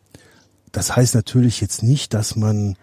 [0.72, 2.76] das heißt natürlich jetzt nicht, dass man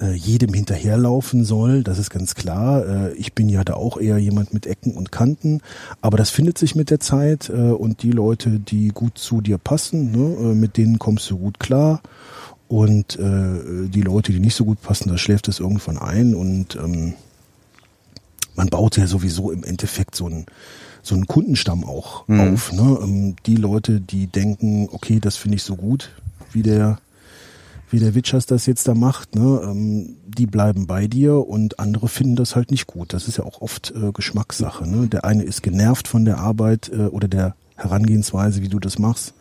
[0.00, 2.86] äh, jedem hinterherlaufen soll, das ist ganz klar.
[2.86, 5.60] Äh, ich bin ja da auch eher jemand mit Ecken und Kanten,
[6.00, 9.58] aber das findet sich mit der Zeit äh, und die Leute, die gut zu dir
[9.58, 12.00] passen, ne, äh, mit denen kommst du gut klar.
[12.68, 16.76] Und äh, die Leute, die nicht so gut passen, da schläft es irgendwann ein und
[16.76, 17.12] ähm,
[18.54, 20.46] man baut ja sowieso im Endeffekt so einen
[21.02, 22.40] so einen Kundenstamm auch mhm.
[22.40, 22.72] auf.
[22.72, 22.98] Ne?
[23.02, 26.12] Ähm, die Leute, die denken, okay, das finde ich so gut,
[26.52, 26.98] wie der
[27.92, 32.08] wie der Witschers das jetzt da macht, ne, ähm, die bleiben bei dir und andere
[32.08, 33.12] finden das halt nicht gut.
[33.12, 34.88] Das ist ja auch oft äh, Geschmackssache.
[34.88, 35.08] Ne?
[35.08, 39.34] Der eine ist genervt von der Arbeit äh, oder der Herangehensweise, wie du das machst.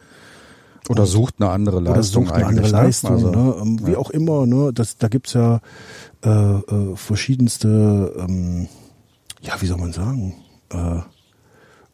[0.90, 2.72] Oder sucht eine andere Leistung oder sucht eine andere ne?
[2.72, 3.56] Leistung, also, ne?
[3.62, 3.98] Ähm, wie ja.
[3.98, 4.72] auch immer, ne?
[4.74, 5.62] Das, da gibt's ja
[6.24, 8.68] äh, äh, verschiedenste, ähm,
[9.42, 10.34] ja, wie soll man sagen,
[10.70, 11.00] äh,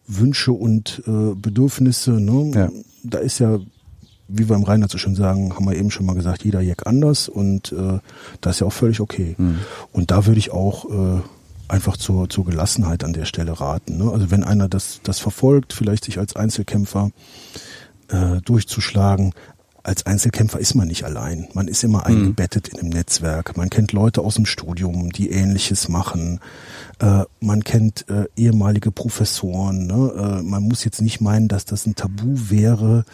[0.07, 2.11] Wünsche und äh, Bedürfnisse.
[2.11, 2.51] Ne?
[2.55, 2.69] Ja.
[3.03, 3.59] Da ist ja,
[4.27, 6.85] wie wir im Rheinland so schon sagen, haben wir eben schon mal gesagt, jeder Jack
[6.85, 7.99] anders und äh,
[8.41, 9.35] das ist ja auch völlig okay.
[9.37, 9.59] Mhm.
[9.91, 11.21] Und da würde ich auch äh,
[11.67, 13.97] einfach zur, zur Gelassenheit an der Stelle raten.
[13.97, 14.11] Ne?
[14.11, 17.11] Also wenn einer das, das verfolgt, vielleicht sich als Einzelkämpfer
[18.09, 19.33] äh, durchzuschlagen,
[19.87, 21.47] als Einzelkämpfer ist man nicht allein.
[21.53, 22.05] Man ist immer mhm.
[22.05, 23.55] eingebettet in einem Netzwerk.
[23.55, 26.41] Man kennt Leute aus dem Studium, die Ähnliches machen.
[26.99, 29.87] Äh, man kennt äh, ehemalige Professoren.
[29.87, 30.39] Ne?
[30.41, 33.05] Äh, man muss jetzt nicht meinen, dass das ein Tabu wäre,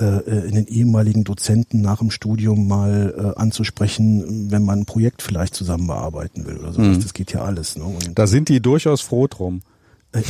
[0.00, 4.86] äh, äh, in den ehemaligen Dozenten nach dem Studium mal äh, anzusprechen, wenn man ein
[4.86, 6.96] Projekt vielleicht zusammen bearbeiten will oder sowas.
[6.96, 7.02] Mhm.
[7.02, 7.76] Das geht ja alles.
[7.76, 7.84] Ne?
[7.84, 9.62] Und da sind die durchaus froh drum.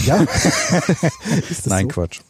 [0.05, 0.26] ja.
[1.64, 1.88] Nein, so?
[1.88, 2.20] Quatsch.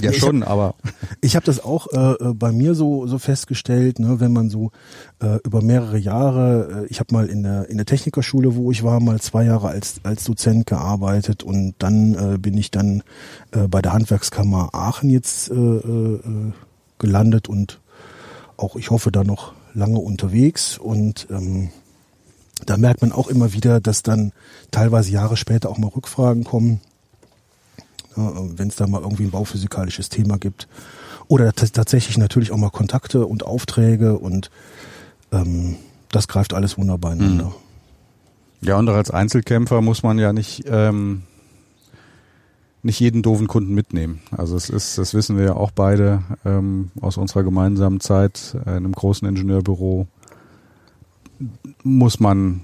[0.00, 0.74] Ja, ich schon, hab, aber.
[1.20, 4.70] Ich habe das auch äh, äh, bei mir so, so festgestellt, ne, wenn man so
[5.20, 8.82] äh, über mehrere Jahre, äh, ich habe mal in der, in der Technikerschule, wo ich
[8.82, 13.02] war, mal zwei Jahre als, als Dozent gearbeitet und dann äh, bin ich dann
[13.52, 16.20] äh, bei der Handwerkskammer Aachen jetzt äh, äh,
[16.98, 17.80] gelandet und
[18.56, 21.70] auch, ich hoffe, da noch lange unterwegs und ähm,
[22.66, 24.32] da merkt man auch immer wieder, dass dann
[24.70, 26.80] teilweise Jahre später auch mal Rückfragen kommen
[28.16, 30.68] wenn es da mal irgendwie ein bauphysikalisches Thema gibt.
[31.28, 34.50] Oder tatsächlich natürlich auch mal Kontakte und Aufträge und
[35.32, 35.76] ähm,
[36.10, 37.46] das greift alles wunderbar ineinander.
[37.46, 38.68] Mhm.
[38.68, 41.22] Ja, und auch als Einzelkämpfer muss man ja nicht ähm,
[42.84, 44.20] nicht jeden doofen Kunden mitnehmen.
[44.30, 48.70] Also es ist, das wissen wir ja auch beide ähm, aus unserer gemeinsamen Zeit äh,
[48.70, 50.06] in einem großen Ingenieurbüro
[51.82, 52.60] muss man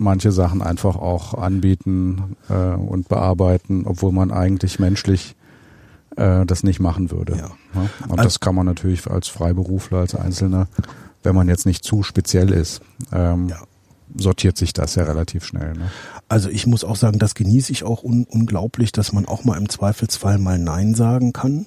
[0.00, 5.36] manche Sachen einfach auch anbieten äh, und bearbeiten, obwohl man eigentlich menschlich
[6.16, 7.36] äh, das nicht machen würde.
[7.36, 7.50] Ja.
[7.74, 7.88] Ja?
[8.08, 10.66] Und also, das kann man natürlich als Freiberufler, als Einzelner,
[11.22, 12.80] wenn man jetzt nicht zu speziell ist,
[13.12, 13.58] ähm, ja.
[14.16, 15.74] sortiert sich das ja relativ schnell.
[15.74, 15.90] Ne?
[16.28, 19.58] Also ich muss auch sagen, das genieße ich auch un unglaublich, dass man auch mal
[19.58, 21.66] im Zweifelsfall mal Nein sagen kann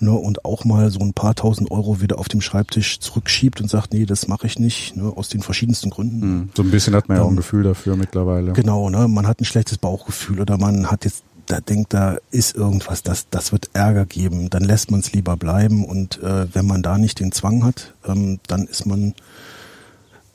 [0.00, 3.68] ne, und auch mal so ein paar tausend Euro wieder auf dem Schreibtisch zurückschiebt und
[3.68, 6.20] sagt, nee, das mache ich nicht, ne, aus den verschiedensten Gründen.
[6.20, 6.48] Mhm.
[6.56, 8.52] So ein bisschen hat man ja auch ein ähm, Gefühl dafür mittlerweile.
[8.52, 12.54] Genau, ne, man hat ein schlechtes Bauchgefühl oder man hat jetzt da denkt, da ist
[12.54, 16.66] irgendwas, das, das wird Ärger geben, dann lässt man es lieber bleiben und äh, wenn
[16.66, 19.14] man da nicht den Zwang hat, ähm, dann ist man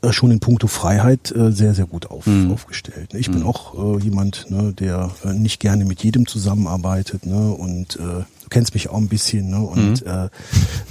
[0.02, 2.52] äh, schon in puncto Freiheit äh, sehr, sehr gut auf, mhm.
[2.52, 3.14] aufgestellt.
[3.14, 3.34] Ich mhm.
[3.34, 8.24] bin auch äh, jemand, ne, der äh, nicht gerne mit jedem zusammenarbeitet ne, und äh,
[8.48, 9.60] du kennst mich auch ein bisschen, ne?
[9.60, 10.12] Und mhm.
[10.12, 10.30] äh,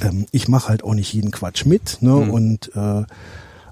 [0.07, 2.11] ähm, ich mache halt auch nicht jeden Quatsch mit, ne?
[2.11, 2.31] Mhm.
[2.31, 3.05] Und äh,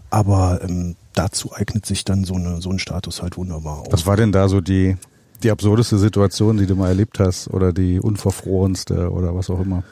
[0.09, 3.80] aber ähm, dazu eignet sich dann so eine so ein Status halt wunderbar.
[3.80, 3.89] Auf.
[3.91, 4.97] Was war denn da so die
[5.43, 9.82] die absurdeste Situation, die du mal erlebt hast oder die unverfrorenste oder was auch immer?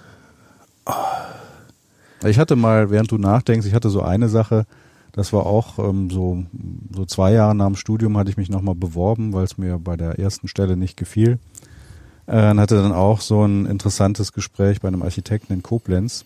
[2.25, 4.65] Ich hatte mal, während du nachdenkst, ich hatte so eine Sache,
[5.13, 6.45] das war auch ähm, so,
[6.95, 9.97] so zwei Jahre nach dem Studium hatte ich mich nochmal beworben, weil es mir bei
[9.99, 11.39] der ersten Stelle nicht gefiel.
[12.27, 16.25] Äh, und hatte dann auch so ein interessantes Gespräch bei einem Architekten in Koblenz,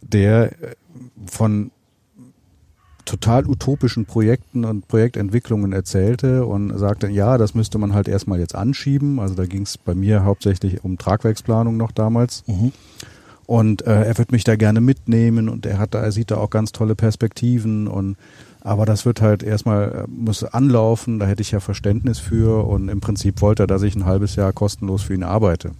[0.00, 0.74] der äh,
[1.26, 1.70] von
[3.04, 8.54] total utopischen Projekten und Projektentwicklungen erzählte und sagte, ja, das müsste man halt erstmal jetzt
[8.54, 9.18] anschieben.
[9.18, 12.44] Also da ging es bei mir hauptsächlich um Tragwerksplanung noch damals.
[12.46, 12.72] Mhm.
[13.50, 16.36] Und äh, er wird mich da gerne mitnehmen und er hat da, er sieht da
[16.36, 18.16] auch ganz tolle Perspektiven und
[18.60, 22.88] aber das wird halt erstmal, äh, muss anlaufen, da hätte ich ja Verständnis für und
[22.88, 25.72] im Prinzip wollte er, dass ich ein halbes Jahr kostenlos für ihn arbeite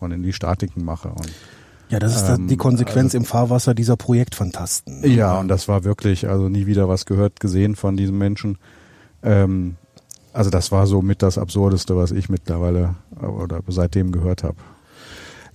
[0.00, 1.10] und in die Statiken mache.
[1.10, 1.32] Und,
[1.90, 5.08] ja, das ist ähm, die Konsequenz also, im Fahrwasser dieser Projektfantasten.
[5.08, 8.58] Ja, und das war wirklich, also nie wieder was gehört, gesehen von diesem Menschen.
[9.22, 9.76] Ähm,
[10.32, 14.56] also das war so mit das Absurdeste, was ich mittlerweile äh, oder seitdem gehört habe.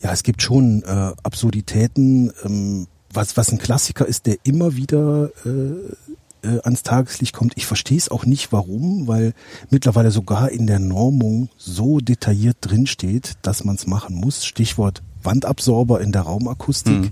[0.01, 2.31] Ja, es gibt schon äh, Absurditäten.
[2.43, 7.53] Ähm, was, was ein Klassiker ist, der immer wieder äh, äh, ans Tageslicht kommt.
[7.55, 9.33] Ich verstehe es auch nicht, warum, weil
[9.69, 14.45] mittlerweile sogar in der Normung so detailliert drinsteht, dass man es machen muss.
[14.45, 17.11] Stichwort Wandabsorber in der Raumakustik.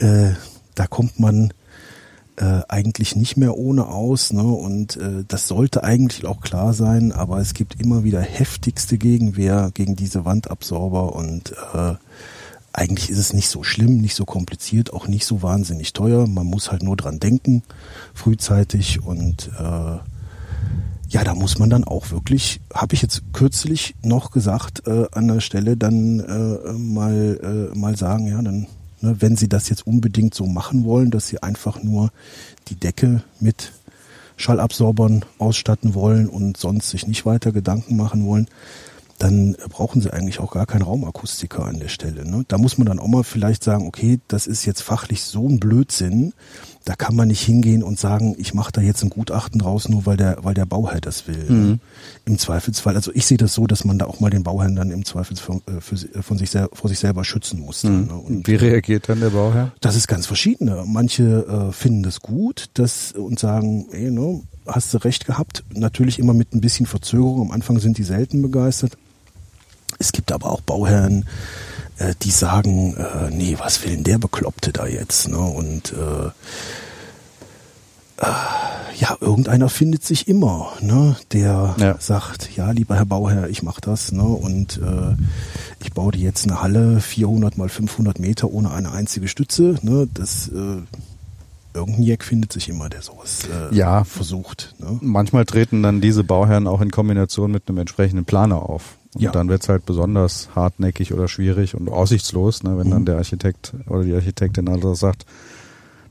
[0.00, 0.06] Mhm.
[0.06, 0.34] Äh,
[0.74, 1.52] da kommt man
[2.40, 4.32] äh, eigentlich nicht mehr ohne aus.
[4.32, 4.42] Ne?
[4.42, 9.70] Und äh, das sollte eigentlich auch klar sein, aber es gibt immer wieder heftigste Gegenwehr
[9.74, 11.94] gegen diese Wandabsorber und äh,
[12.72, 16.26] eigentlich ist es nicht so schlimm, nicht so kompliziert, auch nicht so wahnsinnig teuer.
[16.26, 17.62] Man muss halt nur dran denken,
[18.14, 19.98] frühzeitig und äh,
[21.08, 25.28] ja, da muss man dann auch wirklich, habe ich jetzt kürzlich noch gesagt, äh, an
[25.28, 28.68] der Stelle dann äh, mal, äh, mal sagen, ja, dann
[29.00, 32.10] Ne, wenn sie das jetzt unbedingt so machen wollen, dass sie einfach nur
[32.68, 33.72] die Decke mit
[34.36, 38.46] Schallabsorbern ausstatten wollen und sonst sich nicht weiter Gedanken machen wollen,
[39.18, 42.28] dann brauchen sie eigentlich auch gar keinen Raumakustiker an der Stelle.
[42.28, 42.44] Ne?
[42.48, 45.60] Da muss man dann auch mal vielleicht sagen, okay, das ist jetzt fachlich so ein
[45.60, 46.32] Blödsinn,
[46.84, 50.06] da kann man nicht hingehen und sagen, ich mache da jetzt ein Gutachten draus, nur
[50.06, 51.44] weil der, weil der Bauherr das will.
[51.48, 51.80] Mhm.
[52.24, 54.90] Im Zweifelsfall, also ich sehe das so, dass man da auch mal den Bauherrn dann
[54.90, 57.84] im Zweifelsfall äh, für, für, von sich vor sich selber schützen muss.
[57.84, 58.06] Mhm.
[58.06, 58.14] Ne?
[58.14, 59.72] Und Wie reagiert dann der Bauherr?
[59.80, 60.84] Das ist ganz verschiedene.
[60.86, 65.64] Manche äh, finden das gut dass, und sagen, ey, ne, hast du recht gehabt.
[65.74, 67.42] Natürlich immer mit ein bisschen Verzögerung.
[67.42, 68.96] Am Anfang sind die selten begeistert.
[69.98, 71.26] Es gibt aber auch Bauherren,
[72.00, 75.28] äh, die sagen, äh, nee, was will denn der Bekloppte da jetzt?
[75.28, 75.38] Ne?
[75.38, 76.26] Und äh,
[78.16, 78.32] äh,
[78.96, 81.96] ja, irgendeiner findet sich immer, ne, der ja.
[81.98, 85.16] sagt, ja, lieber Herr Bauherr, ich mach das, ne, und äh,
[85.82, 90.06] ich baue dir jetzt eine Halle 400 mal 500 Meter ohne eine einzige Stütze, ne,
[90.12, 90.82] das äh,
[91.72, 94.74] irgendein Jack findet sich immer, der sowas äh, ja, versucht.
[94.78, 94.98] Ne?
[95.00, 98.98] Manchmal treten dann diese Bauherren auch in Kombination mit einem entsprechenden Planer auf.
[99.14, 99.32] Und ja.
[99.32, 102.90] dann wird's halt besonders hartnäckig oder schwierig und aussichtslos, ne, wenn mhm.
[102.90, 105.26] dann der Architekt oder die Architektin also sagt,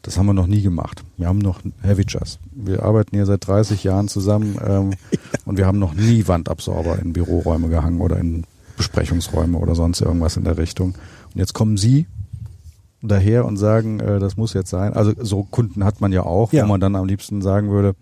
[0.02, 1.04] das haben wir noch nie gemacht.
[1.18, 2.40] Wir haben noch Heavy Just.
[2.52, 5.20] Wir arbeiten hier seit 30 Jahren zusammen ähm, ja.
[5.46, 8.46] und wir haben noch nie Wandabsorber in Büroräume gehangen oder in
[8.78, 10.96] Besprechungsräume oder sonst irgendwas in der Richtung.
[11.34, 12.08] Und jetzt kommen Sie
[13.02, 14.94] daher und sagen, äh, das muss jetzt sein.
[14.94, 16.64] Also so Kunden hat man ja auch, ja.
[16.64, 17.96] wo man dann am liebsten sagen würde,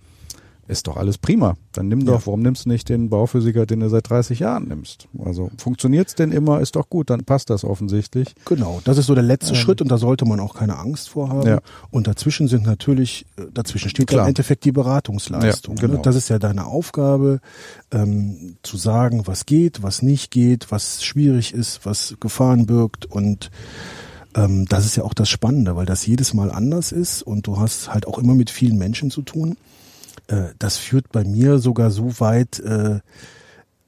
[0.67, 1.55] ist doch alles prima.
[1.71, 2.25] Dann nimm doch, ja.
[2.25, 5.07] warum nimmst du nicht den Bauphysiker, den du seit 30 Jahren nimmst?
[5.23, 8.35] Also funktioniert's denn immer, ist doch gut, dann passt das offensichtlich.
[8.45, 9.59] Genau, das ist so der letzte ähm.
[9.59, 11.47] Schritt und da sollte man auch keine Angst vor haben.
[11.47, 11.59] Ja.
[11.89, 14.23] Und dazwischen sind natürlich, äh, dazwischen steht Klar.
[14.23, 15.77] im Endeffekt die Beratungsleistung.
[15.77, 15.89] Ja, ne?
[15.89, 16.01] genau.
[16.01, 17.39] Das ist ja deine Aufgabe,
[17.91, 23.51] ähm, zu sagen, was geht, was nicht geht, was schwierig ist, was Gefahren birgt und
[24.35, 27.59] ähm, das ist ja auch das Spannende, weil das jedes Mal anders ist und du
[27.59, 29.57] hast halt auch immer mit vielen Menschen zu tun.
[30.27, 32.99] Äh, das führt bei mir sogar so weit, äh,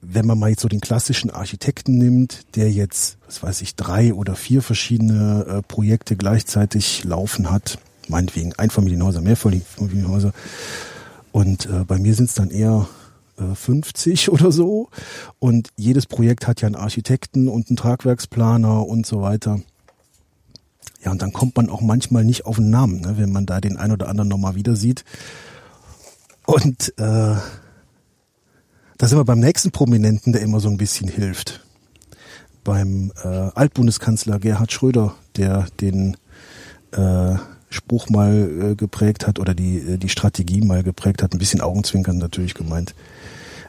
[0.02, 4.14] wenn man mal jetzt so den klassischen Architekten nimmt, der jetzt, was weiß ich, drei
[4.14, 10.34] oder vier verschiedene äh, Projekte gleichzeitig laufen hat, meinetwegen Einfamilienhäuser, Mehrfamilienhäuser,
[11.32, 12.88] und äh, bei mir sind es dann eher
[13.38, 14.90] 50 äh, oder so.
[15.40, 19.60] Und jedes Projekt hat ja einen Architekten und einen Tragwerksplaner und so weiter.
[21.04, 23.62] Ja, und dann kommt man auch manchmal nicht auf den Namen, ne, wenn man da
[23.62, 25.06] den ein oder anderen nochmal wieder sieht.
[26.50, 27.36] Und äh,
[28.98, 31.64] da sind wir beim nächsten Prominenten, der immer so ein bisschen hilft.
[32.64, 36.18] Beim äh, Altbundeskanzler Gerhard Schröder, der den
[36.92, 37.36] äh,
[37.70, 41.62] Spruch mal äh, geprägt hat oder die, äh, die Strategie mal geprägt hat, ein bisschen
[41.62, 42.96] Augenzwinkern natürlich gemeint.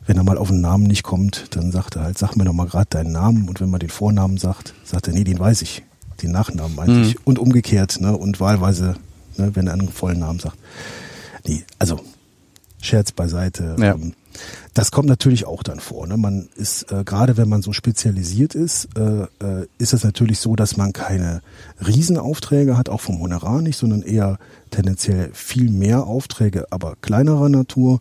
[0.07, 2.55] Wenn er mal auf den Namen nicht kommt, dann sagt er halt, sag mir doch
[2.55, 3.47] mal gerade deinen Namen.
[3.47, 5.83] Und wenn man den Vornamen sagt, sagt er, nee, den weiß ich.
[6.23, 7.03] Den Nachnamen meinte mhm.
[7.03, 7.27] ich.
[7.27, 8.17] Und umgekehrt, ne?
[8.17, 8.97] Und wahlweise,
[9.37, 10.57] ne, wenn er einen vollen Namen sagt.
[11.47, 12.01] Nee, also
[12.81, 13.77] Scherz beiseite.
[13.79, 13.95] Ja.
[13.95, 14.15] Ähm,
[14.75, 16.07] das kommt natürlich auch dann vor.
[16.07, 16.17] Ne?
[16.17, 20.55] Man ist, äh, gerade wenn man so spezialisiert ist, äh, äh, ist es natürlich so,
[20.57, 21.43] dass man keine
[21.85, 24.39] Riesenaufträge hat, auch vom Honorar nicht, sondern eher
[24.71, 28.01] tendenziell viel mehr Aufträge, aber kleinerer Natur.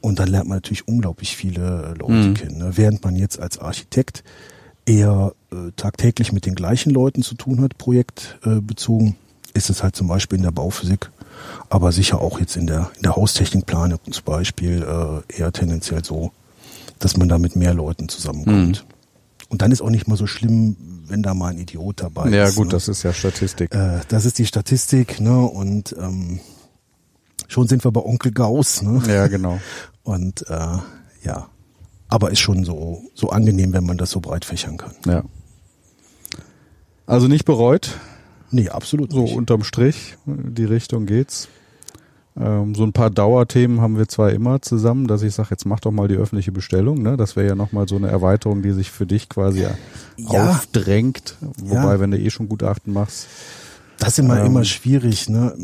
[0.00, 2.34] Und dann lernt man natürlich unglaublich viele Leute mhm.
[2.34, 2.58] kennen.
[2.58, 2.72] Ne?
[2.76, 4.22] Während man jetzt als Architekt
[4.86, 9.16] eher äh, tagtäglich mit den gleichen Leuten zu tun hat, projektbezogen,
[9.54, 11.10] ist es halt zum Beispiel in der Bauphysik
[11.68, 16.32] aber sicher auch jetzt in der, in der Haustechnikplanung zum Beispiel äh, eher tendenziell so,
[16.98, 18.84] dass man da mit mehr Leuten zusammenkommt.
[18.84, 18.94] Mhm.
[19.48, 20.76] Und dann ist auch nicht mal so schlimm,
[21.06, 22.50] wenn da mal ein Idiot dabei ja, ist.
[22.50, 22.72] Ja gut, ne?
[22.72, 23.74] das ist ja Statistik.
[23.74, 25.40] Äh, das ist die Statistik, ne?
[25.40, 26.40] Und ähm,
[27.48, 29.02] schon sind wir bei Onkel Gauss, ne?
[29.08, 29.60] Ja, genau.
[30.04, 30.78] Und äh,
[31.24, 31.48] ja,
[32.08, 34.94] aber ist schon so so angenehm, wenn man das so breit fächern kann.
[35.04, 35.24] Ja.
[37.06, 37.98] Also nicht bereut,
[38.50, 39.32] Nee, absolut so nicht.
[39.32, 41.48] So unterm Strich, die Richtung geht's.
[42.38, 45.80] Ähm, so ein paar Dauerthemen haben wir zwar immer zusammen, dass ich sage, jetzt mach
[45.80, 47.02] doch mal die öffentliche Bestellung.
[47.02, 47.16] Ne?
[47.16, 49.74] Das wäre ja nochmal so eine Erweiterung, die sich für dich quasi ja.
[50.16, 51.36] aufdrängt.
[51.58, 52.00] Wobei, ja.
[52.00, 53.26] wenn du eh schon Gutachten machst.
[53.98, 55.28] Das ist immer, ähm, immer schwierig.
[55.28, 55.54] Ne?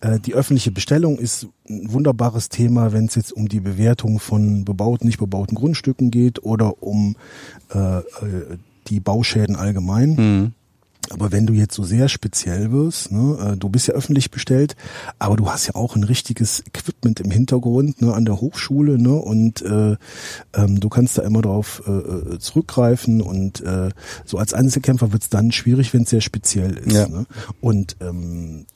[0.00, 4.64] Äh, die öffentliche Bestellung ist ein wunderbares Thema, wenn es jetzt um die Bewertung von
[4.64, 7.16] bebauten, nicht bebauten Grundstücken geht oder um
[7.74, 8.02] äh, äh
[8.88, 10.14] die Bauschäden allgemein.
[10.16, 10.52] Mhm.
[11.10, 14.76] Aber wenn du jetzt so sehr speziell wirst, ne, äh, du bist ja öffentlich bestellt,
[15.18, 19.14] aber du hast ja auch ein richtiges Equipment im Hintergrund ne, an der Hochschule ne,
[19.14, 19.96] und äh,
[20.54, 23.90] ähm, du kannst da immer drauf äh, äh zurückgreifen und äh,
[24.24, 26.92] so als Einzelkämpfer wird es dann schwierig, wenn es sehr speziell ist.
[26.92, 27.08] Ja.
[27.08, 27.26] Ne?
[27.60, 28.66] Und ähm,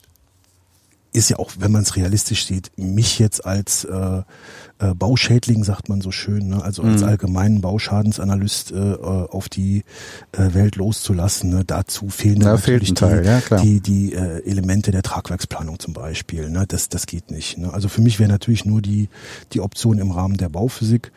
[1.15, 4.21] ist ja auch, wenn man es realistisch sieht, mich jetzt als äh,
[4.79, 6.61] äh, Bauschädling, sagt man so schön, ne?
[6.61, 7.07] also als mhm.
[7.07, 9.83] allgemeinen Bauschadensanalyst äh, auf die
[10.33, 11.49] äh, Welt loszulassen.
[11.49, 11.63] Ne?
[11.65, 15.93] Dazu fehlen da natürlich fehlt Teil, die, ja, die, die äh, Elemente der Tragwerksplanung zum
[15.93, 16.49] Beispiel.
[16.49, 16.65] Ne?
[16.67, 17.57] Das, das geht nicht.
[17.57, 17.73] Ne?
[17.73, 19.09] Also für mich wäre natürlich nur die,
[19.53, 21.11] die Option im Rahmen der Bauphysik.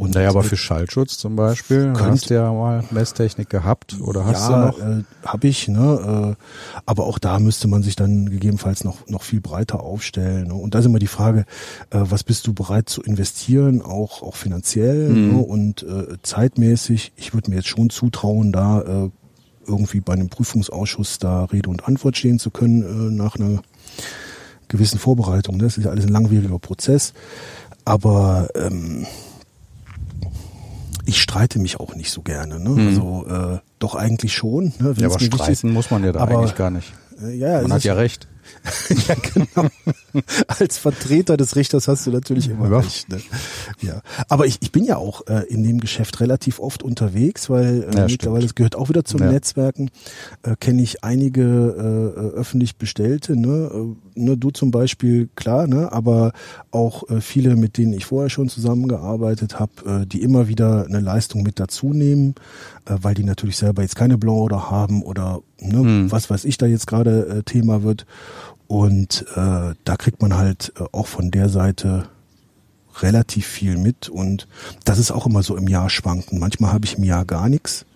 [0.00, 4.24] Und naja, aber für Schallschutz zum Beispiel, könnt, hast du ja mal Messtechnik gehabt oder
[4.24, 4.78] hast ja, du noch?
[4.78, 6.36] Äh, habe ich, ne?
[6.38, 10.48] Äh, aber auch da müsste man sich dann gegebenenfalls noch noch viel breiter aufstellen.
[10.48, 10.54] Ne?
[10.54, 11.40] Und da ist immer die Frage,
[11.90, 15.32] äh, was bist du bereit zu investieren, auch auch finanziell mhm.
[15.32, 15.38] ne?
[15.42, 17.12] und äh, zeitmäßig.
[17.16, 19.10] Ich würde mir jetzt schon zutrauen, da äh,
[19.66, 23.60] irgendwie bei einem Prüfungsausschuss da Rede und Antwort stehen zu können äh, nach einer
[24.68, 25.58] gewissen Vorbereitung.
[25.58, 25.64] Ne?
[25.64, 27.12] Das ist ja alles ein langwieriger Prozess.
[27.84, 29.06] Aber ähm,
[31.10, 32.60] ich streite mich auch nicht so gerne.
[32.60, 32.70] Ne?
[32.70, 32.86] Mhm.
[32.86, 34.72] Also äh, doch eigentlich schon.
[34.78, 34.94] Ne?
[34.96, 36.92] Ja, aber streiten ist, muss man ja da aber, eigentlich gar nicht.
[37.20, 38.28] Äh, ja, man hat ja recht.
[39.08, 39.68] ja, genau.
[40.46, 42.78] Als Vertreter des Richters hast du natürlich immer ja.
[42.78, 43.08] recht.
[43.08, 43.20] Ne?
[43.80, 47.84] Ja, aber ich, ich bin ja auch äh, in dem Geschäft relativ oft unterwegs, weil
[47.84, 49.30] äh, ja, mittlerweile es gehört auch wieder zum ja.
[49.30, 49.90] Netzwerken.
[50.42, 53.94] Äh, Kenne ich einige äh, äh, öffentlich Bestellte, ne?
[54.20, 55.92] Ne, du zum Beispiel, klar, ne?
[55.92, 56.32] Aber
[56.70, 61.00] auch äh, viele, mit denen ich vorher schon zusammengearbeitet habe, äh, die immer wieder eine
[61.00, 62.34] Leistung mit dazu nehmen,
[62.86, 66.12] äh, weil die natürlich selber jetzt keine Blower haben oder ne, hm.
[66.12, 68.06] was weiß ich da jetzt gerade äh, Thema wird.
[68.66, 72.04] Und äh, da kriegt man halt äh, auch von der Seite
[73.00, 74.08] relativ viel mit.
[74.08, 74.46] Und
[74.84, 76.38] das ist auch immer so im Jahr schwanken.
[76.38, 77.86] Manchmal habe ich im Jahr gar nichts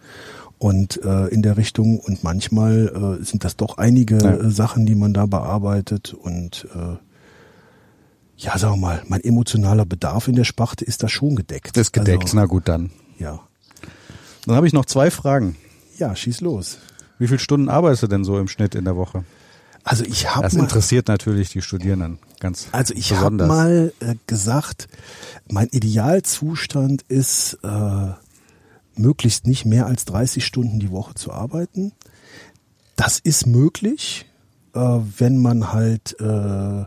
[0.59, 4.37] und äh, in der Richtung und manchmal äh, sind das doch einige ja.
[4.37, 6.97] äh, Sachen, die man da bearbeitet und äh,
[8.37, 11.77] ja, sagen wir mal, mein emotionaler Bedarf in der Sparte ist da schon gedeckt.
[11.77, 12.91] Ist gedeckt, also, na gut dann.
[13.19, 13.41] Ja.
[14.47, 15.57] Dann habe ich noch zwei Fragen.
[15.99, 16.79] Ja, schieß los.
[17.19, 19.25] Wie viele Stunden arbeitest du denn so im Schnitt in der Woche?
[19.85, 24.89] Also ich habe Das interessiert natürlich die Studierenden ganz Also ich habe mal äh, gesagt,
[25.49, 27.69] mein Idealzustand ist äh,
[28.99, 31.93] möglichst nicht mehr als 30 Stunden die Woche zu arbeiten.
[32.97, 34.27] Das ist möglich,
[34.75, 36.85] äh, wenn man halt äh,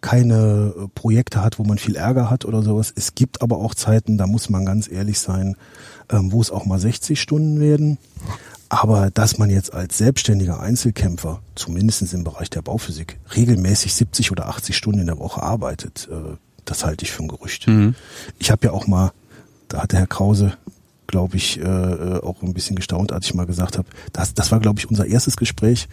[0.00, 2.92] keine Projekte hat, wo man viel Ärger hat oder sowas.
[2.94, 5.56] Es gibt aber auch Zeiten, da muss man ganz ehrlich sein,
[6.08, 7.98] ähm, wo es auch mal 60 Stunden werden.
[8.68, 14.48] Aber dass man jetzt als selbstständiger Einzelkämpfer, zumindest im Bereich der Bauphysik, regelmäßig 70 oder
[14.48, 17.66] 80 Stunden in der Woche arbeitet, äh, das halte ich für ein Gerücht.
[17.66, 17.94] Mhm.
[18.38, 19.12] Ich habe ja auch mal,
[19.68, 20.54] da hat der Herr Krause,
[21.10, 24.52] glaube ich, äh, äh, auch ein bisschen gestaunt, als ich mal gesagt habe, das, das
[24.52, 25.88] war, glaube ich, unser erstes Gespräch.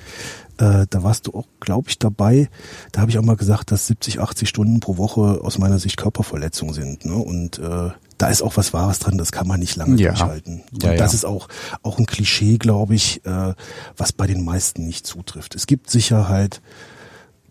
[0.58, 2.50] Äh, da warst du auch, glaube ich, dabei.
[2.92, 5.98] Da habe ich auch mal gesagt, dass 70, 80 Stunden pro Woche aus meiner Sicht
[5.98, 7.06] Körperverletzung sind.
[7.06, 7.16] Ne?
[7.16, 10.10] Und äh, da ist auch was Wahres dran, das kann man nicht lange ja.
[10.10, 10.64] durchhalten.
[10.72, 11.48] Und ja, das ist auch,
[11.84, 13.54] auch ein Klischee, glaube ich, äh,
[13.96, 15.56] was bei den meisten nicht zutrifft.
[15.56, 16.62] Es gibt Sicherheit,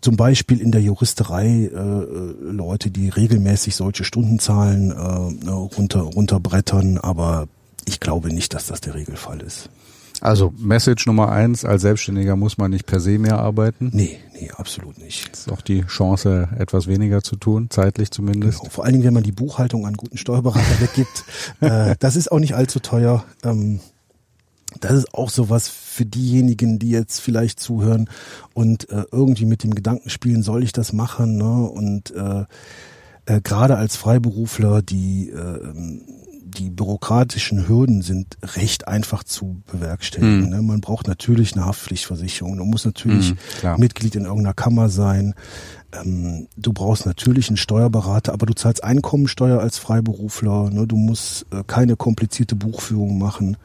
[0.01, 6.97] zum Beispiel in der Juristerei äh, äh Leute, die regelmäßig solche Stundenzahlen äh, runter, runterbrettern,
[6.97, 7.47] aber
[7.87, 9.69] ich glaube nicht, dass das der Regelfall ist.
[10.19, 13.91] Also Message Nummer eins, als Selbstständiger muss man nicht per se mehr arbeiten.
[13.93, 15.31] Nee, nee, absolut nicht.
[15.31, 18.59] Das ist auch die Chance, etwas weniger zu tun, zeitlich zumindest.
[18.59, 18.71] Genau.
[18.71, 21.23] Vor allen Dingen, wenn man die Buchhaltung an guten Steuerberater weggibt.
[21.61, 23.23] äh, das ist auch nicht allzu teuer.
[23.43, 23.79] Ähm,
[24.81, 28.09] das ist auch sowas für diejenigen, die jetzt vielleicht zuhören
[28.53, 31.37] und äh, irgendwie mit dem Gedanken spielen, soll ich das machen?
[31.37, 31.69] Ne?
[31.69, 32.45] Und äh,
[33.27, 35.59] äh, gerade als Freiberufler, die äh,
[36.57, 40.49] die bürokratischen Hürden sind recht einfach zu bewerkstelligen.
[40.49, 40.65] Mhm.
[40.65, 42.57] Man braucht natürlich eine Haftpflichtversicherung.
[42.57, 45.33] Man muss natürlich mhm, Mitglied in irgendeiner Kammer sein.
[45.93, 50.69] Ähm, du brauchst natürlich einen Steuerberater, aber du zahlst Einkommensteuer als Freiberufler.
[50.69, 50.87] Ne?
[50.87, 53.57] Du musst äh, keine komplizierte Buchführung machen.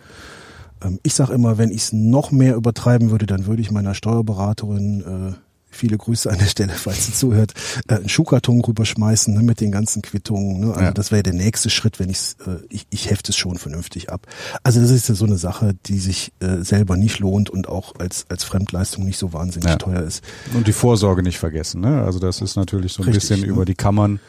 [0.82, 3.94] Ähm, ich sage immer, wenn ich es noch mehr übertreiben würde, dann würde ich meiner
[3.94, 7.52] Steuerberaterin äh, viele Grüße an der Stelle, falls sie zuhört,
[7.88, 10.60] äh, einen Schuhkarton rüberschmeißen ne, mit den ganzen Quittungen.
[10.60, 10.72] Ne?
[10.72, 10.90] Also ja.
[10.92, 14.26] das wäre der nächste Schritt, wenn ich's, äh, ich, ich hefte es schon vernünftig ab.
[14.62, 17.94] Also das ist ja so eine Sache, die sich äh, selber nicht lohnt und auch
[17.98, 19.76] als, als Fremdleistung nicht so wahnsinnig ja.
[19.76, 20.22] teuer ist.
[20.54, 21.80] Und die Vorsorge nicht vergessen.
[21.80, 22.02] Ne?
[22.02, 23.46] Also das ist natürlich so ein Richtig, bisschen ne?
[23.46, 24.20] über die Kammern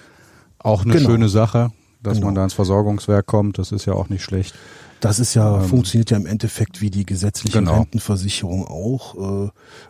[0.59, 1.09] auch eine genau.
[1.09, 1.71] schöne Sache,
[2.01, 2.27] dass genau.
[2.27, 3.57] man da ins Versorgungswerk kommt.
[3.57, 4.55] Das ist ja auch nicht schlecht.
[5.03, 7.79] Das ist ja, ähm, funktioniert ja im Endeffekt wie die gesetzliche genau.
[7.79, 9.47] Rentenversicherung auch.
[9.47, 9.49] Äh,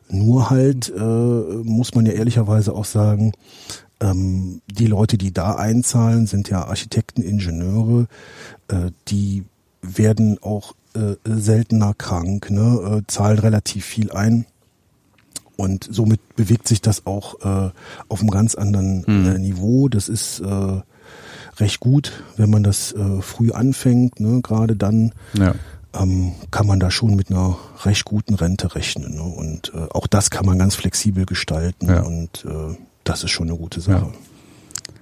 [0.10, 3.34] nur halt, äh, muss man ja ehrlicherweise auch sagen,
[4.00, 8.08] ähm, die Leute, die da einzahlen, sind ja Architekten, Ingenieure,
[8.70, 9.44] äh, die
[9.84, 14.48] werden auch äh, seltener krank, ne, äh, zahlen relativ viel ein.
[15.58, 17.72] Und somit bewegt sich das auch äh,
[18.10, 19.28] auf einem ganz anderen mhm.
[19.28, 19.90] äh, Niveau.
[19.90, 20.82] Das ist äh,
[21.58, 24.42] recht gut, wenn man das äh, früh anfängt, ne?
[24.42, 25.14] gerade dann.
[25.38, 25.56] Ja.
[25.94, 29.16] ähm, kann man da schon mit einer recht guten Rente rechnen.
[29.16, 29.22] Ne?
[29.24, 32.02] Und äh, auch das kann man ganz flexibel gestalten Ja.
[32.02, 34.06] und äh, das ist schon eine gute Sache.
[34.08, 34.94] Ja.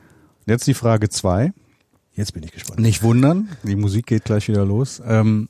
[0.48, 1.54] Jetzt die Frage zwei.
[2.14, 2.80] Jetzt bin ich gespannt.
[2.80, 5.02] Nicht wundern, die Musik geht gleich wieder los.
[5.06, 5.48] Ähm,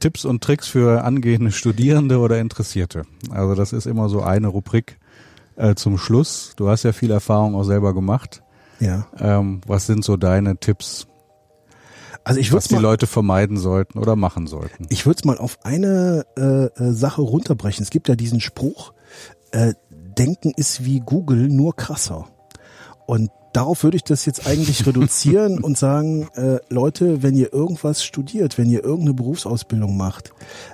[0.00, 3.02] Tipps und Tricks für angehende Studierende oder Interessierte.
[3.30, 4.98] Also das ist immer so eine Rubrik
[5.56, 6.52] äh, zum Schluss.
[6.56, 8.42] Du hast ja viel Erfahrung auch selber gemacht.
[8.80, 9.06] Ja.
[9.18, 11.06] Ähm, was sind so deine Tipps,
[12.24, 14.86] Also ich was würde die mal, Leute vermeiden sollten oder machen sollten?
[14.90, 17.82] ich würde es mal auf eine äh, äh, Sache runterbrechen.
[17.82, 18.92] Es gibt ja diesen Spruch:
[19.52, 22.26] äh, Denken ist wie Google, nur krasser.
[23.06, 28.04] Und darauf würde ich das jetzt eigentlich reduzieren und sagen, äh, Leute, wenn ihr irgendwas
[28.04, 30.32] studiert, wenn ihr irgendeine Berufsausbildung macht,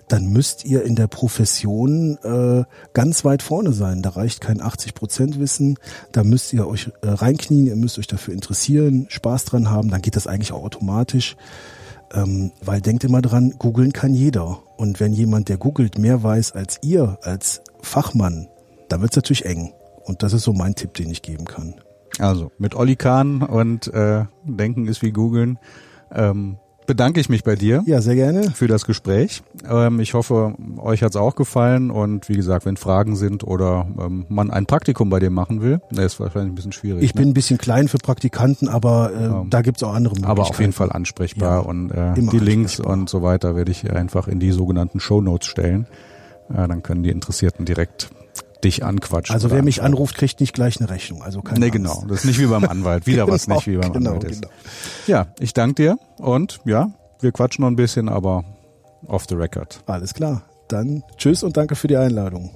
[0.09, 4.02] dann müsst ihr in der Profession äh, ganz weit vorne sein.
[4.02, 5.78] Da reicht kein 80 Prozent Wissen.
[6.10, 9.90] Da müsst ihr euch äh, reinknien, ihr müsst euch dafür interessieren, Spaß dran haben.
[9.90, 11.36] Dann geht das eigentlich auch automatisch.
[12.12, 14.59] Ähm, weil denkt immer dran, googeln kann jeder.
[14.76, 18.48] Und wenn jemand, der googelt, mehr weiß als ihr, als Fachmann,
[18.88, 19.72] dann wird's natürlich eng.
[20.04, 21.76] Und das ist so mein Tipp, den ich geben kann.
[22.18, 25.59] Also mit Olli Kahn und äh, Denken ist wie googeln.
[26.14, 26.56] Ähm,
[26.86, 28.51] bedanke ich mich bei dir Ja, sehr gerne.
[28.51, 29.43] für das Gespräch.
[29.70, 34.26] Ähm, ich hoffe, euch hat's auch gefallen und wie gesagt, wenn Fragen sind oder ähm,
[34.28, 37.02] man ein Praktikum bei dir machen will, das ist wahrscheinlich ein bisschen schwierig.
[37.02, 37.20] Ich ne?
[37.20, 39.47] bin ein bisschen klein für Praktikanten, aber äh, Ja.
[39.48, 40.30] da gibt's auch andere Möglichkeiten.
[40.40, 43.90] aber auf jeden Fall ansprechbar Ja, und äh, die Links und so weiter werde ich
[43.90, 45.86] einfach in die sogenannten Show Notes stellen.
[46.51, 48.10] Äh, dann können die Interessierten direkt
[48.64, 49.34] dich anquatschen.
[49.34, 51.22] Also wer mich anruft, kriegt nicht gleich eine Rechnung.
[51.22, 51.76] Also keine Nee, Angst.
[51.76, 52.05] genau.
[52.09, 53.06] Das ist nicht wie beim Anwalt.
[53.06, 54.43] Wieder was Genau, nicht wie beim genau, Anwalt ist.
[54.43, 54.52] genau.
[55.06, 56.90] Ja, ich danke dir und ja,
[57.20, 58.44] wir quatschen noch ein bisschen, aber
[59.06, 59.82] off the record.
[59.86, 60.43] Alles klar.
[60.68, 62.51] Dann tschüss und danke für die Einladung.